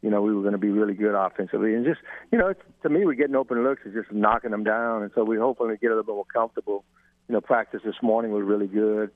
[0.02, 1.76] you know, we were going to be really good offensively.
[1.76, 2.00] And just,
[2.32, 5.04] you know, to me, we're getting open looks and just knocking them down.
[5.04, 6.84] And so we hopefully get a little bit more comfortable.
[7.28, 9.12] You know, practice this morning was really good.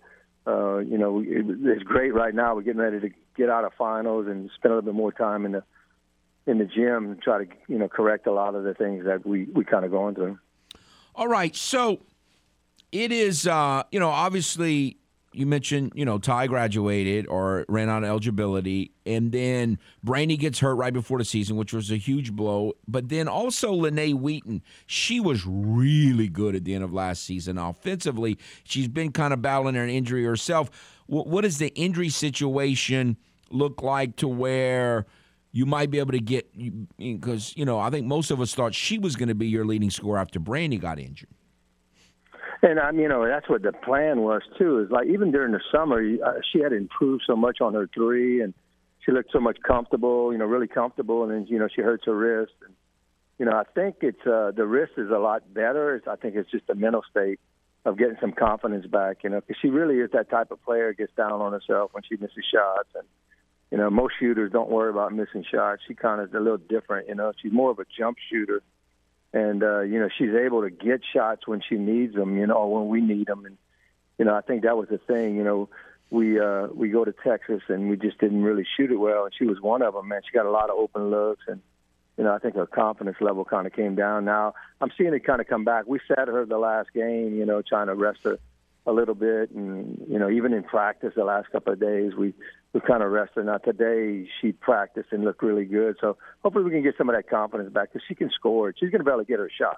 [0.45, 2.55] Uh, you know, it, it's great right now.
[2.55, 5.45] We're getting ready to get out of finals and spend a little bit more time
[5.45, 5.63] in the
[6.45, 9.25] in the gym and try to, you know, correct a lot of the things that
[9.25, 10.39] we we kind of going through.
[11.15, 11.99] All right, so
[12.91, 14.97] it is, uh, you know, obviously
[15.38, 20.59] you mentioned, you know, Ty graduated or ran out of eligibility, and then Brandy gets
[20.59, 22.73] hurt right before the season, which was a huge blow.
[22.88, 27.59] But then also Lene Wheaton, she was really good at the end of last season
[27.59, 28.39] offensively.
[28.64, 30.72] She's been kind of battling an injury herself.
[31.05, 33.18] What, what does the injury situation
[33.51, 35.05] look like to where?
[35.53, 36.51] You might be able to get
[36.97, 39.65] because you know I think most of us thought she was going to be your
[39.65, 41.30] leading scorer after Brandy got injured.
[42.61, 44.79] And I, um, you know, that's what the plan was too.
[44.79, 48.41] Is like even during the summer, uh, she had improved so much on her three,
[48.41, 48.53] and
[49.05, 50.31] she looked so much comfortable.
[50.31, 51.23] You know, really comfortable.
[51.23, 52.73] And then you know she hurts her wrist, and
[53.38, 55.95] you know I think it's uh, the wrist is a lot better.
[55.95, 57.39] It's, I think it's just a mental state
[57.85, 59.23] of getting some confidence back.
[59.23, 60.93] You know, because she really is that type of player.
[60.93, 63.07] Gets down on herself when she misses shots, and
[63.71, 65.84] you know most shooters don't worry about missing shots.
[65.88, 67.07] She kind of is a little different.
[67.07, 68.63] You know, she's more of a jump shooter
[69.38, 72.68] and uh, you know she's able to get shots when she needs them, you know,
[72.68, 73.57] when we need them, and
[74.18, 75.35] you know I think that was the thing.
[75.35, 75.69] You know,
[76.09, 79.34] we uh, we go to Texas and we just didn't really shoot it well, and
[79.38, 80.07] she was one of them.
[80.07, 81.61] Man, she got a lot of open looks, and
[82.18, 84.26] you know I think her confidence level kind of came down.
[84.26, 85.85] Now I'm seeing it kind of come back.
[85.88, 88.39] We sat her the last game, you know, trying to rest her
[88.88, 92.34] a little bit, and you know even in practice the last couple of days we
[92.73, 93.45] we kind of rested.
[93.45, 95.98] Now today she practiced and looked really good.
[95.99, 98.73] So hopefully we can get some of that confidence back because she can score.
[98.77, 99.77] She's going to be able to get her shot.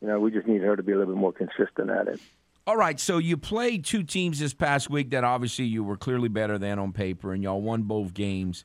[0.00, 2.20] You know, we just need her to be a little bit more consistent at it.
[2.66, 6.28] All right, so you played two teams this past week that obviously you were clearly
[6.28, 8.64] better than on paper, and y'all won both games.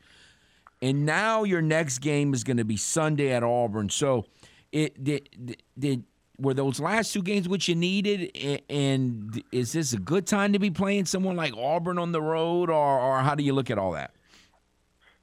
[0.82, 3.90] And now your next game is going to be Sunday at Auburn.
[3.90, 4.26] So,
[4.72, 6.04] it did, did
[6.40, 8.64] were those last two games what you needed?
[8.70, 12.70] And is this a good time to be playing someone like Auburn on the road,
[12.70, 14.12] or, or how do you look at all that?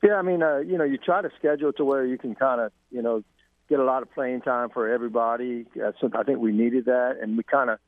[0.02, 2.60] Yeah, I mean, uh, you know, you try to schedule to where you can kind
[2.60, 3.24] of, you know,
[3.68, 5.66] get a lot of playing time for everybody.
[6.00, 7.78] So I think we needed that, and we kind of,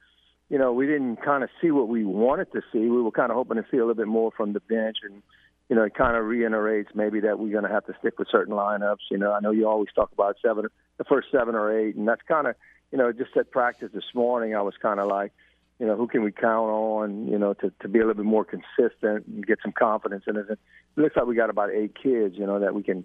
[0.48, 2.80] you know, we didn't kind of see what we wanted to see.
[2.80, 5.22] We were kind of hoping to see a little bit more from the bench, and
[5.68, 8.28] you know, it kind of reiterates maybe that we're going to have to stick with
[8.30, 9.10] certain lineups.
[9.10, 12.09] You know, I know you always talk about seven, the first seven or eight, and
[12.09, 12.56] that's kind of
[12.90, 15.32] you know, just at practice this morning, I was kind of like,
[15.78, 18.24] you know, who can we count on, you know, to, to be a little bit
[18.24, 20.47] more consistent and get some confidence in it.
[20.51, 20.59] It
[20.97, 23.05] looks like we got about eight kids, you know, that we can,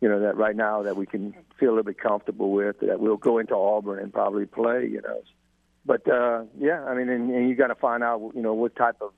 [0.00, 3.00] you know, that right now that we can feel a little bit comfortable with, that
[3.00, 5.20] we'll go into Auburn and probably play, you know.
[5.84, 8.76] But, uh, yeah, I mean, and, and you got to find out, you know, what
[8.76, 9.12] type of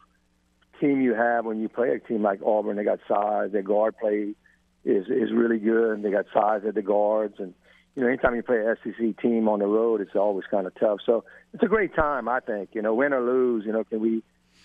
[0.80, 2.76] team you have when you play a team like Auburn.
[2.76, 4.34] They got size, their guard play
[4.84, 7.54] is, is really good, they got size at the guards, and,
[7.98, 10.74] you know, anytime you play an SEC team on the road, it's always kind of
[10.76, 11.00] tough.
[11.04, 12.68] So it's a great time, I think.
[12.72, 14.22] You know, win or lose, you know, can we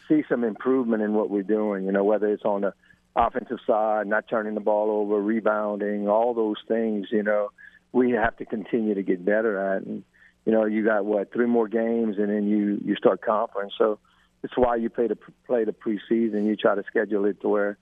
[0.08, 1.86] see some improvement in what we're doing?
[1.86, 2.76] You know, whether it's on the
[3.16, 7.08] offensive side, not turning the ball over, rebounding, all those things.
[7.10, 7.50] You know,
[7.92, 9.82] we have to continue to get better at.
[9.82, 10.04] And
[10.46, 13.74] you know, you got what three more games, and then you you start conference.
[13.80, 13.98] So
[14.44, 16.46] it's why you play the play the preseason.
[16.46, 17.80] You try to schedule it to where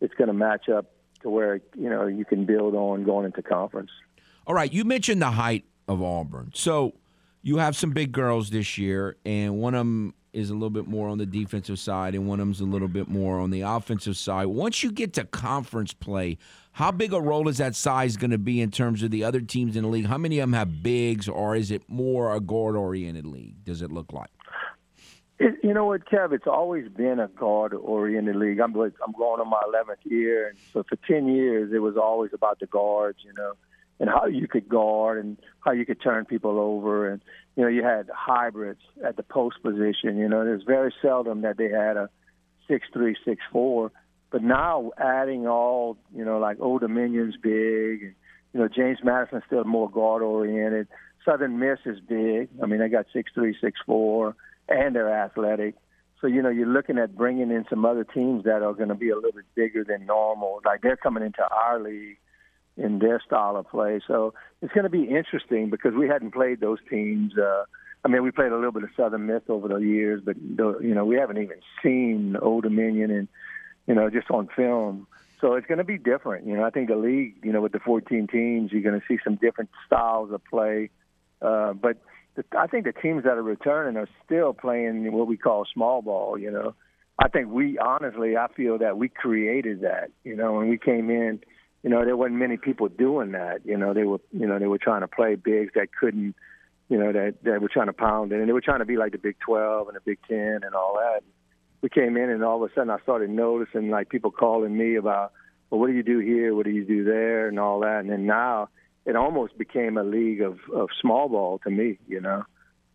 [0.00, 0.86] it's going to match up
[1.20, 3.90] to where you know you can build on going into conference.
[4.46, 6.50] All right, you mentioned the height of Auburn.
[6.54, 6.94] So
[7.42, 10.86] you have some big girls this year, and one of them is a little bit
[10.86, 13.62] more on the defensive side, and one of them's a little bit more on the
[13.62, 14.46] offensive side.
[14.46, 16.36] Once you get to conference play,
[16.72, 19.40] how big a role is that size going to be in terms of the other
[19.40, 20.06] teams in the league?
[20.06, 23.64] How many of them have bigs, or is it more a guard-oriented league?
[23.64, 24.30] Does it look like?
[25.38, 26.32] It, you know what, Kev?
[26.32, 28.60] It's always been a guard-oriented league.
[28.60, 32.32] I'm I'm going on my 11th year, and so for 10 years, it was always
[32.34, 33.18] about the guards.
[33.24, 33.54] You know,
[34.00, 37.08] and how you could guard and how you could turn people over.
[37.08, 37.22] And,
[37.56, 40.18] you know, you had hybrids at the post position.
[40.18, 42.08] You know, it was very seldom that they had a
[42.68, 43.92] six three, six four.
[44.30, 48.14] But now adding all, you know, like Old Dominion's big, and,
[48.52, 50.88] you know, James Madison's still more guard oriented.
[51.24, 52.48] Southern Miss is big.
[52.62, 54.34] I mean, they got six three, six four,
[54.68, 55.76] and they're athletic.
[56.20, 58.94] So you know, you're looking at bringing in some other teams that are going to
[58.94, 60.60] be a little bit bigger than normal.
[60.64, 62.18] Like they're coming into our league
[62.76, 64.00] in their style of play.
[64.06, 67.36] So it's going to be interesting because we hadn't played those teams.
[67.36, 67.64] Uh,
[68.04, 70.94] I mean, we played a little bit of Southern Miss over the years, but you
[70.94, 73.28] know, we haven't even seen Old Dominion and
[73.86, 75.06] you know just on film.
[75.40, 76.46] So it's going to be different.
[76.46, 79.06] You know, I think the league, you know, with the 14 teams, you're going to
[79.06, 80.90] see some different styles of play.
[81.42, 81.98] Uh, but
[82.56, 86.38] I think the teams that are returning are still playing what we call small ball.
[86.38, 86.74] You know,
[87.18, 90.10] I think we honestly, I feel that we created that.
[90.24, 91.40] You know, when we came in,
[91.84, 93.60] you know, there wasn't many people doing that.
[93.66, 96.34] You know, they were, you know, they were trying to play bigs that couldn't,
[96.88, 98.96] you know, that that were trying to pound it, and they were trying to be
[98.96, 101.22] like the Big 12 and the Big 10 and all that.
[101.82, 104.96] We came in, and all of a sudden, I started noticing like people calling me
[104.96, 105.32] about,
[105.68, 106.54] well, what do you do here?
[106.54, 107.48] What do you do there?
[107.48, 108.00] And all that.
[108.00, 108.70] And then now
[109.04, 112.44] it almost became a league of of small ball to me, you know,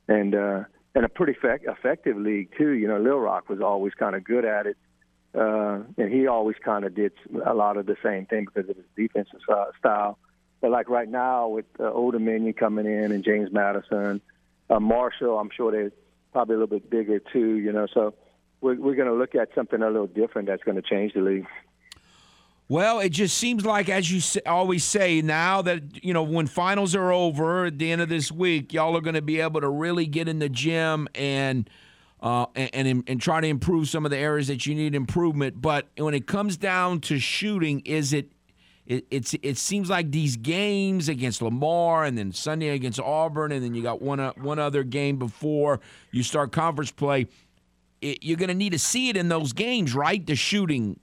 [0.07, 0.63] and uh,
[0.95, 2.71] and a pretty effect, effective league too.
[2.71, 4.77] You know, Little Rock was always kind of good at it,
[5.35, 7.11] uh, and he always kind of did
[7.45, 9.39] a lot of the same thing because of his defensive
[9.77, 10.17] style.
[10.61, 14.21] But like right now with uh, Old Dominion coming in and James Madison,
[14.69, 15.91] uh, Marshall, I'm sure they're
[16.33, 17.55] probably a little bit bigger too.
[17.57, 18.13] You know, so
[18.61, 21.21] we're we're going to look at something a little different that's going to change the
[21.21, 21.47] league.
[22.67, 26.93] Well, it just seems like, as you always say, now that, you know, when finals
[26.93, 29.69] are over at the end of this week, y'all are going to be able to
[29.69, 31.67] really get in the gym and,
[32.21, 35.61] uh, and, and, and try to improve some of the areas that you need improvement.
[35.61, 38.31] But when it comes down to shooting, is it,
[38.85, 43.63] it it's it seems like these games against Lamar and then Sunday against Auburn and
[43.63, 45.79] then you got one uh, one other game before
[46.11, 47.27] you start conference play.
[48.01, 50.25] It, you're going to need to see it in those games, right?
[50.25, 50.99] The shooting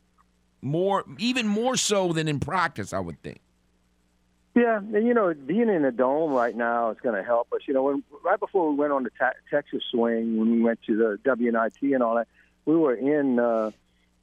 [0.62, 3.40] more, even more so than in practice, I would think.
[4.56, 7.60] Yeah, and you know, being in a dome right now is going to help us.
[7.68, 10.80] You know, when, right before we went on the ta- Texas swing, when we went
[10.86, 12.26] to the WNIT and all that,
[12.64, 13.38] we were in.
[13.38, 13.70] Uh,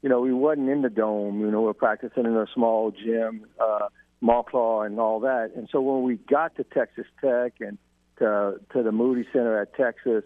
[0.02, 1.40] you know, we wasn't in the dome.
[1.40, 3.88] You know, we were practicing in a small gym, uh,
[4.20, 5.52] Montclair and all that.
[5.56, 7.78] And so when we got to Texas Tech and
[8.18, 10.24] to to the Moody Center at Texas,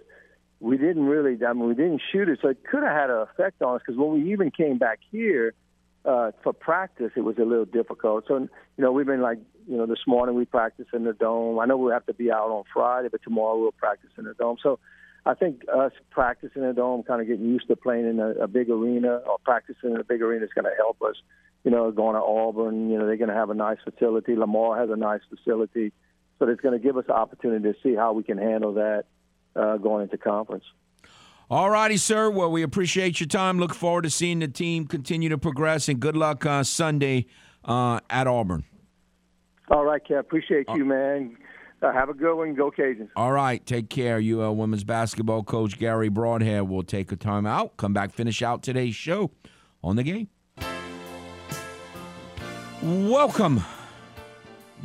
[0.61, 1.38] we didn't really.
[1.45, 3.81] I mean, we didn't shoot it, so it could have had an effect on us.
[3.85, 5.53] Because when we even came back here
[6.05, 8.23] uh, for practice, it was a little difficult.
[8.27, 11.60] So, you know, we've been like, you know, this morning we practiced in the dome.
[11.60, 14.34] I know we'll have to be out on Friday, but tomorrow we'll practice in the
[14.34, 14.57] dome.
[14.61, 14.80] So,
[15.27, 18.30] I think us practicing in the dome, kind of getting used to playing in a,
[18.44, 21.15] a big arena or practicing in a big arena is going to help us.
[21.65, 24.38] You know, going to Auburn, you know, they're going to have a nice facility.
[24.38, 25.91] Lamar has a nice facility,
[26.39, 29.03] so it's going to give us an opportunity to see how we can handle that
[29.53, 30.64] uh, going into conference.
[31.49, 32.30] All righty, sir.
[32.30, 33.60] Well, we appreciate your time.
[33.60, 37.26] Look forward to seeing the team continue to progress, and good luck uh, Sunday
[37.65, 38.64] uh, at Auburn.
[39.69, 40.19] All right, Kev.
[40.19, 41.38] Appreciate you, man.
[41.81, 42.56] Uh, have a good one.
[42.56, 43.10] Go Cajuns.
[43.15, 43.64] All right.
[43.65, 44.19] Take care.
[44.19, 48.64] UL women's basketball coach Garry Brodhead will take a time out, come back, finish out
[48.64, 49.31] today's show
[49.84, 50.30] on the game.
[52.81, 53.64] Welcome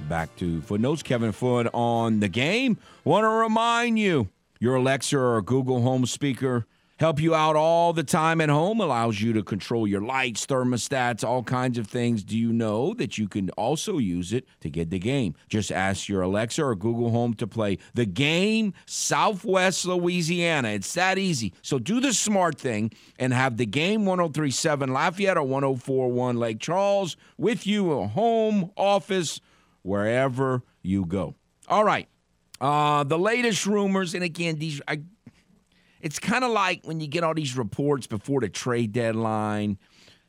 [0.09, 1.03] back to Footnotes.
[1.03, 2.79] Kevin Foote on the game.
[3.05, 4.29] Want to remind you
[4.61, 6.67] your Alexa or Google Home speaker
[7.03, 11.25] help you out all the time at home, allows you to control your lights, thermostats,
[11.25, 12.23] all kinds of things.
[12.23, 15.35] Do you know that you can also use it to get the game?
[15.49, 20.69] Just ask your Alexa or Google Home to play the game Southwest Louisiana.
[20.69, 21.53] It's that easy.
[21.61, 27.17] So do the smart thing and have the game 1037 Lafayette or 1041 Lake Charles
[27.37, 29.41] with you at home, office,
[29.83, 31.35] wherever you go.
[31.67, 32.07] All right.
[32.61, 35.03] Uh, the latest rumors, and again, these I,
[36.03, 39.79] it's kind of like when you get all these reports before the trade deadline.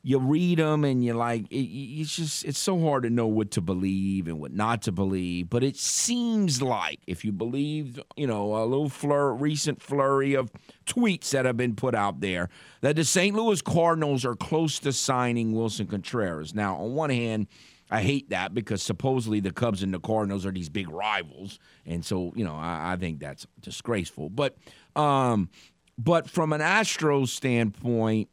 [0.05, 3.51] You read them and you're like, it, it's just it's so hard to know what
[3.51, 5.49] to believe and what not to believe.
[5.49, 10.51] But it seems like if you believe, you know, a little flur, recent flurry of
[10.85, 12.49] tweets that have been put out there,
[12.81, 13.33] that the St.
[13.33, 16.53] Louis Cardinals are close to signing Willson Contreras.
[16.53, 17.47] Now, on one hand
[17.93, 22.03] I hate that because supposedly the Cubs and the Cardinals are these big rivals, and
[22.03, 24.29] so you know I, I think that's disgraceful.
[24.29, 24.57] But
[24.95, 25.49] um,
[25.97, 28.29] but from an Astros standpoint,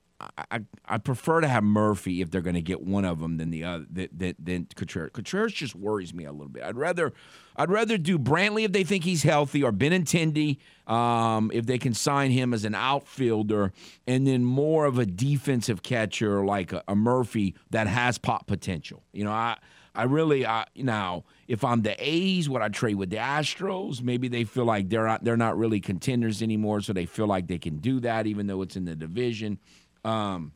[0.51, 3.51] I, I prefer to have Murphy if they're going to get one of them than
[3.51, 5.13] the other than, than Contreras.
[5.15, 6.63] Contreras just worries me a little bit.
[6.63, 7.13] I'd rather
[7.57, 11.95] I'd rather do Brantley if they think he's healthy, or Benintendi um, if they can
[11.95, 13.73] sign him as an outfielder,
[14.07, 19.03] and then more of a defensive catcher like a, a Murphy that has pop potential.
[19.13, 19.57] You know, I
[19.95, 24.01] I really I, now if I'm the A's, would I trade with the Astros?
[24.01, 27.49] Maybe they feel like they're not they're not really contenders anymore, so they feel like
[27.49, 29.59] they can do that even though it's in the division.
[30.05, 30.53] Um,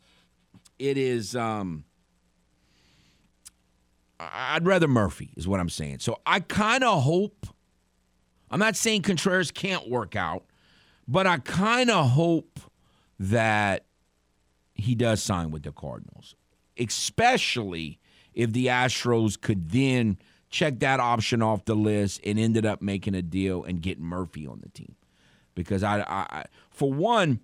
[0.79, 1.35] it is.
[1.35, 1.83] Um,
[4.21, 5.99] I'd rather Murphy is what I'm saying.
[5.99, 7.49] So I kind of hope.
[8.49, 10.45] I'm not saying Contreras can't work out,
[11.09, 12.61] but I kind of hope
[13.19, 13.87] that
[14.75, 16.37] he does sign with the Cardinals,
[16.79, 17.99] especially
[18.33, 20.19] if the Astros could then
[20.55, 24.47] check that option off the list and ended up making a deal and getting Murphy
[24.47, 24.95] on the team.
[25.57, 27.41] Because I, I, I for one,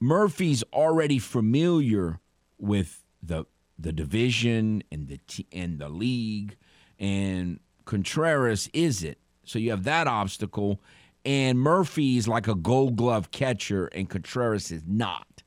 [0.00, 2.18] Murphy's already familiar
[2.58, 3.44] with the
[3.78, 6.56] the division and the t- and the league,
[6.98, 9.18] and Contreras is it.
[9.44, 10.80] So you have that obstacle,
[11.26, 15.42] and Murphy's like a Gold Glove catcher, and Contreras is not.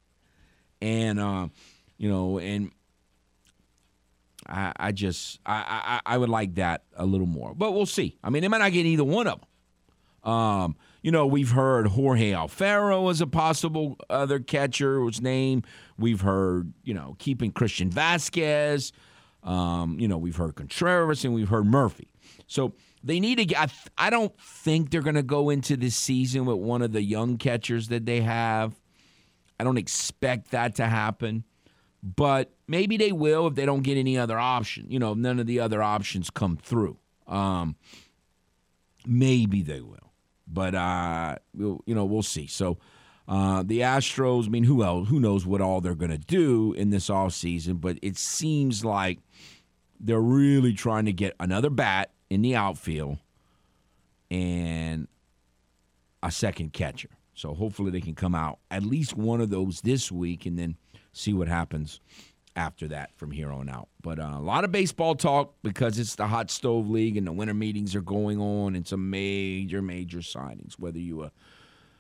[0.82, 1.48] And uh,
[1.98, 2.72] you know, and
[4.48, 8.18] I, I just I, I I would like that a little more, but we'll see.
[8.24, 10.32] I mean, they might not get either one of them.
[10.32, 15.64] Um, you know, we've heard Jorge Alfaro as a possible other catcher was name
[15.98, 18.92] We've heard, you know, keeping Christian Vázquez.
[19.44, 22.10] Um, you know, we've heard Contreras and we've heard Murphy.
[22.48, 23.70] So they need to get.
[23.98, 27.02] I, I don't think they're going to go into this season with one of the
[27.02, 28.74] young catchers that they have.
[29.60, 31.44] I don't expect that to happen,
[32.04, 34.86] but maybe they will if they don't get any other option.
[34.90, 36.98] You know, none of the other options come through.
[37.28, 37.78] Um,
[39.08, 40.12] maybe they will,
[40.46, 42.48] but uh, we'll, you know, we'll see.
[42.48, 42.78] So.
[43.26, 45.08] Uh, the Astros, I mean, who else?
[45.08, 49.20] Who knows what all they're going to do in this offseason, but it seems like
[49.98, 53.18] they're really trying to get another bat in the outfield
[54.30, 55.08] and
[56.22, 57.12] a second catcher.
[57.34, 60.76] So hopefully they can come out at least one of those this week and then
[61.14, 62.00] see what happens
[62.56, 63.88] after that from here on out.
[64.02, 67.32] But uh, a lot of baseball talk because it's the hot stove league and the
[67.32, 70.74] winter meetings are going on and some major, major signings.
[70.78, 71.30] Whether you uh,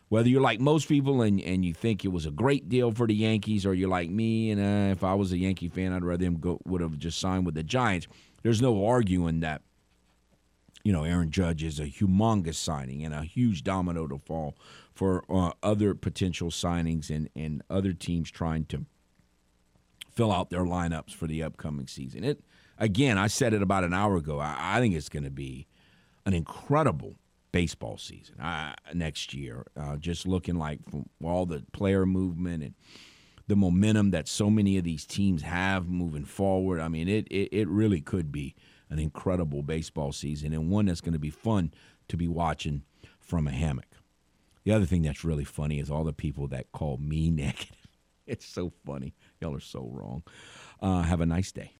[0.09, 3.07] whether you're like most people and, and you think it was a great deal for
[3.07, 6.03] the Yankees, or you're like me and uh, if I was a Yankee fan, I'd
[6.03, 8.07] rather him go would have just signed with the Giants.
[8.43, 9.61] There's no arguing that
[10.83, 14.57] you know, Aaron Judge is a humongous signing and a huge domino to fall
[14.93, 18.85] for uh, other potential signings and, and other teams trying to
[20.15, 22.23] fill out their lineups for the upcoming season.
[22.23, 22.43] It
[22.77, 24.39] again, I said it about an hour ago.
[24.39, 25.67] I, I think it's going to be
[26.25, 27.15] an incredible
[27.51, 29.65] baseball season uh, next year.
[29.77, 30.79] Uh, just looking like
[31.23, 32.73] all the player movement and
[33.47, 36.79] the momentum that so many of these teams have moving forward.
[36.79, 38.55] I mean, it it, it really could be
[38.89, 41.73] an incredible baseball season and one that's going to be fun
[42.07, 42.83] to be watching
[43.19, 43.85] from a hammock.
[44.63, 47.77] The other thing that's really funny is all the people that call me negative.
[48.25, 49.13] It's so funny.
[49.43, 50.23] Y'all are so wrong.
[50.81, 51.71] Uh, have a nice day.